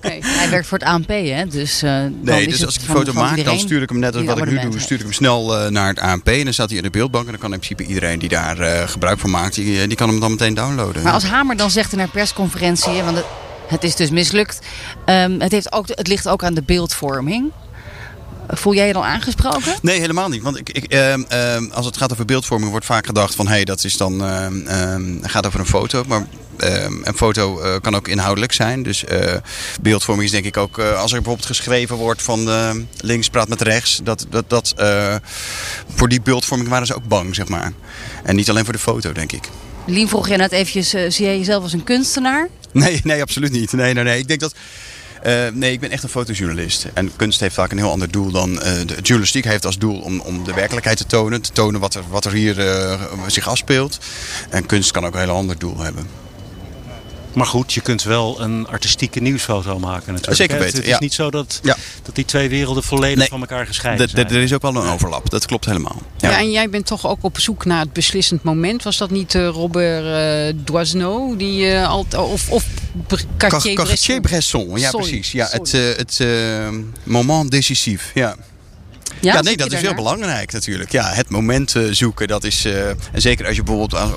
Hij 0.22 0.50
werkt 0.50 0.66
voor 0.66 0.78
het 0.78 0.86
ANP, 0.88 1.08
hè? 1.08 1.46
Dus, 1.46 1.82
eh, 1.82 1.92
Nee, 2.22 2.46
is 2.46 2.52
dus 2.52 2.64
als 2.64 2.74
ik 2.74 2.80
die 2.80 2.88
van- 2.88 2.96
foto 2.98 3.12
maak, 3.12 3.44
dan 3.44 3.58
stuur 3.58 3.82
ik 3.82 3.88
hem 3.88 3.98
net 3.98 4.16
als 4.16 4.24
wat 4.24 4.38
ik 4.38 4.44
nu 4.50 4.58
doe, 4.60 4.80
stuur 4.80 4.96
ik 4.96 5.02
hem 5.02 5.12
snel 5.12 5.58
eh, 5.58 5.70
naar 5.70 5.88
het 5.88 5.98
ANP. 5.98 6.28
En 6.28 6.44
dan 6.44 6.52
staat 6.52 6.68
hij 6.68 6.76
in 6.76 6.82
de 6.84 6.90
beeldbank. 6.90 7.24
En 7.24 7.30
dan 7.30 7.40
kan 7.40 7.52
in 7.52 7.58
principe 7.58 7.84
iedereen 7.88 8.18
die 8.18 8.28
daar 8.28 8.58
eh, 8.58 8.88
gebruik 8.88 9.18
van 9.18 9.30
maakt, 9.30 9.54
die, 9.54 9.86
die 9.86 9.96
kan 9.96 10.08
hem 10.08 10.20
dan 10.20 10.30
meteen 10.30 10.54
downloaden. 10.54 11.02
Maar 11.02 11.12
als 11.12 11.24
Hamer 11.24 11.56
dan 11.56 11.70
zegt 11.70 11.92
in 11.92 11.98
haar 11.98 12.08
persconferentie, 12.08 12.92
hè, 12.92 13.04
want 13.04 13.16
het, 13.16 13.26
het 13.68 13.84
is 13.84 13.94
dus 13.94 14.10
mislukt. 14.10 14.58
ehm, 15.04 15.40
het, 15.40 15.52
heeft 15.52 15.72
ook, 15.72 15.88
het 15.88 16.06
ligt 16.08 16.28
ook 16.28 16.44
aan 16.44 16.54
de 16.54 16.62
beeldvorming. 16.62 17.52
Voel 18.48 18.74
jij 18.74 18.86
je 18.86 18.92
dan 18.92 19.02
aangesproken? 19.02 19.74
Nee, 19.82 20.00
helemaal 20.00 20.28
niet. 20.28 20.42
Want 20.42 20.58
ik, 20.58 20.70
ik, 20.70 20.84
ehm, 20.84 21.22
ehm, 21.28 21.64
als 21.72 21.86
het 21.86 21.96
gaat 21.96 22.12
over 22.12 22.24
beeldvorming, 22.24 22.70
wordt 22.70 22.86
vaak 22.86 23.06
gedacht 23.06 23.34
van 23.34 23.46
hé, 23.46 23.52
hey, 23.52 23.64
dat 23.64 23.84
is 23.84 23.96
dan 23.96 24.24
ehm, 24.24 25.22
gaat 25.22 25.46
over 25.46 25.60
een 25.60 25.66
foto. 25.66 26.04
Maar 26.06 26.26
een 27.02 27.16
foto 27.16 27.60
eh, 27.60 27.80
kan 27.80 27.96
ook 27.96 28.08
inhoudelijk 28.08 28.52
zijn. 28.52 28.82
Dus 28.82 29.04
eh, 29.04 29.34
beeldvorming 29.80 30.26
is 30.26 30.32
denk 30.32 30.44
ik 30.44 30.56
ook 30.56 30.78
eh, 30.78 31.00
als 31.00 31.10
er 31.12 31.16
bijvoorbeeld 31.16 31.46
geschreven 31.46 31.96
wordt 31.96 32.22
van 32.22 32.36
links 33.00 33.28
praat 33.28 33.48
met 33.48 33.60
rechts. 33.60 34.00
Dat, 34.04 34.26
dat, 34.30 34.50
dat, 34.50 34.74
voor 35.94 36.08
die 36.08 36.20
beeldvorming 36.20 36.68
waren 36.68 36.86
ze 36.86 36.94
ook 36.94 37.08
bang, 37.08 37.34
zeg 37.34 37.48
maar. 37.48 37.72
En 38.24 38.36
niet 38.36 38.50
alleen 38.50 38.64
voor 38.64 38.72
de 38.72 38.78
foto, 38.78 39.12
denk 39.12 39.32
ik. 39.32 39.48
Lien 39.86 40.08
vroeg 40.08 40.28
je 40.28 40.36
net 40.36 40.52
eventjes, 40.52 40.88
zie 40.88 41.24
jij 41.24 41.38
jezelf 41.38 41.62
als 41.62 41.72
een 41.72 41.84
kunstenaar? 41.84 42.48
Nee, 42.72 43.00
nee, 43.04 43.22
absoluut 43.22 43.52
niet. 43.52 43.72
Nee, 43.72 43.94
nee, 43.94 44.04
nee. 44.04 44.18
Ik 44.18 44.28
denk 44.28 44.40
dat. 44.40 44.54
Eh, 45.22 45.34
nee, 45.52 45.72
ik 45.72 45.80
ben 45.80 45.90
echt 45.90 46.02
een 46.02 46.08
fotojournalist. 46.08 46.86
En 46.94 47.10
kunst 47.16 47.40
heeft 47.40 47.54
vaak 47.54 47.70
een 47.72 47.78
heel 47.78 47.90
ander 47.90 48.10
doel 48.10 48.30
dan. 48.30 48.60
eh, 48.60 48.72
de 48.86 48.94
journalistiek 49.02 49.44
heeft 49.44 49.66
als 49.66 49.78
doel 49.78 50.00
om, 50.00 50.20
om 50.20 50.44
de 50.44 50.54
werkelijkheid 50.54 50.96
te 50.98 51.06
tonen. 51.06 51.42
Te 51.42 51.52
tonen 51.52 51.80
wat 51.80 51.94
er, 51.94 52.02
wat 52.10 52.24
er 52.24 52.32
hier 52.32 52.60
eh, 52.68 53.00
zich 53.26 53.48
afspeelt. 53.48 53.98
En 54.50 54.66
kunst 54.66 54.90
kan 54.90 55.06
ook 55.06 55.14
een 55.14 55.20
heel 55.20 55.30
ander 55.34 55.58
doel 55.58 55.78
hebben. 55.78 56.06
Maar 57.34 57.46
goed, 57.46 57.72
je 57.72 57.80
kunt 57.80 58.02
wel 58.02 58.40
een 58.40 58.66
artistieke 58.68 59.20
nieuwsfoto 59.20 59.78
maken 59.78 60.12
natuurlijk. 60.12 60.36
Zeker 60.36 60.58
weten, 60.58 60.76
Het 60.76 60.84
is 60.86 60.90
ja. 60.92 60.98
niet 61.00 61.14
zo 61.14 61.30
dat, 61.30 61.60
Ja. 61.62 61.76
dat 62.02 62.14
die 62.14 62.24
twee 62.24 62.48
werelden 62.48 62.82
volledig 62.82 63.18
Nee. 63.18 63.28
van 63.28 63.40
elkaar 63.40 63.66
gescheiden 63.66 64.06
D- 64.06 64.10
d- 64.10 64.12
zijn. 64.14 64.26
Er 64.28 64.36
is 64.42 64.52
ook 64.54 64.62
wel 64.62 64.76
een 64.76 64.88
overlap. 64.88 65.30
Dat 65.30 65.46
klopt 65.46 65.64
helemaal. 65.64 66.02
Ja. 66.16 66.30
Ja. 66.30 66.38
en 66.38 66.50
jij 66.50 66.70
bent 66.70 66.86
toch 66.86 67.06
ook 67.06 67.18
op 67.20 67.38
zoek 67.40 67.64
naar 67.64 67.80
het 67.80 67.92
beslissend 67.92 68.42
moment. 68.42 68.82
Was 68.82 68.96
dat 68.96 69.10
niet 69.10 69.34
eh, 69.34 69.46
Robert 69.48 70.04
eh 70.04 70.54
Doisneau? 70.64 71.36
Die, 71.36 71.70
eh, 71.72 71.88
altijd 71.88 72.22
of 72.22 72.50
of 72.50 72.64
Br- 73.06 73.20
Cartier 73.36 73.74
Car- 73.74 73.84
Bresson? 73.84 73.84
Cartier-Bresson, 73.84 74.78
ja 74.78 74.90
precies. 74.90 75.32
Ja, 75.32 75.48
het 75.50 75.74
eh, 75.74 75.80
het 75.96 76.20
eh, 76.20 76.68
moment 77.02 77.50
decisief. 77.50 78.10
Ja. 78.14 78.36
Ja, 79.20 79.40
nee, 79.40 79.56
dat 79.56 79.72
is 79.72 79.80
heel 79.80 79.94
belangrijk 79.94 80.52
natuurlijk. 80.52 80.92
Ja, 80.92 81.12
het 81.12 81.30
moment 81.30 81.74
eh, 81.74 81.82
zoeken, 81.90 82.28
dat 82.28 82.44
is... 82.44 82.64
en 82.64 83.20
zeker 83.20 83.46
als 83.46 83.56
je 83.56 83.62
bijvoorbeeld 83.62 84.12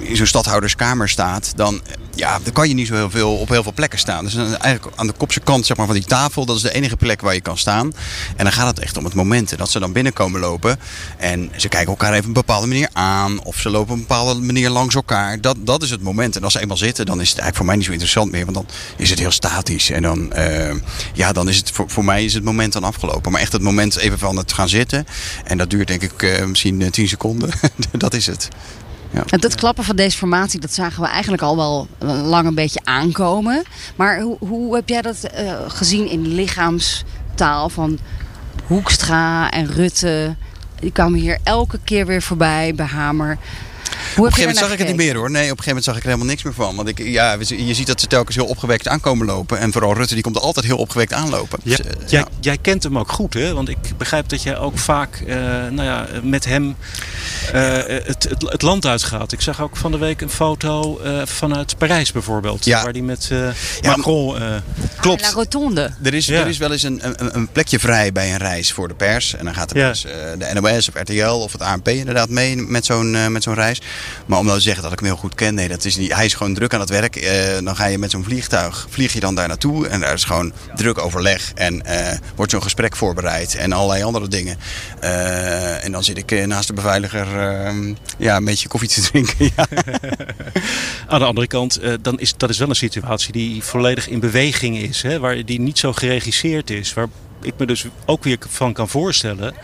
in 0.00 0.16
zo'n 0.16 0.26
stadhouderskamer 0.26 1.08
staat... 1.08 1.52
Dan, 1.56 1.82
ja, 2.14 2.38
dan 2.42 2.52
kan 2.52 2.68
je 2.68 2.74
niet 2.74 2.86
zo 2.86 2.94
heel 2.94 3.10
veel 3.10 3.36
op 3.36 3.48
heel 3.48 3.62
veel 3.62 3.72
plekken 3.72 3.98
staan. 3.98 4.24
Dus 4.24 4.34
eigenlijk 4.36 4.86
aan 4.96 5.06
de 5.06 5.12
kopse 5.12 5.40
kant 5.40 5.66
zeg 5.66 5.76
maar, 5.76 5.86
van 5.86 5.94
die 5.94 6.04
tafel... 6.04 6.46
dat 6.46 6.56
is 6.56 6.62
de 6.62 6.72
enige 6.72 6.96
plek 6.96 7.20
waar 7.20 7.34
je 7.34 7.40
kan 7.40 7.58
staan. 7.58 7.92
En 8.36 8.44
dan 8.44 8.52
gaat 8.52 8.66
het 8.66 8.78
echt 8.78 8.96
om 8.96 9.04
het 9.04 9.14
moment. 9.14 9.52
En 9.52 9.58
dat 9.58 9.70
ze 9.70 9.78
dan 9.78 9.92
binnenkomen 9.92 10.40
lopen... 10.40 10.78
en 11.18 11.50
ze 11.56 11.68
kijken 11.68 11.88
elkaar 11.88 12.10
even 12.10 12.20
op 12.20 12.26
een 12.26 12.32
bepaalde 12.32 12.66
manier 12.66 12.88
aan... 12.92 13.42
of 13.44 13.56
ze 13.56 13.70
lopen 13.70 13.92
op 13.92 13.98
een 13.98 14.06
bepaalde 14.06 14.40
manier 14.40 14.70
langs 14.70 14.94
elkaar. 14.94 15.40
Dat, 15.40 15.56
dat 15.58 15.82
is 15.82 15.90
het 15.90 16.02
moment. 16.02 16.36
En 16.36 16.44
als 16.44 16.52
ze 16.52 16.60
eenmaal 16.60 16.76
zitten, 16.76 17.06
dan 17.06 17.20
is 17.20 17.30
het 17.30 17.38
eigenlijk 17.38 17.56
voor 17.56 17.66
mij 17.66 17.76
niet 17.76 17.84
zo 17.84 17.90
interessant 17.90 18.32
meer... 18.32 18.44
want 18.44 18.56
dan 18.56 18.66
is 18.96 19.10
het 19.10 19.18
heel 19.18 19.30
statisch. 19.30 19.90
En 19.90 20.02
dan, 20.02 20.32
eh, 20.32 20.74
ja, 21.14 21.32
dan 21.32 21.48
is 21.48 21.56
het 21.56 21.70
voor, 21.70 21.90
voor 21.90 22.04
mij 22.04 22.24
is 22.24 22.34
het 22.34 22.44
moment 22.44 22.72
dan 22.72 22.84
afgelopen. 22.84 23.32
Maar 23.32 23.40
echt 23.40 23.52
het 23.52 23.62
moment 23.62 23.96
even 23.96 24.18
van 24.18 24.36
het 24.36 24.52
gaan 24.52 24.68
zitten... 24.68 25.06
en 25.44 25.58
dat 25.58 25.70
duurt 25.70 25.88
denk 25.88 26.02
ik 26.02 26.22
eh, 26.22 26.44
misschien 26.44 26.82
eh, 26.82 26.90
10 26.90 27.08
seconden. 27.08 27.50
dat 27.92 28.14
is 28.14 28.26
het. 28.26 28.48
Ja. 29.12 29.22
En 29.26 29.40
dat 29.40 29.54
klappen 29.54 29.84
van 29.84 29.96
deze 29.96 30.16
formatie, 30.16 30.60
dat 30.60 30.72
zagen 30.72 31.02
we 31.02 31.08
eigenlijk 31.08 31.42
al 31.42 31.56
wel 31.56 31.88
lang 32.24 32.46
een 32.46 32.54
beetje 32.54 32.80
aankomen. 32.84 33.62
Maar 33.96 34.20
hoe, 34.20 34.36
hoe 34.38 34.74
heb 34.74 34.88
jij 34.88 35.02
dat 35.02 35.22
eh, 35.22 35.54
gezien 35.66 36.10
in 36.10 36.34
lichaamstaal 36.34 37.68
van 37.68 37.98
Hoekstra 38.66 39.50
en 39.50 39.66
Rutte? 39.66 40.36
Die 40.80 40.92
kwamen 40.92 41.20
hier 41.20 41.38
elke 41.42 41.78
keer 41.84 42.06
weer 42.06 42.22
voorbij 42.22 42.74
bij 42.74 42.86
Hamer. 42.86 43.38
Hoe 44.16 44.26
Op 44.26 44.32
een 44.32 44.32
gegeven 44.32 44.40
moment 44.40 44.58
zag 44.58 44.72
ik 44.72 44.78
het 44.78 44.86
niet 44.86 44.96
meer 45.06 45.16
hoor. 45.16 45.30
Nee, 45.30 45.42
op 45.50 45.58
een 45.58 45.64
gegeven 45.64 45.66
moment 45.66 45.84
zag 45.84 45.94
ik 45.96 46.00
er 46.02 46.06
helemaal 46.06 46.28
niks 46.28 46.42
meer 46.42 46.54
van. 46.54 46.76
Want 46.76 46.88
ik, 46.88 46.98
ja, 46.98 47.36
je 47.48 47.74
ziet 47.74 47.86
dat 47.86 48.00
ze 48.00 48.06
telkens 48.06 48.36
heel 48.36 48.46
opgewekt 48.46 48.88
aankomen 48.88 49.26
lopen. 49.26 49.58
En 49.58 49.72
vooral 49.72 49.94
Rutte, 49.94 50.14
die 50.14 50.22
komt 50.22 50.36
er 50.36 50.42
altijd 50.42 50.66
heel 50.66 50.76
opgewekt 50.76 51.12
aanlopen. 51.12 51.58
Ja, 51.62 51.76
Dus, 51.76 51.86
eh, 51.86 51.92
jij, 52.06 52.20
ja. 52.20 52.26
jij 52.40 52.58
kent 52.60 52.82
hem 52.82 52.98
ook 52.98 53.12
goed, 53.12 53.34
hè? 53.34 53.54
Want 53.54 53.68
ik 53.68 53.76
begrijp 53.96 54.28
dat 54.28 54.42
jij 54.42 54.58
ook 54.58 54.78
vaak 54.78 55.22
eh, 55.26 55.36
nou 55.70 55.82
ja, 55.82 56.06
met 56.22 56.44
hem 56.44 56.76
eh, 57.52 57.72
het, 57.86 58.26
het, 58.28 58.42
het 58.50 58.62
land 58.62 58.86
uitgaat. 58.86 59.32
Ik 59.32 59.40
zag 59.40 59.60
ook 59.62 59.76
van 59.76 59.90
de 59.92 59.98
week 59.98 60.20
een 60.20 60.30
foto 60.30 60.98
eh, 60.98 61.20
vanuit 61.24 61.78
Parijs 61.78 62.12
bijvoorbeeld. 62.12 62.64
Ja. 62.64 62.82
Waar 62.82 62.92
hij 62.92 63.00
met 63.02 63.28
eh, 63.32 63.48
Macron... 63.82 64.36
eh, 64.42 64.54
Klopt. 65.00 65.22
La 65.22 65.30
Rotonde. 65.30 65.90
Er 66.02 66.14
is, 66.14 66.26
Ja. 66.26 66.40
er 66.40 66.46
is 66.48 66.58
wel 66.58 66.72
eens 66.72 66.82
een, 66.82 67.00
een, 67.02 67.36
een 67.36 67.48
plekje 67.48 67.78
vrij 67.78 68.12
bij 68.12 68.30
een 68.32 68.38
reis 68.38 68.72
voor 68.72 68.88
de 68.88 68.94
pers. 68.94 69.34
En 69.34 69.44
dan 69.44 69.54
gaat 69.54 69.70
er 69.70 69.88
eens, 69.88 70.04
eh, 70.04 70.12
de 70.38 70.60
NOS 70.60 70.88
of 70.88 70.94
RTL 71.00 71.22
of 71.28 71.52
het 71.52 71.60
ANP 71.62 71.88
inderdaad 71.88 72.28
mee 72.28 72.56
met 72.56 72.84
zo'n 72.84 73.32
met 73.32 73.42
zo'n 73.42 73.54
reis. 73.54 73.71
Maar 74.26 74.38
om 74.38 74.44
nou 74.44 74.56
te 74.56 74.64
zeggen 74.64 74.82
dat 74.82 74.92
ik 74.92 74.98
hem 74.98 75.08
heel 75.08 75.16
goed 75.16 75.34
ken, 75.34 75.54
nee, 75.54 75.68
dat 75.68 75.84
is 75.84 75.96
niet. 75.96 76.14
Hij 76.14 76.24
is 76.24 76.34
gewoon 76.34 76.54
druk 76.54 76.74
aan 76.74 76.80
het 76.80 76.90
werk. 76.90 77.16
Eh, 77.16 77.64
dan 77.64 77.76
ga 77.76 77.86
je 77.86 77.98
met 77.98 78.10
zo'n 78.10 78.24
vliegtuig, 78.24 78.86
vlieg 78.90 79.12
je 79.12 79.20
dan 79.20 79.34
daar 79.34 79.48
naartoe. 79.48 79.88
En 79.88 80.00
daar 80.00 80.12
is 80.12 80.24
gewoon 80.24 80.52
druk 80.74 80.98
overleg. 80.98 81.52
En 81.54 81.84
eh, 81.84 82.18
wordt 82.34 82.52
zo'n 82.52 82.62
gesprek 82.62 82.96
voorbereid 82.96 83.54
en 83.54 83.72
allerlei 83.72 84.02
andere 84.02 84.28
dingen. 84.28 84.56
Eh, 85.00 85.84
en 85.84 85.92
dan 85.92 86.04
zit 86.04 86.18
ik 86.18 86.46
naast 86.46 86.66
de 86.66 86.72
beveiliger 86.72 87.38
eh, 87.38 87.94
ja, 88.18 88.36
een 88.36 88.44
beetje 88.44 88.68
koffie 88.68 88.88
te 88.88 89.00
drinken. 89.10 89.50
Ja. 89.56 89.66
Aan 91.08 91.18
de 91.18 91.24
andere 91.24 91.46
kant, 91.46 91.80
dan 92.00 92.18
is 92.18 92.34
dat 92.36 92.50
is 92.50 92.58
wel 92.58 92.68
een 92.68 92.74
situatie 92.74 93.32
die 93.32 93.62
volledig 93.62 94.08
in 94.08 94.20
beweging 94.20 94.78
is. 94.78 95.02
Hè, 95.02 95.18
waar 95.18 95.44
die 95.44 95.60
niet 95.60 95.78
zo 95.78 95.92
geregisseerd 95.92 96.70
is. 96.70 96.94
Waar 96.94 97.08
ik 97.42 97.54
me 97.58 97.66
dus 97.66 97.84
ook 98.04 98.24
weer 98.24 98.38
van 98.48 98.72
kan 98.72 98.88
voorstellen 98.88 99.54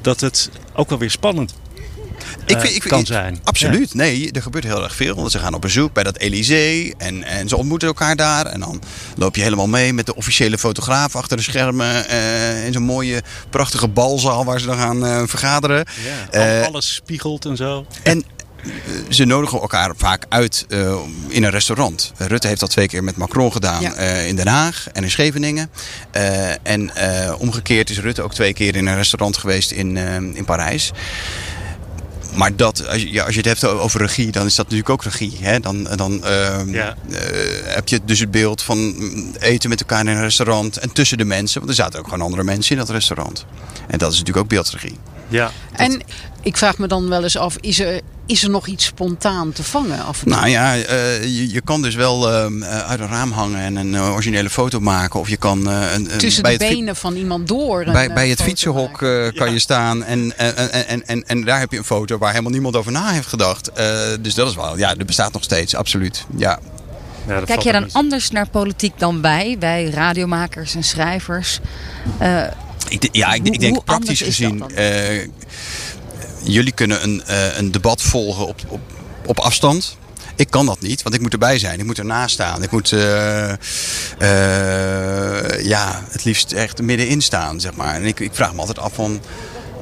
dat 0.00 0.20
het 0.20 0.50
ook 0.74 0.88
wel 0.88 0.98
weer 0.98 1.10
spannend 1.10 1.54
ik 2.46 2.58
vind, 2.60 2.74
ik, 2.74 2.82
kan 2.82 3.06
zijn. 3.06 3.40
Absoluut. 3.44 3.94
Nee, 3.94 4.32
er 4.32 4.42
gebeurt 4.42 4.64
heel 4.64 4.82
erg 4.82 4.94
veel. 4.94 5.14
Want 5.14 5.30
ze 5.30 5.38
gaan 5.38 5.54
op 5.54 5.60
bezoek 5.60 5.92
bij 5.92 6.02
dat 6.02 6.18
Elysée 6.18 6.94
en, 6.98 7.24
en 7.24 7.48
ze 7.48 7.56
ontmoeten 7.56 7.88
elkaar 7.88 8.16
daar. 8.16 8.46
En 8.46 8.60
dan 8.60 8.82
loop 9.16 9.36
je 9.36 9.42
helemaal 9.42 9.68
mee 9.68 9.92
met 9.92 10.06
de 10.06 10.14
officiële 10.14 10.58
fotograaf 10.58 11.16
achter 11.16 11.36
de 11.36 11.42
schermen. 11.42 12.04
Uh, 12.10 12.66
in 12.66 12.72
zo'n 12.72 12.82
mooie, 12.82 13.22
prachtige 13.50 13.88
balzaal 13.88 14.44
waar 14.44 14.60
ze 14.60 14.66
dan 14.66 14.76
gaan 14.76 15.04
uh, 15.04 15.22
vergaderen. 15.26 15.84
Ja, 16.32 16.62
alles 16.62 16.94
spiegelt 16.94 17.44
en 17.44 17.56
zo. 17.56 17.86
En, 18.02 18.24
ze 19.08 19.24
nodigen 19.24 19.60
elkaar 19.60 19.92
vaak 19.96 20.24
uit 20.28 20.66
uh, 20.68 20.94
in 21.28 21.44
een 21.44 21.50
restaurant. 21.50 22.12
Rutte 22.16 22.46
heeft 22.46 22.60
dat 22.60 22.70
twee 22.70 22.86
keer 22.86 23.04
met 23.04 23.16
Macron 23.16 23.52
gedaan 23.52 23.80
ja. 23.82 23.96
uh, 23.96 24.26
in 24.26 24.36
Den 24.36 24.46
Haag 24.46 24.86
en 24.92 25.02
in 25.02 25.10
Scheveningen. 25.10 25.70
Uh, 26.16 26.50
en 26.62 26.90
omgekeerd 27.38 27.90
is 27.90 28.00
Rutte 28.00 28.22
ook 28.22 28.34
twee 28.34 28.52
keer 28.52 28.76
in 28.76 28.86
een 28.86 28.96
restaurant 28.96 29.36
geweest 29.36 29.70
in, 29.70 29.96
in 30.34 30.44
Parijs 30.44 30.92
maar 32.34 32.56
dat, 32.56 32.88
als 32.88 33.02
je, 33.02 33.12
ja, 33.12 33.24
als 33.24 33.34
je 33.34 33.40
het 33.40 33.60
hebt 33.60 33.64
over 33.64 34.00
regie, 34.00 34.30
dan 34.30 34.46
is 34.46 34.54
dat 34.54 34.64
natuurlijk 34.64 34.90
ook 34.90 35.02
regie. 35.02 35.36
Hè? 35.40 35.60
Dan, 35.60 35.88
dan 35.96 36.12
uh, 36.12 36.60
ja. 36.66 36.96
uh, 37.08 37.16
heb 37.62 37.88
je 37.88 38.00
dus 38.04 38.20
het 38.20 38.30
beeld 38.30 38.62
van 38.62 38.94
eten 39.38 39.68
met 39.68 39.80
elkaar 39.80 40.00
in 40.00 40.06
een 40.06 40.20
restaurant 40.20 40.76
en 40.76 40.92
tussen 40.92 41.18
de 41.18 41.24
mensen. 41.24 41.58
Want 41.58 41.70
er 41.70 41.76
zaten 41.76 41.98
ook 41.98 42.04
gewoon 42.04 42.20
andere 42.20 42.44
mensen 42.44 42.72
in 42.72 42.78
dat 42.78 42.90
restaurant. 42.90 43.46
En 43.88 43.98
dat 43.98 44.12
is 44.12 44.18
natuurlijk 44.18 44.44
ook 44.44 44.50
beeldregie. 44.50 44.98
Ja, 45.28 45.50
En 45.72 46.02
ik 46.42 46.56
vraag 46.56 46.78
me 46.78 46.86
dan 46.86 47.08
wel 47.08 47.22
eens 47.22 47.36
af, 47.36 47.56
is 47.60 47.80
er, 47.80 48.00
is 48.30 48.42
er 48.42 48.50
nog 48.50 48.66
iets 48.66 48.84
spontaan 48.84 49.52
te 49.52 49.62
vangen? 49.62 50.04
Af 50.04 50.26
nou 50.26 50.48
ja, 50.48 50.76
uh, 50.76 51.22
je, 51.22 51.52
je, 51.52 51.60
kan 51.60 51.82
dus 51.82 51.94
wel 51.94 52.28
uh, 52.28 52.62
uit 52.70 53.00
een 53.00 53.08
raam 53.08 53.32
hangen 53.32 53.60
en 53.60 53.76
een 53.76 53.92
uh, 53.92 54.12
originele 54.12 54.50
foto 54.50 54.80
maken. 54.80 55.20
Of 55.20 55.28
je 55.28 55.36
kan... 55.36 55.66
een, 55.66 56.08
Tussen 56.18 56.42
bij 56.42 56.56
de 56.56 56.68
benen 56.68 56.96
van 56.96 57.16
iemand 57.16 57.48
door. 57.48 57.84
Bij, 57.84 58.12
bij 58.12 58.28
het 58.28 58.42
fietsenhok 58.42 58.98
kan 58.98 59.32
ja. 59.32 59.44
je 59.44 59.58
staan 59.58 60.04
en, 60.04 60.38
en, 60.38 60.72
en, 60.86 61.06
en, 61.06 61.24
en 61.26 61.44
daar 61.44 61.58
heb 61.58 61.70
je 61.72 61.78
een 61.78 61.84
foto 61.84 62.18
waar 62.18 62.30
helemaal 62.30 62.52
niemand 62.52 62.76
over 62.76 62.92
na 62.92 63.10
heeft 63.10 63.26
gedacht. 63.26 63.70
dus 64.20 64.34
dat 64.34 64.48
is 64.48 64.54
wel, 64.54 64.78
ja, 64.78 64.94
dat 64.94 65.06
bestaat 65.06 65.32
nog 65.32 65.42
steeds, 65.42 65.74
absoluut. 65.74 66.26
Ja. 66.36 66.58
Ja, 67.26 67.40
Kijk 67.40 67.60
jij 67.60 67.72
dan 67.72 67.88
anders 67.92 68.30
naar 68.30 68.48
politiek 68.48 68.92
dan 68.98 69.22
wij, 69.22 69.56
wij 69.58 69.90
radiomakers 69.90 70.74
en 70.74 70.84
schrijvers? 70.84 71.60
Ik, 72.88 73.08
ja, 73.12 73.32
ik, 73.32 73.46
ik 73.46 73.60
denk 73.60 73.84
praktisch 73.84 74.20
gezien. 74.20 74.64
Uh, 74.78 75.28
jullie 76.42 76.72
kunnen 76.72 77.02
een, 77.02 77.22
uh, 77.28 77.56
een 77.56 77.70
debat 77.70 78.02
volgen 78.02 78.46
op, 78.46 78.60
op, 78.68 78.80
op 79.26 79.38
afstand. 79.38 79.98
Ik 80.36 80.50
kan 80.50 80.66
dat 80.66 80.80
niet, 80.80 81.02
want 81.02 81.14
ik 81.14 81.20
moet 81.20 81.32
erbij 81.32 81.58
zijn. 81.58 81.78
Ik 81.78 81.84
moet 81.84 81.98
ernaast 81.98 82.34
staan. 82.34 82.62
Ik 82.62 82.70
moet 82.70 82.90
uh, 82.90 83.52
ja, 85.62 86.02
het 86.10 86.24
liefst 86.24 86.52
echt 86.52 86.82
middenin 86.82 87.20
staan, 87.20 87.60
zeg 87.60 87.74
maar. 87.74 87.94
En 87.94 88.04
ik, 88.04 88.20
ik 88.20 88.34
vraag 88.34 88.52
me 88.52 88.60
altijd 88.60 88.78
af 88.78 88.94
van... 88.94 89.20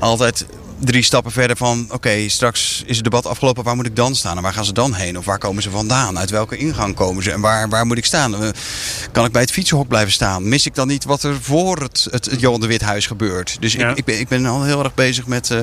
Altijd 0.00 0.46
drie 0.78 1.02
stappen 1.02 1.32
verder 1.32 1.56
van... 1.56 1.86
oké, 1.90 2.28
straks 2.28 2.82
is 2.86 2.94
het 2.94 3.04
debat 3.04 3.26
afgelopen, 3.26 3.64
waar 3.64 3.76
moet 3.76 3.86
ik 3.86 3.96
dan 3.96 4.14
staan? 4.14 4.36
En 4.36 4.42
waar 4.42 4.52
gaan 4.52 4.64
ze 4.64 4.72
dan 4.72 4.94
heen? 4.94 5.18
Of 5.18 5.24
waar 5.24 5.38
komen 5.38 5.62
ze 5.62 5.70
vandaan? 5.70 6.18
Uit 6.18 6.30
welke 6.30 6.56
ingang 6.56 6.94
komen 6.94 7.22
ze? 7.22 7.30
En 7.30 7.40
waar, 7.40 7.68
waar 7.68 7.86
moet 7.86 7.98
ik 7.98 8.04
staan? 8.04 8.42
Eh, 8.42 8.48
kan 9.12 9.24
ik 9.24 9.32
bij 9.32 9.42
het 9.42 9.50
fietsenhok 9.50 9.88
blijven 9.88 10.12
staan? 10.12 10.48
Mis 10.48 10.66
ik 10.66 10.74
dan 10.74 10.88
niet 10.88 11.04
wat 11.04 11.22
er 11.22 11.42
voor 11.42 11.80
het, 11.80 12.06
het, 12.10 12.28
Johan 12.38 12.60
de 12.60 12.66
Withuis 12.66 13.06
gebeurt? 13.06 13.56
Dus 13.60 13.74
ik, 13.74 13.96
ik, 13.96 14.04
ben, 14.04 14.20
ik 14.20 14.28
ben 14.28 14.46
al 14.46 14.62
heel 14.62 14.82
erg 14.82 14.94
bezig 14.94 15.26
met... 15.26 15.50
Uh... 15.50 15.58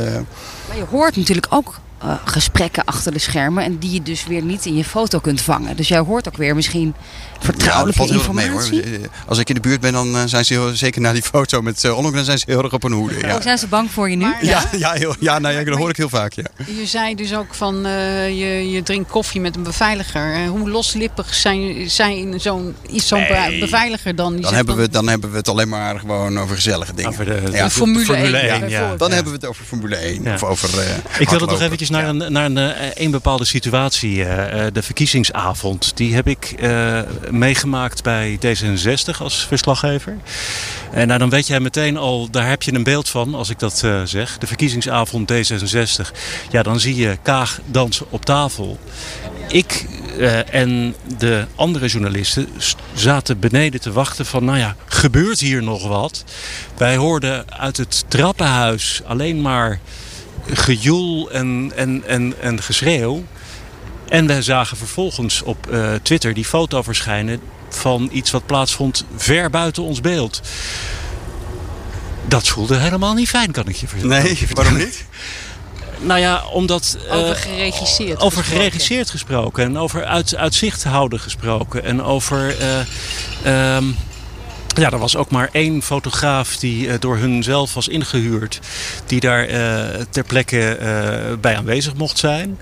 Maar 0.67 0.77
je 0.77 0.85
hoort 0.89 1.15
natuurlijk 1.15 1.47
ook 1.49 1.79
uh, 2.03 2.13
gesprekken 2.25 2.83
achter 2.85 3.11
de 3.11 3.19
schermen. 3.19 3.63
En 3.63 3.77
die 3.77 3.91
je 3.91 4.01
dus 4.01 4.25
weer 4.25 4.43
niet 4.43 4.65
in 4.65 4.75
je 4.75 4.83
foto 4.83 5.19
kunt 5.19 5.41
vangen. 5.41 5.75
Dus 5.75 5.87
jij 5.87 5.99
hoort 5.99 6.27
ook 6.27 6.37
weer 6.37 6.55
misschien 6.55 6.93
vertrouwelijke 7.39 8.07
ja, 8.07 8.13
informatie. 8.13 8.83
Mee, 8.83 8.99
hoor. 8.99 9.09
Als 9.27 9.37
ik 9.37 9.49
in 9.49 9.55
de 9.55 9.61
buurt 9.61 9.79
ben, 9.79 9.93
dan 9.93 10.15
eh, 10.15 10.21
zijn 10.25 10.45
ze 10.45 10.53
heel, 10.53 10.75
zeker 10.75 11.01
na 11.01 11.13
die 11.13 11.21
foto 11.33 11.61
met 11.61 11.83
uh, 11.83 12.11
dan 12.13 12.23
zijn 12.23 12.37
ze 12.37 12.45
heel 12.47 12.63
erg 12.63 12.73
op 12.73 12.81
hun 12.81 12.91
hoede. 12.91 13.19
Ja. 13.19 13.35
Oh, 13.35 13.41
zijn 13.41 13.57
ze 13.57 13.67
bang 13.67 13.91
voor 13.91 14.09
je 14.09 14.15
nu? 14.15 14.33
ja, 14.41 14.63
ja, 14.77 14.93
heel, 15.03 15.15
ja, 15.19 15.39
nou, 15.39 15.53
ja, 15.55 15.63
dat 15.63 15.77
hoor 15.77 15.89
ik 15.89 15.97
heel 15.97 16.09
vaak. 16.09 16.33
Ja. 16.33 16.43
Je 16.65 16.85
zei 16.85 17.15
dus 17.15 17.35
ook 17.35 17.53
van 17.53 17.85
uh, 17.85 18.27
je, 18.27 18.71
je 18.71 18.83
drinkt 18.83 19.09
koffie 19.09 19.41
met 19.41 19.55
een 19.55 19.63
beveiliger. 19.63 20.47
hoe 20.47 20.69
loslippig 20.69 21.33
zijn, 21.33 21.89
zijn 21.89 22.39
zo'n 22.39 22.75
zo'n 22.95 23.19
nee. 23.19 23.59
beveiliger 23.59 24.15
dan? 24.15 24.41
Dan 24.41 24.53
hebben, 24.53 24.75
we, 24.75 24.89
dan 24.89 25.07
hebben 25.07 25.31
we 25.31 25.37
het 25.37 25.49
alleen 25.49 25.69
maar 25.69 25.99
gewoon 25.99 26.39
over 26.39 26.55
gezellige 26.55 26.93
dingen. 26.93 27.11
Over 27.11 27.25
de, 27.25 27.41
de, 27.51 27.69
Formule, 27.69 28.05
Formule 28.05 28.37
1. 28.37 28.61
1 28.61 28.69
ja. 28.69 28.95
Dan 28.95 29.11
hebben 29.11 29.31
we 29.31 29.37
het 29.37 29.47
over 29.47 29.65
Formule 29.65 29.95
1. 29.95 30.33
Of 30.33 30.43
over, 30.43 30.69
ik 31.19 31.29
wil 31.29 31.39
het 31.39 31.49
nog 31.49 31.61
eventjes 31.61 31.89
naar, 31.89 32.07
een, 32.07 32.31
naar 32.31 32.45
een, 32.45 32.73
een 33.03 33.11
bepaalde 33.11 33.45
situatie. 33.45 34.15
de 34.73 34.81
verkiezingsavond. 34.81 35.91
Die 35.97 36.15
heb 36.15 36.27
ik 36.27 36.55
meegemaakt 37.31 38.03
bij 38.03 38.39
D66 38.45 39.17
als 39.17 39.45
verslaggever. 39.47 40.17
En 40.91 41.07
nou, 41.07 41.19
dan 41.19 41.29
weet 41.29 41.47
jij 41.47 41.59
meteen 41.59 41.97
al, 41.97 42.29
daar 42.31 42.47
heb 42.47 42.63
je 42.63 42.73
een 42.73 42.83
beeld 42.83 43.09
van 43.09 43.35
als 43.35 43.49
ik 43.49 43.59
dat 43.59 43.81
uh, 43.85 44.01
zeg. 44.03 44.37
De 44.37 44.47
verkiezingsavond 44.47 45.31
D66. 45.31 46.11
Ja, 46.51 46.63
dan 46.63 46.79
zie 46.79 46.95
je 46.95 47.17
Kaag 47.21 47.59
dansen 47.65 48.05
op 48.09 48.25
tafel. 48.25 48.79
Ik 49.47 49.85
uh, 50.17 50.53
en 50.53 50.95
de 51.17 51.45
andere 51.55 51.87
journalisten 51.87 52.47
zaten 52.93 53.39
beneden 53.39 53.81
te 53.81 53.91
wachten 53.91 54.25
van, 54.25 54.45
nou 54.45 54.57
ja, 54.57 54.75
gebeurt 54.85 55.39
hier 55.39 55.63
nog 55.63 55.87
wat? 55.87 56.23
Wij 56.77 56.95
hoorden 56.95 57.45
uit 57.51 57.77
het 57.77 58.05
trappenhuis 58.07 59.01
alleen 59.05 59.41
maar 59.41 59.79
gejoel 60.47 61.31
en, 61.31 61.71
en, 61.75 62.03
en, 62.07 62.33
en 62.41 62.61
geschreeuw. 62.61 63.23
En 64.09 64.27
we 64.27 64.41
zagen 64.41 64.77
vervolgens 64.77 65.41
op 65.41 65.67
uh, 65.71 65.93
Twitter 66.01 66.33
die 66.33 66.45
foto 66.45 66.81
verschijnen 66.81 67.39
van 67.69 68.09
iets 68.11 68.31
wat 68.31 68.45
plaatsvond 68.45 69.05
ver 69.15 69.49
buiten 69.49 69.83
ons 69.83 70.01
beeld. 70.01 70.41
Dat 72.27 72.47
voelde 72.47 72.75
helemaal 72.75 73.13
niet 73.13 73.29
fijn, 73.29 73.51
kan 73.51 73.67
ik 73.67 73.75
je 73.75 73.87
vertellen. 73.87 74.23
Nee, 74.23 74.47
waarom 74.53 74.77
niet? 74.77 75.05
Nou 75.99 76.19
ja, 76.19 76.45
omdat... 76.45 76.97
Uh, 77.05 77.15
over 77.15 77.35
geregisseerd 77.35 78.19
Over 78.19 78.37
gesproken. 78.37 78.43
geregisseerd 78.43 79.09
gesproken. 79.09 79.63
En 79.63 79.77
over 79.77 80.05
uit, 80.05 80.35
uitzicht 80.35 80.83
houden 80.83 81.19
gesproken. 81.19 81.83
En 81.83 82.03
over... 82.03 82.55
Uh, 83.43 83.75
um, 83.75 83.95
ja, 84.75 84.91
er 84.91 84.97
was 84.99 85.15
ook 85.15 85.29
maar 85.29 85.49
één 85.51 85.81
fotograaf 85.81 86.57
die 86.57 86.87
uh, 86.87 86.93
door 86.99 87.17
hun 87.17 87.43
zelf 87.43 87.73
was 87.73 87.87
ingehuurd. 87.87 88.59
Die 89.05 89.19
daar 89.19 89.49
uh, 89.49 90.01
ter 90.09 90.23
plekke 90.23 90.77
uh, 90.81 91.37
bij 91.37 91.57
aanwezig 91.57 91.95
mocht 91.95 92.17
zijn. 92.17 92.57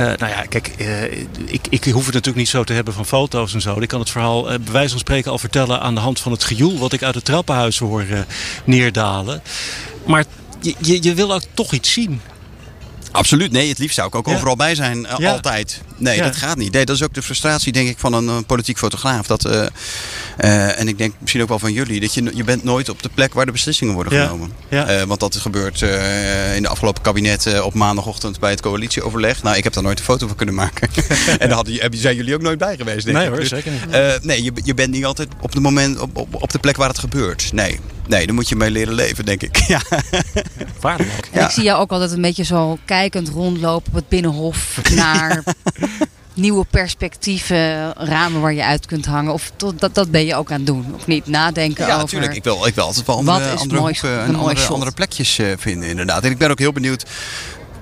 Uh, 0.00 0.06
nou 0.06 0.26
ja, 0.26 0.42
kijk, 0.48 0.74
uh, 0.78 1.02
ik, 1.46 1.66
ik 1.68 1.84
hoef 1.84 2.04
het 2.04 2.14
natuurlijk 2.14 2.36
niet 2.36 2.48
zo 2.48 2.64
te 2.64 2.72
hebben 2.72 2.94
van 2.94 3.06
foto's 3.06 3.54
en 3.54 3.60
zo. 3.60 3.80
Ik 3.80 3.88
kan 3.88 4.00
het 4.00 4.10
verhaal 4.10 4.52
uh, 4.52 4.58
bij 4.58 4.72
wijze 4.72 4.90
van 4.90 4.98
spreken 4.98 5.30
al 5.30 5.38
vertellen 5.38 5.80
aan 5.80 5.94
de 5.94 6.00
hand 6.00 6.20
van 6.20 6.32
het 6.32 6.44
gejoel... 6.44 6.78
wat 6.78 6.92
ik 6.92 7.02
uit 7.02 7.14
het 7.14 7.24
trappenhuis 7.24 7.78
hoor 7.78 8.04
neerdalen. 8.64 9.42
Maar 10.06 10.24
je, 10.60 10.74
je, 10.78 11.02
je 11.02 11.14
wil 11.14 11.34
ook 11.34 11.42
toch 11.54 11.72
iets 11.72 11.92
zien. 11.92 12.20
Absoluut, 13.14 13.52
nee, 13.52 13.68
het 13.68 13.78
liefst 13.78 13.94
zou 13.94 14.08
ik 14.08 14.14
ook 14.14 14.28
overal 14.28 14.56
bij 14.56 14.74
zijn, 14.74 14.98
uh, 14.98 15.14
ja. 15.18 15.30
altijd. 15.30 15.80
Nee, 15.96 16.22
dat 16.22 16.36
gaat 16.36 16.56
niet. 16.56 16.72
Nee, 16.72 16.84
dat 16.84 16.96
is 16.96 17.02
ook 17.02 17.14
de 17.14 17.22
frustratie, 17.22 17.72
denk 17.72 17.88
ik, 17.88 17.98
van 17.98 18.12
een, 18.12 18.28
een 18.28 18.44
politiek 18.44 18.78
fotograaf. 18.78 19.26
Dat, 19.26 19.46
uh, 19.46 19.52
uh, 19.52 20.80
en 20.80 20.88
ik 20.88 20.98
denk 20.98 21.14
misschien 21.18 21.42
ook 21.42 21.48
wel 21.48 21.58
van 21.58 21.72
jullie, 21.72 22.00
dat 22.00 22.14
je, 22.14 22.30
je 22.34 22.44
bent 22.44 22.64
nooit 22.64 22.88
op 22.88 23.02
de 23.02 23.08
plek 23.14 23.34
waar 23.34 23.46
de 23.46 23.52
beslissingen 23.52 23.94
worden 23.94 24.12
genomen. 24.12 24.52
want 25.08 25.20
dat 25.20 25.36
gebeurt 25.36 25.80
in 26.56 26.62
de 26.62 26.68
afgelopen 26.68 27.02
kabinet 27.02 27.60
op 27.60 27.74
maandagochtend 27.74 28.40
bij 28.40 28.50
het 28.50 28.60
coalitieoverleg. 28.60 29.42
Nou, 29.42 29.56
ik 29.56 29.64
heb 29.64 29.72
daar 29.72 29.82
nooit 29.82 29.98
een 29.98 30.04
foto 30.04 30.26
van 30.26 30.36
kunnen 30.36 30.54
maken. 30.54 30.88
en 31.38 31.48
daar 31.48 31.56
hadden, 31.56 31.90
zijn 31.92 32.16
jullie 32.16 32.34
ook 32.34 32.42
nooit 32.42 32.58
bij 32.58 32.76
geweest, 32.76 33.04
denk 33.04 33.16
nee, 33.16 33.26
ik. 33.26 33.32
hoor, 33.32 33.40
dus, 33.40 33.48
zeker 33.48 33.72
niet. 33.72 34.22
nee, 34.22 34.42
je, 34.42 34.52
je 34.64 34.74
bent 34.74 34.90
niet 34.90 35.04
altijd 35.04 35.28
op, 35.40 35.52
de 35.52 35.60
moment, 35.60 35.98
op, 35.98 36.16
op, 36.16 36.42
op 36.42 36.52
de 36.52 36.58
plek 36.58 36.76
waar 36.76 36.88
het 36.88 36.98
gebeurt. 36.98 37.52
Nee, 37.52 37.80
nee, 38.06 38.26
daar 38.26 38.34
moet 38.34 38.48
je 38.48 38.56
mee 38.56 38.70
leren 38.70 38.94
leven, 38.94 39.24
denk 39.24 39.42
ik. 39.42 39.56
ja. 39.74 39.80
Waarlijk. 40.80 41.28
Ja. 41.32 41.44
Ik 41.44 41.50
zie 41.50 41.62
jou 41.62 41.80
ook 41.80 41.90
altijd 41.90 42.12
een 42.12 42.20
beetje 42.20 42.44
zo 42.44 42.78
kijkend 42.84 43.28
rondlopen 43.28 43.88
op 43.88 43.94
het 43.94 44.08
binnenhof 44.08 44.80
naar 44.94 45.42
nieuwe 46.34 46.64
perspectieven, 46.70 47.92
ramen 47.92 48.40
waar 48.40 48.52
je 48.52 48.64
uit 48.64 48.86
kunt 48.86 49.06
hangen. 49.06 49.32
Of 49.32 49.52
dat, 49.56 49.94
dat 49.94 50.10
ben 50.10 50.26
je 50.26 50.34
ook 50.34 50.50
aan 50.50 50.56
het 50.56 50.66
doen, 50.66 50.94
of 50.94 51.06
niet? 51.06 51.26
Nadenken 51.26 51.86
ja, 51.86 51.92
over... 51.92 52.04
natuurlijk. 52.04 52.34
Ik 52.34 52.44
wil, 52.44 52.66
ik 52.66 52.74
wil 52.74 52.84
altijd 52.84 53.06
wel 53.06 53.16
andere, 53.16 53.54
andere, 53.54 53.80
hoeken 53.80 54.20
en 54.20 54.34
andere, 54.34 54.66
andere 54.66 54.92
plekjes 54.92 55.38
uh, 55.38 55.52
vinden, 55.58 55.88
inderdaad. 55.88 56.24
En 56.24 56.30
ik 56.30 56.38
ben 56.38 56.50
ook 56.50 56.58
heel 56.58 56.72
benieuwd 56.72 57.04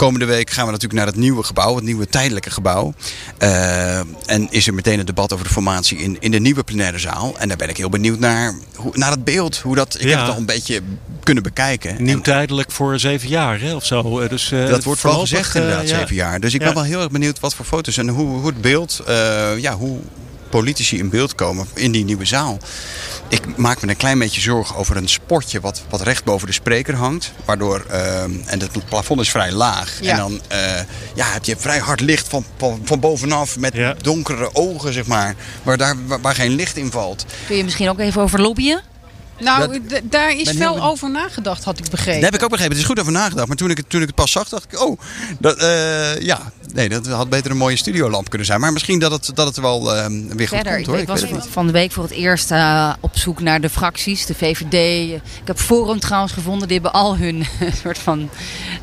komende 0.02 0.26
week 0.26 0.50
gaan 0.50 0.64
we 0.64 0.70
natuurlijk 0.70 0.98
naar 1.00 1.08
het 1.08 1.16
nieuwe 1.16 1.42
gebouw, 1.42 1.74
het 1.74 1.84
nieuwe 1.84 2.06
tijdelijke 2.06 2.50
gebouw. 2.50 2.94
Uh, 3.38 3.98
en 4.26 4.46
is 4.50 4.66
er 4.66 4.74
meteen 4.74 4.98
een 4.98 5.06
debat 5.06 5.32
over 5.32 5.44
de 5.44 5.52
formatie 5.52 5.98
in, 5.98 6.16
in 6.20 6.30
de 6.30 6.38
nieuwe 6.38 6.62
plenaire 6.62 6.98
zaal. 6.98 7.34
En 7.38 7.48
daar 7.48 7.56
ben 7.56 7.68
ik 7.68 7.76
heel 7.76 7.88
benieuwd 7.88 8.18
naar, 8.18 8.54
hoe, 8.74 8.92
naar 8.94 9.10
het 9.10 9.24
beeld. 9.24 9.58
Hoe 9.58 9.74
dat, 9.74 9.94
ik 9.94 10.02
ja. 10.02 10.08
heb 10.08 10.18
het 10.18 10.28
al 10.28 10.36
een 10.36 10.46
beetje 10.46 10.80
kunnen 11.22 11.42
bekijken. 11.42 12.02
Nieuw 12.02 12.20
tijdelijk 12.20 12.70
voor 12.70 12.98
zeven 12.98 13.28
jaar 13.28 13.60
hè, 13.60 13.74
of 13.74 13.84
zo. 13.84 14.20
Eh, 14.20 14.28
dus, 14.28 14.52
uh, 14.52 14.68
dat 14.68 14.84
wordt 14.84 15.02
wel 15.02 15.20
gezegd 15.20 15.54
inderdaad, 15.54 15.88
ja. 15.88 15.98
zeven 15.98 16.14
jaar. 16.14 16.40
Dus 16.40 16.54
ik 16.54 16.60
ben 16.60 16.74
wel 16.74 16.82
heel 16.82 17.00
erg 17.00 17.10
benieuwd 17.10 17.40
wat 17.40 17.54
voor 17.54 17.64
foto's 17.64 17.96
en 17.96 18.08
hoe, 18.08 18.28
hoe 18.28 18.46
het 18.46 18.60
beeld, 18.60 19.02
ja, 19.56 19.76
hoe, 19.76 19.98
politici 20.52 20.98
in 20.98 21.08
beeld 21.08 21.34
komen 21.34 21.66
in 21.74 21.92
die 21.92 22.04
nieuwe 22.04 22.24
zaal. 22.24 22.58
Ik 23.28 23.56
maak 23.56 23.82
me 23.82 23.88
een 23.88 23.96
klein 23.96 24.18
beetje 24.18 24.40
zorgen 24.40 24.76
over 24.76 24.96
een 24.96 25.08
sportje 25.08 25.60
wat, 25.60 25.82
wat 25.90 26.00
recht 26.00 26.24
boven 26.24 26.46
de 26.46 26.52
spreker 26.52 26.94
hangt. 26.94 27.32
Waardoor, 27.44 27.84
ehm, 27.90 28.30
en 28.46 28.60
het 28.60 28.88
plafond 28.88 29.20
is 29.20 29.30
vrij 29.30 29.52
laag. 29.52 29.98
Ja. 30.00 30.10
En 30.10 30.16
dan 30.16 30.40
eh, 30.48 30.58
ja, 31.14 31.26
heb 31.32 31.44
je 31.44 31.56
vrij 31.56 31.78
hard 31.78 32.00
licht 32.00 32.28
van, 32.28 32.44
van, 32.56 32.80
van 32.84 33.00
bovenaf 33.00 33.58
met 33.58 33.74
donkere 34.00 34.54
ogen, 34.54 34.92
zeg 34.92 35.06
maar. 35.06 35.34
Waar, 35.62 35.76
daar, 35.76 35.96
waar, 36.06 36.20
waar 36.20 36.34
geen 36.34 36.54
licht 36.54 36.76
in 36.76 36.90
valt. 36.90 37.24
Kun 37.46 37.56
je 37.56 37.64
misschien 37.64 37.88
ook 37.88 37.98
even 37.98 38.22
over 38.22 38.40
lobbyen? 38.40 38.82
Nou, 39.38 39.80
daar 40.04 40.30
is 40.36 40.52
wel 40.52 40.74
heel- 40.74 40.84
over 40.84 41.10
nagedacht, 41.10 41.64
had 41.64 41.78
ik 41.78 41.90
begrepen. 41.90 42.20
Daar 42.20 42.30
heb 42.30 42.34
ik 42.40 42.42
ook 42.42 42.50
begrepen. 42.50 42.72
Het 42.72 42.82
is 42.82 42.88
goed 42.88 43.00
over 43.00 43.12
nagedacht. 43.12 43.48
Maar 43.48 43.56
toen 43.56 43.70
ik 43.70 43.76
het, 43.76 43.90
toen 43.90 44.00
ik 44.00 44.06
het 44.06 44.16
pas 44.16 44.30
zag, 44.30 44.48
dacht 44.48 44.64
ik, 44.72 44.80
oh, 44.80 45.00
dat, 45.38 45.56
eh, 45.56 46.20
ja, 46.20 46.52
nee, 46.72 46.88
dat 46.88 47.06
had 47.06 47.28
beter 47.28 47.50
een 47.50 47.56
mooie 47.56 47.76
studiolamp 47.76 48.28
kunnen 48.28 48.46
zijn. 48.46 48.60
Maar 48.60 48.72
misschien 48.72 48.98
dat 48.98 49.12
het, 49.12 49.30
dat 49.34 49.46
het 49.46 49.56
wel 49.56 49.94
eh, 49.94 50.06
weer 50.08 50.48
goed 50.48 50.56
Verder, 50.56 50.72
komt, 50.72 50.78
ik, 50.78 50.86
hoor. 50.86 50.98
ik 50.98 51.06
was 51.06 51.20
het 51.20 51.46
van 51.50 51.66
de 51.66 51.72
week 51.72 51.92
voor 51.92 52.02
het 52.02 52.12
eerst 52.12 52.50
eh, 52.50 52.92
op 53.00 53.18
zoek 53.18 53.40
naar 53.40 53.60
de 53.60 53.70
fracties, 53.70 54.26
de 54.26 54.34
VVD. 54.34 55.12
Ik 55.40 55.46
heb 55.46 55.58
Forum 55.58 56.00
trouwens 56.00 56.32
gevonden. 56.32 56.68
Die 56.68 56.80
hebben 56.80 57.00
al 57.00 57.16
hun 57.16 57.46
soort 57.82 57.98
van 57.98 58.30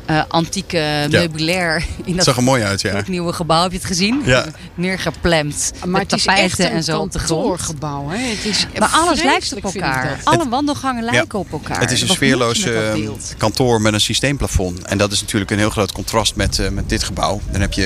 eh, 0.06 0.22
antieke 0.28 1.06
meubilair 1.10 1.84
in 2.04 2.16
dat 2.16 2.24
zag 2.24 2.36
er 2.36 2.42
mooi 2.42 2.62
uit, 2.62 2.80
ja. 2.80 3.02
nieuwe 3.06 3.32
gebouw. 3.32 3.62
Heb 3.62 3.70
je 3.70 3.76
het 3.76 3.86
gezien? 3.86 4.22
Ja. 4.24 4.46
Neergeplemd. 4.74 5.72
Maar 5.78 5.88
met 5.88 6.02
het 6.02 6.12
is 6.12 6.24
tapijten 6.24 6.44
echt 6.44 6.58
een 6.58 6.76
en 6.76 6.84
zo 6.84 7.00
op 7.00 7.12
de 7.12 7.18
grond. 7.18 7.40
kantoorgebouw. 7.40 8.08
Hè? 8.08 8.18
Het 8.18 8.44
is 8.44 8.66
Maar 8.78 8.88
alles 8.88 9.22
lijkt 9.22 9.54
op 9.54 9.64
elkaar. 9.64 10.20
Alle 10.24 10.48
wandelgangen 10.48 11.04
lijken 11.04 11.38
op 11.38 11.52
elkaar. 11.52 11.80
Het 11.80 11.90
is 11.90 12.02
een 12.02 12.08
sfeerloos 12.08 12.62
eh, 12.62 12.92
beeld? 12.92 13.34
kantoor 13.38 13.80
met 13.80 13.92
een 13.92 14.00
systeemplafond. 14.00 14.82
En 14.82 14.98
dat 14.98 15.12
is 15.12 15.20
natuurlijk 15.20 15.50
een 15.50 15.58
heel 15.58 15.70
groot 15.70 15.92
contrast 15.92 16.36
met, 16.36 16.58
eh, 16.58 16.68
met 16.68 16.88
dit 16.88 17.02
gebouw. 17.02 17.40
Dan 17.50 17.60
heb 17.60 17.72
je, 17.72 17.79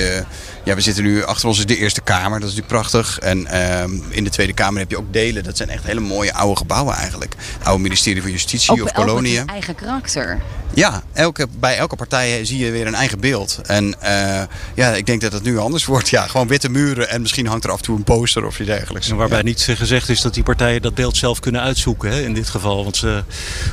ja, 0.63 0.75
we 0.75 0.81
zitten 0.81 1.03
nu 1.03 1.23
achter 1.23 1.47
ons 1.47 1.57
is 1.57 1.65
de 1.65 1.77
Eerste 1.77 2.01
Kamer, 2.01 2.39
dat 2.39 2.49
is 2.49 2.55
natuurlijk 2.55 2.67
prachtig. 2.67 3.19
En 3.19 3.47
ehm, 3.47 3.91
in 4.09 4.23
de 4.23 4.29
Tweede 4.29 4.53
Kamer 4.53 4.79
heb 4.79 4.89
je 4.89 4.97
ook 4.97 5.13
delen. 5.13 5.43
Dat 5.43 5.57
zijn 5.57 5.69
echt 5.69 5.83
hele 5.83 5.99
mooie 5.99 6.33
oude 6.33 6.57
gebouwen 6.57 6.95
eigenlijk. 6.95 7.35
Het 7.57 7.67
oude 7.67 7.81
ministerie 7.81 8.21
van 8.21 8.31
Justitie 8.31 8.71
Ook 8.71 8.83
of 8.83 8.91
koloniën. 8.91 9.41
een 9.41 9.47
eigen 9.47 9.75
karakter. 9.75 10.39
Ja, 10.75 11.03
elke, 11.13 11.47
bij 11.59 11.77
elke 11.77 11.95
partij 11.95 12.45
zie 12.45 12.57
je 12.65 12.71
weer 12.71 12.87
een 12.87 12.95
eigen 12.95 13.19
beeld. 13.19 13.59
En 13.65 14.01
eh, 14.01 14.41
ja, 14.75 14.89
ik 14.93 15.05
denk 15.05 15.21
dat 15.21 15.31
het 15.33 15.43
nu 15.43 15.57
anders 15.57 15.85
wordt. 15.95 16.09
Ja, 16.09 16.27
gewoon 16.27 16.47
witte 16.47 16.69
muren 16.69 17.09
en 17.09 17.21
misschien 17.21 17.47
hangt 17.47 17.63
er 17.63 17.71
af 17.71 17.77
en 17.77 17.83
toe 17.83 17.97
een 17.97 18.03
poster 18.03 18.45
of 18.45 18.59
iets 18.59 18.69
dergelijks. 18.69 19.09
En 19.09 19.15
waarbij 19.15 19.41
niet 19.41 19.67
gezegd 19.75 20.09
is 20.09 20.21
dat 20.21 20.33
die 20.33 20.43
partijen 20.43 20.81
dat 20.81 20.93
beeld 20.95 21.17
zelf 21.17 21.39
kunnen 21.39 21.61
uitzoeken 21.61 22.09
hè, 22.11 22.21
in 22.21 22.33
dit 22.33 22.49
geval. 22.49 22.83
Want 22.83 22.97
ze 22.97 23.23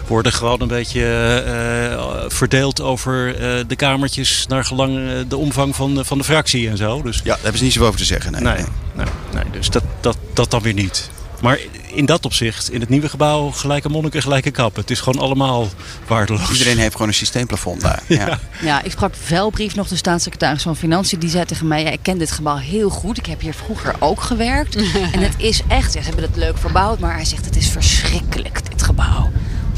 worden 0.06 0.32
gewoon 0.32 0.60
een 0.60 0.68
beetje 0.68 1.04
eh, 1.46 2.24
verdeeld 2.28 2.80
over 2.80 3.34
eh, 3.34 3.64
de 3.66 3.76
kamertjes 3.76 4.46
naar 4.48 4.64
gelang 4.64 5.00
de 5.28 5.36
omvang 5.36 5.76
van, 5.76 5.94
de- 5.94 6.04
van 6.04 6.18
de 6.18 6.24
fractie 6.24 6.68
en 6.68 6.76
zo. 6.76 7.02
Dus, 7.02 7.16
Ja, 7.16 7.22
daar 7.24 7.38
hebben 7.42 7.58
ze 7.58 7.64
niet 7.64 7.72
zoveel 7.72 7.88
over 7.88 8.00
te 8.00 8.06
zeggen. 8.06 8.32
Nee. 8.32 8.42
nee, 8.42 8.54
nee, 8.94 9.06
nee, 9.34 9.44
dus 9.52 9.70
dat, 9.70 9.82
dat, 10.00 10.16
dat 10.34 10.50
dan 10.50 10.62
weer 10.62 10.74
niet. 10.74 11.10
Maar 11.42 11.58
in 11.86 12.06
dat 12.06 12.24
opzicht, 12.24 12.70
in 12.70 12.80
het 12.80 12.88
nieuwe 12.88 13.08
gebouw, 13.08 13.50
gelijke 13.50 13.88
monniken, 13.88 14.22
gelijke 14.22 14.50
kappen. 14.50 14.80
Het 14.80 14.90
is 14.90 15.00
gewoon 15.00 15.22
allemaal 15.22 15.68
waardeloos. 16.06 16.50
Iedereen 16.50 16.78
heeft 16.78 16.92
gewoon 16.92 17.08
een 17.08 17.14
systeemplafond 17.14 17.80
daar. 17.80 18.02
Ja. 18.12 18.38
Ja, 18.62 18.82
ik 18.82 18.90
sprak 18.90 19.14
Velbrief 19.16 19.74
nog, 19.74 19.88
de 19.88 19.96
staatssecretaris 19.96 20.62
van 20.62 20.76
Financiën. 20.76 21.18
Die 21.18 21.30
zei 21.30 21.44
tegen 21.44 21.66
mij, 21.66 21.82
ja, 21.82 21.90
ik 21.90 21.98
ken 22.02 22.18
dit 22.18 22.30
gebouw 22.30 22.56
heel 22.56 22.90
goed. 22.90 23.18
Ik 23.18 23.26
heb 23.26 23.40
hier 23.40 23.54
vroeger 23.54 23.94
ook 23.98 24.20
gewerkt. 24.20 24.76
en 25.14 25.20
het 25.20 25.34
is 25.36 25.62
echt, 25.68 25.92
ja, 25.92 26.00
ze 26.00 26.06
hebben 26.06 26.24
het 26.24 26.36
leuk 26.36 26.58
verbouwd. 26.58 26.98
Maar 26.98 27.14
hij 27.14 27.24
zegt, 27.24 27.44
het 27.44 27.56
is 27.56 27.68
verschrikkelijk, 27.68 28.70
dit 28.70 28.82
gebouw. 28.82 29.30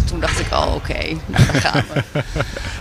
Toen 0.04 0.20
dacht 0.20 0.40
ik, 0.40 0.46
oh 0.52 0.74
oké, 0.74 0.98
nou 1.26 1.44
daar 1.52 1.60
gaan 1.60 1.84
we. 1.92 2.02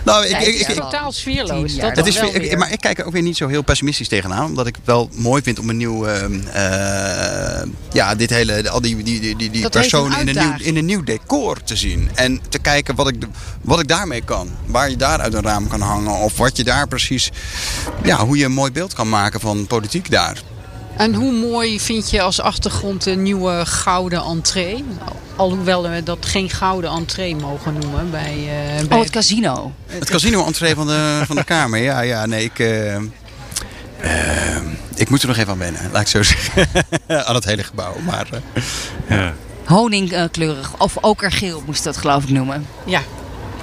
Nou, 0.04 0.26
ik, 0.26 0.38
ik, 0.40 0.68
ik. 0.68 0.74
Totaal 0.74 1.12
sfeerloos. 1.12 1.74
Dat 1.76 1.84
Het 1.86 1.94
dan 1.96 2.06
is, 2.06 2.16
ik- 2.16 2.58
maar 2.58 2.72
ik 2.72 2.80
kijk 2.80 2.98
er 2.98 3.04
ook 3.04 3.12
weer 3.12 3.22
niet 3.22 3.36
zo 3.36 3.48
heel 3.48 3.62
pessimistisch 3.62 4.08
tegenaan. 4.08 4.44
Omdat 4.44 4.66
ik 4.66 4.74
het 4.76 4.84
wel 4.86 5.08
mooi 5.12 5.42
vind 5.42 5.58
om 5.58 5.68
een 5.68 5.76
nieuw... 5.76 6.06
ehm, 6.06 6.40
eh, 6.52 7.62
ja, 7.92 8.14
dit 8.14 8.30
hele... 8.30 8.70
Al 8.70 8.80
die, 8.80 8.96
die, 9.02 9.20
die, 9.20 9.36
die, 9.36 9.50
die 9.50 9.68
personen 9.68 10.20
een 10.20 10.28
in 10.28 10.36
een, 10.36 10.48
nieuw, 10.48 10.66
in 10.66 10.76
een 10.76 10.84
nieuw 10.84 11.02
decor 11.04 11.62
te 11.62 11.76
zien. 11.76 12.10
En 12.14 12.40
te 12.48 12.58
kijken 12.58 12.94
wat 12.94 13.08
ik, 13.08 13.16
wat 13.60 13.80
ik 13.80 13.88
daarmee 13.88 14.22
kan. 14.22 14.50
Waar 14.66 14.90
je 14.90 14.96
daar 14.96 15.20
uit 15.20 15.34
een 15.34 15.42
raam 15.42 15.68
kan 15.68 15.80
hangen. 15.80 16.12
Of 16.12 16.36
wat 16.36 16.56
je 16.56 16.64
daar 16.64 16.88
precies... 16.88 17.30
Ja, 18.02 18.24
hoe 18.26 18.36
je 18.36 18.44
een 18.44 18.52
mooi 18.52 18.70
beeld 18.72 18.92
kan 18.94 19.08
maken 19.08 19.40
van 19.40 19.66
politiek 19.66 20.10
daar. 20.10 20.42
En 20.96 21.14
hoe 21.14 21.32
mooi 21.32 21.80
vind 21.80 22.10
je 22.10 22.22
als 22.22 22.40
achtergrond 22.40 23.06
een 23.06 23.22
nieuwe 23.22 23.66
gouden 23.66 24.22
entree? 24.22 24.84
Alhoewel 25.36 25.88
we 25.88 26.02
dat 26.02 26.26
geen 26.26 26.50
gouden 26.50 26.90
entree 26.90 27.36
mogen 27.36 27.72
noemen 27.78 28.10
bij, 28.10 28.32
eh, 28.32 28.86
bij 28.86 28.96
Oh, 28.96 29.02
het 29.02 29.12
casino. 29.12 29.72
Het 29.86 30.10
casino-entree 30.10 30.74
van 30.74 30.86
de, 30.86 31.22
van 31.26 31.36
de 31.36 31.44
Kamer. 31.44 31.78
Ja, 31.82 32.00
ja, 32.00 32.26
nee, 32.26 32.44
ik... 32.44 32.58
eh, 32.58 32.94
eh, 32.96 33.02
ik 34.94 35.10
moet 35.10 35.22
er 35.22 35.28
nog 35.28 35.36
even 35.36 35.52
aan 35.52 35.58
wennen, 35.58 35.80
laat 35.92 36.00
ik 36.02 36.08
zo 36.08 36.22
zeggen. 36.22 36.68
aan 37.26 37.34
het 37.34 37.44
hele 37.44 37.62
gebouw. 37.62 37.94
Maar 38.04 38.26
eh, 38.32 39.18
Ja. 39.18 39.34
Honingkleurig 39.64 40.74
of 40.78 40.96
okergeel 41.00 41.62
moest 41.66 41.84
dat 41.84 41.96
geloof 41.96 42.22
ik 42.22 42.28
noemen. 42.30 42.66
Ja, 42.84 43.00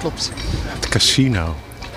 klopt. 0.00 0.30
Het 0.74 0.88
casino. 0.88 1.56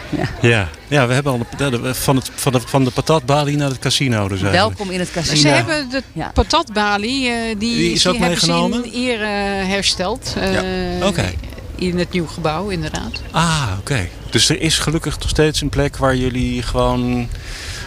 Ja. 0.10 0.30
Ja, 0.42 0.70
ja 0.88 1.08
we 1.08 1.14
hebben 1.14 1.32
al 1.32 1.46
de, 1.58 1.94
van, 1.94 2.16
het, 2.16 2.32
van, 2.36 2.52
de, 2.54 2.60
van 2.66 2.84
de 2.84 2.92
patatbalie 2.92 3.58
naar 3.58 3.70
het 3.70 3.80
casino. 3.80 4.28
Dus 4.28 4.42
eigenlijk. 4.42 4.54
Welkom 4.78 4.90
in 4.94 5.00
het 5.00 5.12
casino. 5.12 5.36
Ze 5.40 5.48
hebben 5.48 5.90
de 5.90 6.04
Ja. 6.14 6.32
patatbalie, 6.34 7.30
eh, 7.30 7.36
die, 7.48 7.58
Die 7.58 7.92
is 7.92 8.02
die 8.04 8.12
ook 8.12 8.18
hebben 8.20 8.40
ze 8.40 8.46
meegenomen? 8.46 8.86
in 8.94 9.02
eer 9.10 9.22
eh, 9.22 9.28
hersteld. 9.68 10.34
eh, 10.40 10.54
Ja. 11.00 11.08
Oké. 11.08 11.34
In 11.76 11.98
het 12.00 12.12
nieuwe 12.12 12.28
gebouw, 12.28 12.70
inderdaad. 12.70 13.12
Ah, 13.32 13.68
oké. 13.80 14.08
Dus 14.30 14.50
er 14.50 14.62
is 14.62 14.78
gelukkig 14.78 15.20
nog 15.20 15.30
steeds 15.30 15.62
een 15.62 15.70
plek 15.70 15.98
waar 15.98 16.16
jullie 16.16 16.62
gewoon 16.62 17.28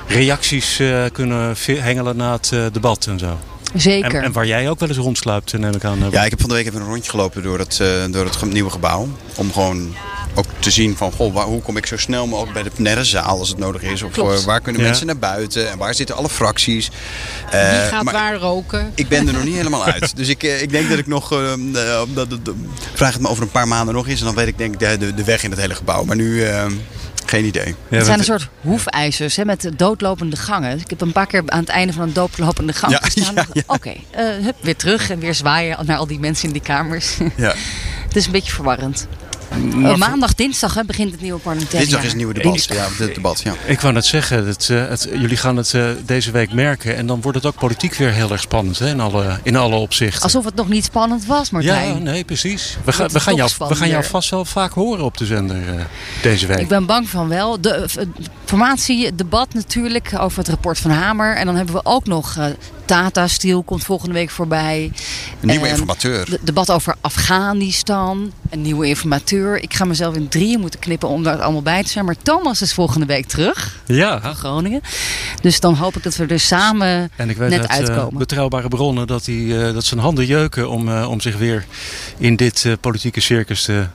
reacties 0.07 0.79
eh, 0.79 1.05
kunnen 1.13 1.55
hengelen 1.67 2.17
na 2.17 2.33
het 2.33 2.53
debat 2.73 3.07
en 3.07 3.19
zo. 3.19 3.39
Zeker. 3.75 4.15
En, 4.15 4.23
en 4.23 4.33
waar 4.33 4.47
jij 4.47 4.71
ook 4.71 4.79
wel 4.79 4.89
eens 4.89 4.99
rondsluipt, 4.99 5.59
neem 5.59 5.75
ik 5.75 5.85
aan. 5.85 5.99
ja, 6.11 6.25
ik 6.25 6.31
heb 6.31 6.41
van 6.41 6.49
de 6.49 6.55
week 6.55 6.67
even 6.67 6.81
een 6.81 6.87
rondje 6.87 7.11
gelopen 7.11 7.43
door 7.43 7.59
het, 7.59 7.81
eh, 7.81 7.89
door 8.11 8.25
het 8.25 8.53
nieuwe 8.53 8.71
gebouw. 8.71 9.09
Om 9.37 9.53
gewoon 9.53 9.95
ook 10.35 10.45
te 10.59 10.71
zien 10.71 10.97
van, 10.97 11.13
goh, 11.13 11.35
waar, 11.35 11.45
hoe 11.45 11.63
kom 11.63 11.77
ik 11.77 11.87
zo 11.87 11.97
snel 11.97 12.27
mogelijk 12.27 12.53
bij 12.53 12.63
de 12.63 12.71
plenaire 12.71 13.05
zaal 13.05 13.39
als 13.39 13.49
het 13.49 13.59
nodig 13.59 13.83
is. 13.83 14.03
Of 14.03 14.13
Klopt. 14.13 14.39
eh, 14.41 14.45
waar 14.45 14.61
kunnen 14.61 14.81
Ja. 14.83 14.89
mensen 14.89 15.07
naar 15.07 15.19
buiten 15.19 15.71
en 15.71 15.79
waar 15.79 15.95
zitten 15.95 16.17
alle 16.17 16.29
fracties. 16.29 16.91
Wie 17.51 17.61
Eh, 17.61 17.87
gaat 17.87 18.03
maar 18.03 18.15
waar 18.15 18.37
roken? 18.37 18.93
Ik 18.95 19.09
ben 19.09 19.27
er 19.27 19.33
nog 19.33 19.45
niet 19.45 19.55
helemaal 19.63 19.85
uit. 19.85 20.17
Dus 20.17 20.29
ik, 20.29 20.43
ik 20.43 20.71
denk 20.71 20.89
dat 20.89 20.99
ik 20.99 21.07
nog... 21.07 21.29
dat- 21.73 22.07
dat- 22.15 22.45
dat- 22.45 22.55
vraag 22.95 23.13
het 23.13 23.23
me 23.23 23.29
over 23.29 23.43
een 23.43 23.51
paar 23.51 23.69
maanden 23.69 23.95
nog 23.95 24.09
eens. 24.09 24.21
En 24.21 24.27
dan 24.27 24.35
weet 24.35 24.47
ik 24.49 24.59
denk 24.59 24.73
ik 24.73 24.79
de, 24.79 24.97
de, 24.99 25.15
de 25.15 25.25
weg 25.25 25.43
in 25.45 25.51
het 25.51 25.61
hele 25.61 25.75
gebouw. 25.75 26.05
Maar 26.05 26.17
nu 26.17 26.43
geen 27.31 27.45
idee. 27.45 27.75
ja, 27.89 27.97
het 27.97 28.07
zijn 28.07 28.19
een 28.19 28.25
soort 28.25 28.49
hoefijzers 28.61 29.37
hè, 29.37 29.45
met 29.45 29.71
doodlopende 29.77 30.37
gangen. 30.37 30.79
Ik 30.79 30.91
heb 30.91 31.01
een 31.01 31.13
paar 31.13 31.27
keer 31.27 31.43
aan 31.47 31.61
het 31.61 31.69
einde 31.69 31.93
van 31.93 32.03
een 32.03 32.13
doodlopende 32.13 32.73
gang 32.73 32.93
Ja, 32.93 32.99
gestaan. 33.11 33.35
ja, 33.35 33.47
ja. 33.53 33.63
Oké, 33.67 33.93
eh, 34.11 34.25
hup, 34.43 34.57
weer 34.61 34.77
terug 34.77 35.11
en 35.11 35.19
weer 35.19 35.35
zwaaien 35.35 35.87
naar 35.87 35.97
al 35.97 36.07
die 36.07 36.19
mensen 36.19 36.47
in 36.47 36.53
die 36.53 36.63
kamers. 36.63 37.17
Ja. 37.37 37.55
het 38.09 38.17
is 38.17 38.27
een 38.27 38.33
beetje 38.33 38.53
verwarrend. 38.53 39.07
Eh, 39.59 39.97
maandag, 39.97 40.35
dinsdag 40.35 40.75
hè, 40.75 40.85
begint 40.85 41.11
het 41.11 41.21
nieuwe 41.21 41.39
parlementaire 41.39 41.87
Dinsdag 41.87 42.07
is 42.07 42.13
een 42.13 42.17
nieuwe 42.17 42.35
debat. 42.35 42.65
Ja, 42.65 42.87
het 42.99 43.15
debat, 43.15 43.41
ja. 43.41 43.55
Ik 43.67 43.81
wou 43.81 43.95
net 43.95 44.07
zeggen, 44.07 44.47
het, 44.47 44.69
eh, 44.71 44.89
het, 44.89 45.09
jullie 45.13 45.37
gaan 45.37 45.57
het 45.57 45.75
eh, 45.75 45.89
deze 46.05 46.31
week 46.31 46.53
merken. 46.53 46.97
En 46.97 47.07
dan 47.07 47.21
wordt 47.21 47.37
het 47.37 47.47
ook 47.47 47.55
politiek 47.55 47.95
weer 47.95 48.13
heel 48.13 48.31
erg 48.31 48.41
spannend 48.41 48.79
hè, 48.79 48.89
in, 48.89 49.01
alle, 49.01 49.39
in 49.43 49.57
alle 49.57 49.77
opzichten. 49.77 50.23
Alsof 50.23 50.45
het 50.45 50.55
nog 50.55 50.69
niet 50.69 50.85
spannend 50.85 51.27
was, 51.27 51.51
Martijn. 51.51 51.95
ja, 51.95 51.99
nee, 51.99 52.25
precies. 52.25 52.77
We, 52.85 53.09
we, 53.13 53.21
gaan 53.21 53.35
jou, 53.35 53.51
we 53.69 53.75
gaan 53.75 53.89
jou 53.89 54.05
vast 54.05 54.31
wel 54.31 54.45
vaak 54.45 54.73
horen 54.73 55.05
op 55.05 55.17
de 55.17 55.27
zender 55.27 55.69
eh, 55.69 55.85
deze 56.23 56.47
week. 56.47 56.59
Ik 56.59 56.69
ben 56.69 56.87
bang 56.87 57.09
van 57.09 57.29
wel. 57.29 57.61
De 57.61 57.89
formatie, 58.45 59.07
het 59.07 59.19
debat 59.19 59.55
natuurlijk 59.55 60.13
over 60.19 60.39
het 60.39 60.49
rapport 60.49 60.79
van 60.79 60.91
Hamer. 60.91 61.37
En 61.37 61.47
dan 61.47 61.57
hebben 61.57 61.75
we 61.75 61.81
ook 61.85 62.07
nog 62.07 62.37
eh, 62.37 62.47
Tata 62.89 63.27
Steel 63.29 63.63
komt 63.63 63.85
volgende 63.85 64.15
week 64.15 64.31
voorbij. 64.31 64.93
Een 65.41 65.49
nieuwe 65.49 65.69
informateur. 65.69 66.31
de- 66.31 66.39
debat 66.43 66.71
over 66.71 66.95
Afghanistan. 67.01 68.33
Een 68.51 68.63
nieuwe 68.63 68.87
informateur. 68.87 69.63
Ik 69.63 69.75
ga 69.75 69.85
mezelf 69.85 70.15
in 70.15 70.29
drieën 70.29 70.61
moeten 70.61 70.81
knippen 70.81 71.09
om 71.09 71.23
daar 71.23 71.41
allemaal 71.43 71.63
bij 71.63 71.83
te 71.83 71.89
zijn. 71.89 72.05
Maar 72.05 72.17
Thomas 72.23 72.63
is 72.63 72.75
volgende 72.75 73.07
week 73.07 73.27
terug 73.27 73.81
Ja, 73.87 74.21
van 74.21 74.35
Groningen. 74.35 74.81
Dus 75.41 75.61
dan 75.61 75.75
hoop 75.75 75.97
ik 75.97 76.03
dat 76.03 76.17
we 76.17 76.27
er 76.27 76.41
samen 76.41 77.11
En 77.17 77.31
ik 77.31 77.37
weet 77.37 77.51
net 77.51 77.69
uit 77.69 77.81
eh, 77.89 77.95
uitkomen. 77.95 78.19
betrouwbare 78.19 78.69
bronnen 78.69 79.07
dat, 79.07 79.27
hij, 79.27 79.67
eh, 79.67 79.75
dat 79.75 79.85
zijn 79.85 80.01
handen 80.01 80.27
jeuken 80.27 80.71
om, 80.71 80.89
eh, 80.89 81.11
om 81.11 81.21
zich 81.21 81.37
weer 81.37 81.67
in 82.19 82.37
dit 82.37 82.65
eh, 82.65 82.73
politieke 82.81 83.21
circus 83.21 83.63
te, 83.63 83.87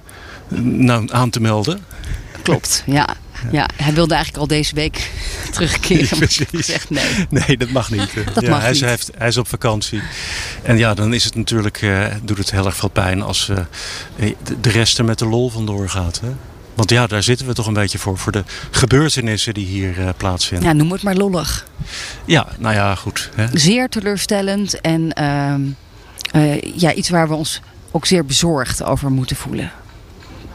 nou, 0.62 1.08
aan 1.12 1.30
te 1.30 1.39
melden. 1.41 1.86
Klopt, 2.41 2.84
ja. 2.86 3.08
Ja. 3.52 3.70
Hij 3.76 3.94
wilde 3.94 4.14
eigenlijk 4.14 4.44
al 4.44 4.48
deze 4.58 4.76
week 4.76 5.12
terugkeren. 5.52 6.18
maar 6.20 6.28
gezegd 6.52 6.89
nee. 6.89 7.26
Nee, 7.30 7.58
dat 7.58 7.70
mag 7.70 7.91
niet. 7.91 8.14
Dat 8.34 8.44
ja, 8.44 8.50
mag 8.50 8.62
hij, 8.62 8.72
is, 8.72 8.80
niet. 8.80 8.89
heeft, 8.89 9.12
hij 9.18 9.28
is 9.28 9.38
op 9.38 9.48
vakantie. 9.48 10.02
En 10.64 10.78
ja, 10.78 10.94
dan 10.94 11.14
is 11.14 11.24
het 11.24 11.36
natuurlijk, 11.36 11.82
eh, 11.82 12.06
doet 12.24 12.38
het 12.38 12.52
heel 12.52 12.66
erg 12.66 12.76
veel 12.76 12.89
pijn 12.89 13.22
als 13.22 13.50
eh, 13.50 13.58
de- 14.62 14.70
rest 14.70 14.98
er 14.98 15.06
met 15.06 15.20
de 15.20 15.26
lol 15.26 15.50
vandoor 15.50 15.89
gaat. 15.89 16.20
Hè? 16.22 16.30
Want 16.74 16.89
ja, 16.89 17.08
daar 17.08 17.24
zitten 17.24 17.48
we 17.48 17.54
toch 17.54 17.68
een 17.68 17.74
beetje 17.74 17.98
voor. 17.98 18.18
Voor 18.18 18.32
de 18.32 18.44
gebeurtenissen 18.72 19.54
die 19.54 19.66
hier 19.66 20.00
eh, 20.00 20.10
plaatsvinden. 20.18 20.68
Ja, 20.68 20.74
noem 20.74 20.91
het 20.91 21.04
maar 21.04 21.16
lollig. 21.16 21.66
Ja, 22.26 22.48
nou 22.58 22.76
ja, 22.76 22.96
goed. 22.96 23.30
Hè? 23.36 23.46
zeer 23.54 23.89
teleurstellend 23.89 24.82
en 24.82 25.14
ehm, 25.14 25.62
eh, 26.32 26.62
ja, 26.62 26.94
iets 26.94 27.10
waar 27.10 27.28
we 27.28 27.34
ons 27.34 27.62
ook 27.91 28.06
zeer 28.06 28.26
bezorgd 28.26 28.84
over 28.84 29.12
moeten 29.12 29.36
voelen. 29.36 29.72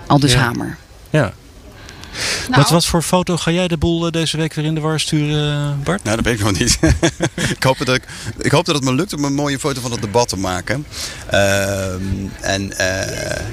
Aldus 0.06 0.32
Ja. 0.32 0.38
Hamer. 0.38 0.76
Ja. 1.10 1.32
Nou. 2.50 2.64
Wat 2.70 2.86
voor 2.86 3.02
foto 3.02 3.36
ga 3.36 3.50
jij 3.50 3.68
de 3.68 3.76
boel 3.76 4.06
eh, 4.06 4.12
deze 4.12 4.36
week 4.36 4.54
weer 4.54 4.64
in 4.64 4.74
de 4.74 4.80
war 4.80 5.00
sturen, 5.00 5.80
Bart? 5.84 6.04
Nou, 6.04 6.16
dat 6.16 6.24
weet 6.24 6.38
ik 6.38 6.44
nog 6.44 6.58
niet. 6.58 6.78
ik, 7.56 7.62
hoop 7.62 7.78
dat 7.78 7.94
ik, 7.94 8.02
ik 8.38 8.50
hoop 8.50 8.64
dat 8.64 8.74
het 8.74 8.84
me 8.84 8.92
lukt 8.92 9.12
om 9.12 9.24
een 9.24 9.34
mooie 9.34 9.58
foto 9.58 9.80
van 9.80 9.90
het 9.90 10.02
debat 10.02 10.28
te 10.28 10.36
maken. 10.36 10.86
Ehm, 11.30 12.02
en 12.40 12.62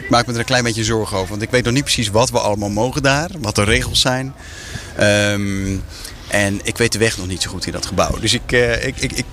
ik 0.03 0.09
maak 0.09 0.25
me 0.25 0.33
er 0.33 0.39
een 0.39 0.45
klein 0.45 0.63
beetje 0.63 0.83
zorgen 0.83 1.17
over. 1.17 1.29
Want 1.29 1.41
ik 1.41 1.49
weet 1.49 1.63
nog 1.63 1.73
niet 1.73 1.83
precies 1.83 2.09
wat 2.09 2.29
we 2.29 2.39
allemaal 2.39 2.69
mogen 2.69 3.03
daar. 3.03 3.29
Wat 3.39 3.55
de 3.55 3.63
regels 3.63 4.01
zijn. 4.01 4.33
Ehm, 4.97 5.77
en 6.27 6.59
ik 6.63 6.77
weet 6.77 6.91
de 6.91 6.99
weg 6.99 7.17
nog 7.17 7.27
niet 7.27 7.41
zo 7.41 7.49
goed 7.49 7.65
in 7.65 7.71
dat 7.71 7.85
gebouw. 7.85 8.19
Dus 8.19 8.33
ik, 8.33 8.51
ik, 8.81 8.97
ik, 8.97 9.11
ik 9.11 9.25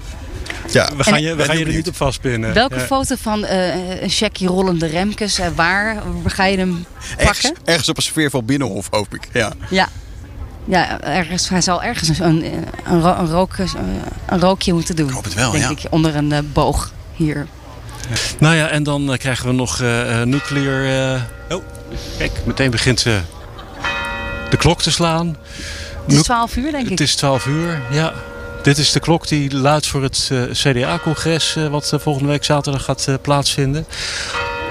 ja, 0.72 0.96
we 0.96 1.04
gaan, 1.04 1.22
je, 1.22 1.34
we 1.34 1.44
gaan 1.44 1.58
je 1.58 1.64
er 1.64 1.72
niet 1.72 1.88
op 1.88 1.96
vastpinnen. 1.96 2.54
Welke 2.54 2.80
foto 2.80 3.14
van 3.18 3.44
uh, 3.44 4.02
een 4.02 4.10
checkie 4.10 4.48
rollende 4.48 4.86
Remkes, 4.86 5.38
uh, 5.38 5.46
waar 5.54 6.02
ga 6.24 6.44
je 6.44 6.58
hem 6.58 6.84
pakken? 7.08 7.26
Ergens, 7.26 7.52
ergens 7.64 7.88
op 7.88 7.96
een 7.96 8.02
sfeervol 8.02 8.42
binnenhof, 8.42 8.86
hoop 8.90 9.14
ik. 9.14 9.28
Ja. 9.32 9.52
ja. 9.70 9.88
Ja, 10.64 11.00
ergens, 11.00 11.48
hij 11.48 11.60
zal 11.60 11.82
ergens 11.82 12.18
een, 12.18 12.24
een, 12.24 12.64
een, 12.84 13.26
rook, 13.26 13.56
een 14.26 14.40
rookje 14.40 14.72
moeten 14.72 14.96
doen. 14.96 15.08
Ik 15.08 15.14
hoop 15.14 15.24
het 15.24 15.34
wel, 15.34 15.50
denk 15.50 15.64
ja. 15.64 15.70
ik, 15.70 15.84
onder 15.90 16.16
een 16.16 16.30
uh, 16.30 16.38
boog 16.52 16.92
hier. 17.14 17.46
Nou 18.38 18.56
ja, 18.56 18.68
en 18.68 18.82
dan 18.82 19.16
krijgen 19.18 19.46
we 19.46 19.52
nog 19.52 19.80
nuclear... 20.24 21.20
oh, 21.50 21.62
kijk, 22.18 22.32
meteen 22.44 22.70
begint 22.70 23.02
de 24.50 24.56
klok 24.58 24.82
te 24.82 24.90
slaan. 24.90 25.36
Het 26.06 26.12
is 26.12 26.22
12 26.22 26.56
uur, 26.56 26.70
denk 26.70 26.84
ik. 26.84 26.90
Het 26.90 27.00
is 27.00 27.14
12 27.14 27.46
uur, 27.46 27.82
ja. 27.90 28.12
Dit 28.62 28.78
is 28.78 28.92
de 28.92 29.00
klok 29.00 29.28
die 29.28 29.56
luidt 29.56 29.86
voor 29.86 30.02
het 30.02 30.28
uh, 30.32 30.42
CDA-congres... 30.52 31.56
Uh, 31.56 31.66
wat 31.66 31.90
uh, 31.94 32.00
volgende 32.00 32.28
week 32.28 32.44
zaterdag 32.44 32.84
gaat 32.84 33.08
plaatsvinden. 33.22 33.86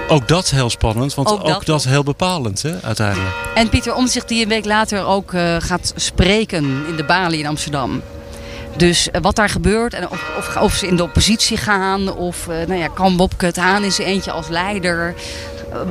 Ook 0.08 0.28
dat 0.28 0.50
heel 0.50 0.70
spannend, 0.70 1.14
want 1.14 1.30
ook, 1.30 1.48
ook 1.48 1.66
dat, 1.66 1.84
heel 1.84 2.02
bepalend 2.02 2.62
hè, 2.62 2.82
uiteindelijk. 2.82 3.34
En 3.54 3.68
Pieter 3.68 3.94
Omtzigt 3.94 4.28
die 4.28 4.42
een 4.42 4.48
week 4.48 4.64
later 4.64 5.04
ook 5.04 5.30
gaat 5.58 5.92
spreken 5.96 6.84
in 6.88 6.96
de 6.96 7.04
Bali 7.04 7.38
in 7.38 7.46
Amsterdam. 7.46 8.02
Dus 8.76 9.08
wat 9.22 9.36
daar 9.36 9.48
gebeurt 9.48 9.94
en 9.94 10.08
of, 10.10 10.24
of, 10.38 10.56
of, 10.56 10.74
ze 10.74 10.86
in 10.86 10.96
de 10.96 11.02
oppositie 11.02 11.56
gaan... 11.56 12.16
of 12.16 12.46
nou 12.46 12.74
ja, 12.74 12.88
kan 12.88 13.16
Bobke 13.16 13.46
het 13.46 13.58
aan 13.58 13.82
in 13.82 13.92
zijn 13.92 14.08
eentje 14.08 14.30
als 14.30 14.48
leider... 14.48 15.14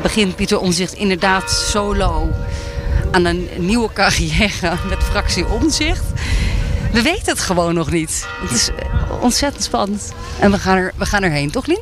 begint 0.01 0.35
Pieter 0.35 0.59
Omtzigt 0.59 0.93
inderdaad 0.93 1.51
solo 1.51 2.29
aan 3.11 3.25
een 3.25 3.49
nieuwe 3.57 3.89
carrière 3.93 4.73
met 4.89 5.03
fractie 5.03 5.47
Omtzigt... 5.47 6.03
We 6.91 7.01
weten 7.01 7.25
het 7.25 7.39
gewoon 7.39 7.73
nog 7.73 7.91
niet. 7.91 8.27
Het 8.41 8.51
is 8.51 8.69
ontzettend 9.21 9.63
spannend. 9.63 10.13
En 10.39 10.51
we 10.51 10.59
gaan, 10.59 10.77
er, 10.77 10.93
we 10.97 11.05
gaan 11.05 11.23
erheen, 11.23 11.51
toch 11.51 11.65
Lien? 11.65 11.81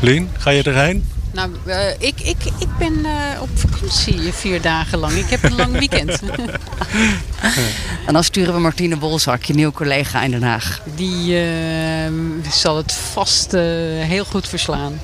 Lien, 0.00 0.30
ga 0.38 0.50
je 0.50 0.62
erheen? 0.62 1.08
Nou, 1.32 1.50
uh, 1.66 1.90
ik, 1.90 2.20
ik, 2.20 2.36
ik 2.58 2.76
ben 2.78 2.98
uh, 2.98 3.10
op 3.40 3.48
vakantie 3.54 4.32
vier 4.32 4.60
dagen 4.62 4.98
lang. 4.98 5.12
Ik 5.12 5.30
heb 5.30 5.42
een 5.42 5.54
lang 5.54 5.78
weekend. 5.78 6.20
en 8.06 8.12
dan 8.12 8.24
sturen 8.24 8.54
we 8.54 8.60
Martine 8.60 8.96
Bolzak, 8.96 9.42
je 9.42 9.54
nieuwe 9.54 9.72
collega 9.72 10.22
in 10.22 10.30
Den 10.30 10.42
Haag. 10.42 10.80
Die 10.94 11.34
uh, 11.34 12.10
zal 12.50 12.76
het 12.76 12.92
vast 12.92 13.52
heel 13.52 14.24
goed 14.24 14.48
verslaan. 14.48 15.00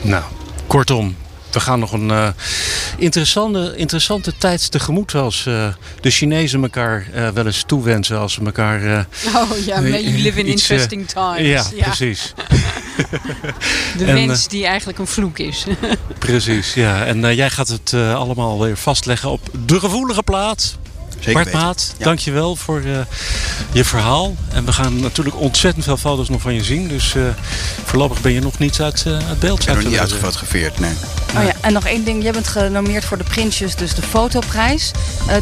Nou, 0.00 0.24
kortom, 0.66 1.16
we 1.52 1.60
gaan 1.60 1.78
nog 1.78 1.92
een 1.92 2.08
uh, 2.08 2.28
interessante, 2.96 3.74
interessante 3.76 4.32
tijd 4.38 4.70
tegemoet 4.70 5.14
als 5.14 5.46
uh, 5.46 5.68
de 6.00 6.10
Chinezen 6.10 6.62
elkaar 6.62 7.06
uh, 7.14 7.28
wel 7.28 7.46
eens 7.46 7.62
toewensen 7.66 8.18
als 8.18 8.32
ze 8.32 8.44
elkaar... 8.44 9.06
oh 9.34 9.56
ja, 9.66 9.80
you 9.80 10.00
live 10.00 10.38
in 10.38 10.48
iets, 10.48 10.70
interesting 10.70 11.08
times. 11.08 11.48
Ja, 11.48 11.64
ja. 11.74 11.84
precies. 11.84 12.32
de 13.98 14.04
en, 14.04 14.14
wens 14.14 14.48
die 14.48 14.66
eigenlijk 14.66 14.98
een 14.98 15.06
vloek 15.06 15.38
is. 15.38 15.66
precies, 16.18 16.74
ja. 16.74 17.04
En 17.04 17.34
jij 17.34 17.50
gaat 17.50 17.68
het 17.68 17.94
allemaal 17.94 18.60
weer 18.60 18.76
vastleggen 18.76 19.30
op 19.30 19.40
de 19.66 19.80
gevoelige 19.80 20.22
plaats. 20.22 20.76
Zeker 21.20 21.42
Bart 21.42 21.52
Maat, 21.52 21.94
ja. 21.98 22.04
dankjewel 22.04 22.56
voor 22.56 22.80
uh, 22.80 22.98
je 23.72 23.84
verhaal. 23.84 24.34
En 24.48 24.64
we 24.64 24.72
gaan 24.72 25.00
natuurlijk 25.00 25.36
ontzettend 25.40 25.84
veel 25.84 25.96
foto's 25.96 26.28
nog 26.28 26.40
van 26.40 26.54
je 26.54 26.64
zien. 26.64 26.88
Dus 26.88 27.14
uh, 27.14 27.24
voorlopig 27.84 28.20
ben 28.20 28.32
je 28.32 28.40
nog 28.40 28.58
niet 28.58 28.80
uit, 28.80 29.04
uh, 29.06 29.28
uit 29.28 29.38
beeld. 29.38 29.60
Ik 29.60 29.66
ben 29.66 29.74
nog 29.74 29.84
niet 29.84 29.98
uitgefotografeerd, 29.98 30.78
nee. 30.78 30.92
Oh 31.36 31.42
ja, 31.44 31.52
en 31.60 31.72
nog 31.72 31.86
één 31.86 32.04
ding. 32.04 32.22
Jij 32.22 32.32
bent 32.32 32.48
genomineerd 32.48 33.04
voor 33.04 33.18
de 33.18 33.24
Prinsjes, 33.24 33.74
dus 33.74 33.94
de 33.94 34.02
fotoprijs. 34.02 34.90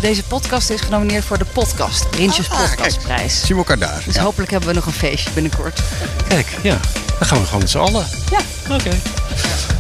deze 0.00 0.22
podcast 0.22 0.70
is 0.70 0.80
genomineerd 0.80 1.24
voor 1.24 1.38
de 1.38 1.44
podcast. 1.44 2.10
Prinsjes 2.10 2.50
ah, 2.50 2.60
podcastprijs. 2.60 3.40
Zien 3.40 3.48
we 3.48 3.56
elkaar 3.56 3.78
daar. 3.78 4.02
Dus 4.04 4.14
ja. 4.14 4.22
hopelijk 4.22 4.50
hebben 4.50 4.68
we 4.68 4.74
nog 4.74 4.86
een 4.86 4.92
feestje 4.92 5.30
binnenkort. 5.30 5.80
Kijk, 6.28 6.58
ja. 6.62 6.80
Dan 7.18 7.28
gaan 7.28 7.38
we 7.38 7.44
gewoon 7.44 7.60
met 7.60 7.70
z'n 7.70 7.78
allen. 7.78 8.06
Ja. 8.30 8.38
Oké. 8.74 8.74
Okay. 8.74 8.98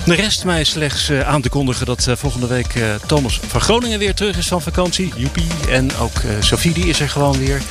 De 0.08 0.14
rest 0.14 0.44
mij 0.44 0.64
slechts 0.64 1.10
uh, 1.10 1.28
aan 1.28 1.42
te 1.42 1.48
kondigen 1.48 1.86
dat 1.86 2.06
uh, 2.08 2.16
volgende 2.16 2.46
week 2.46 2.74
uh, 2.74 2.94
Thomas 3.06 3.40
van 3.46 3.60
Groningen 3.60 3.98
weer 3.98 4.14
terug 4.14 4.36
is 4.36 4.48
van 4.48 4.62
vakantie. 4.62 5.12
Joepie. 5.16 5.48
En 5.70 5.96
ook 5.96 6.20
Sophie 6.40 6.72
die 6.72 6.86
is 6.86 7.00
er 7.00 7.08
gewoon 7.08 7.38
weer. 7.38 7.62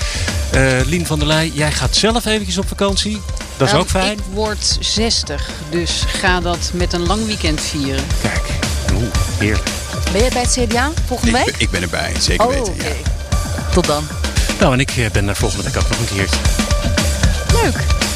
Lien 0.86 1.06
van 1.06 1.20
der 1.20 1.28
Leij, 1.28 1.52
jij 1.54 1.72
gaat 1.72 1.96
zelf 1.96 2.26
eventjes 2.26 2.58
op 2.58 2.68
vakantie. 2.68 3.22
Dat 3.58 3.68
is 3.68 3.74
um, 3.74 3.80
ook 3.80 3.90
fijn. 3.90 4.12
Ik 4.12 4.20
word 4.34 4.78
60, 4.80 5.50
dus 5.70 6.04
ga 6.08 6.40
dat 6.40 6.72
met 6.74 6.94
een 6.94 7.06
lang 7.06 7.26
weekend 7.26 7.62
vieren. 7.62 8.04
Kijk, 8.22 8.44
oeh, 8.94 9.04
heerlijk. 9.38 9.70
Ben 10.12 10.22
jij 10.22 10.30
bij 10.30 10.42
het 10.42 10.60
CDA 10.60 10.92
volgende 11.06 11.38
ik 11.38 11.46
week? 11.46 11.52
Ben, 11.52 11.62
ik 11.62 11.70
ben 11.70 11.82
erbij, 11.82 12.14
zeker 12.20 12.46
oh, 12.46 12.54
weten. 12.54 12.74
Okay. 12.74 12.88
Ja. 12.88 13.72
Tot 13.74 13.86
dan. 13.86 14.08
Nou, 14.60 14.74
en 14.74 14.80
ik 14.80 15.10
ben 15.12 15.28
er 15.28 15.36
volgende 15.36 15.64
week 15.64 15.78
ook 15.78 15.90
nog 15.90 16.00
een 16.00 16.16
keertje. 16.16 16.40
Leuk. 17.64 18.07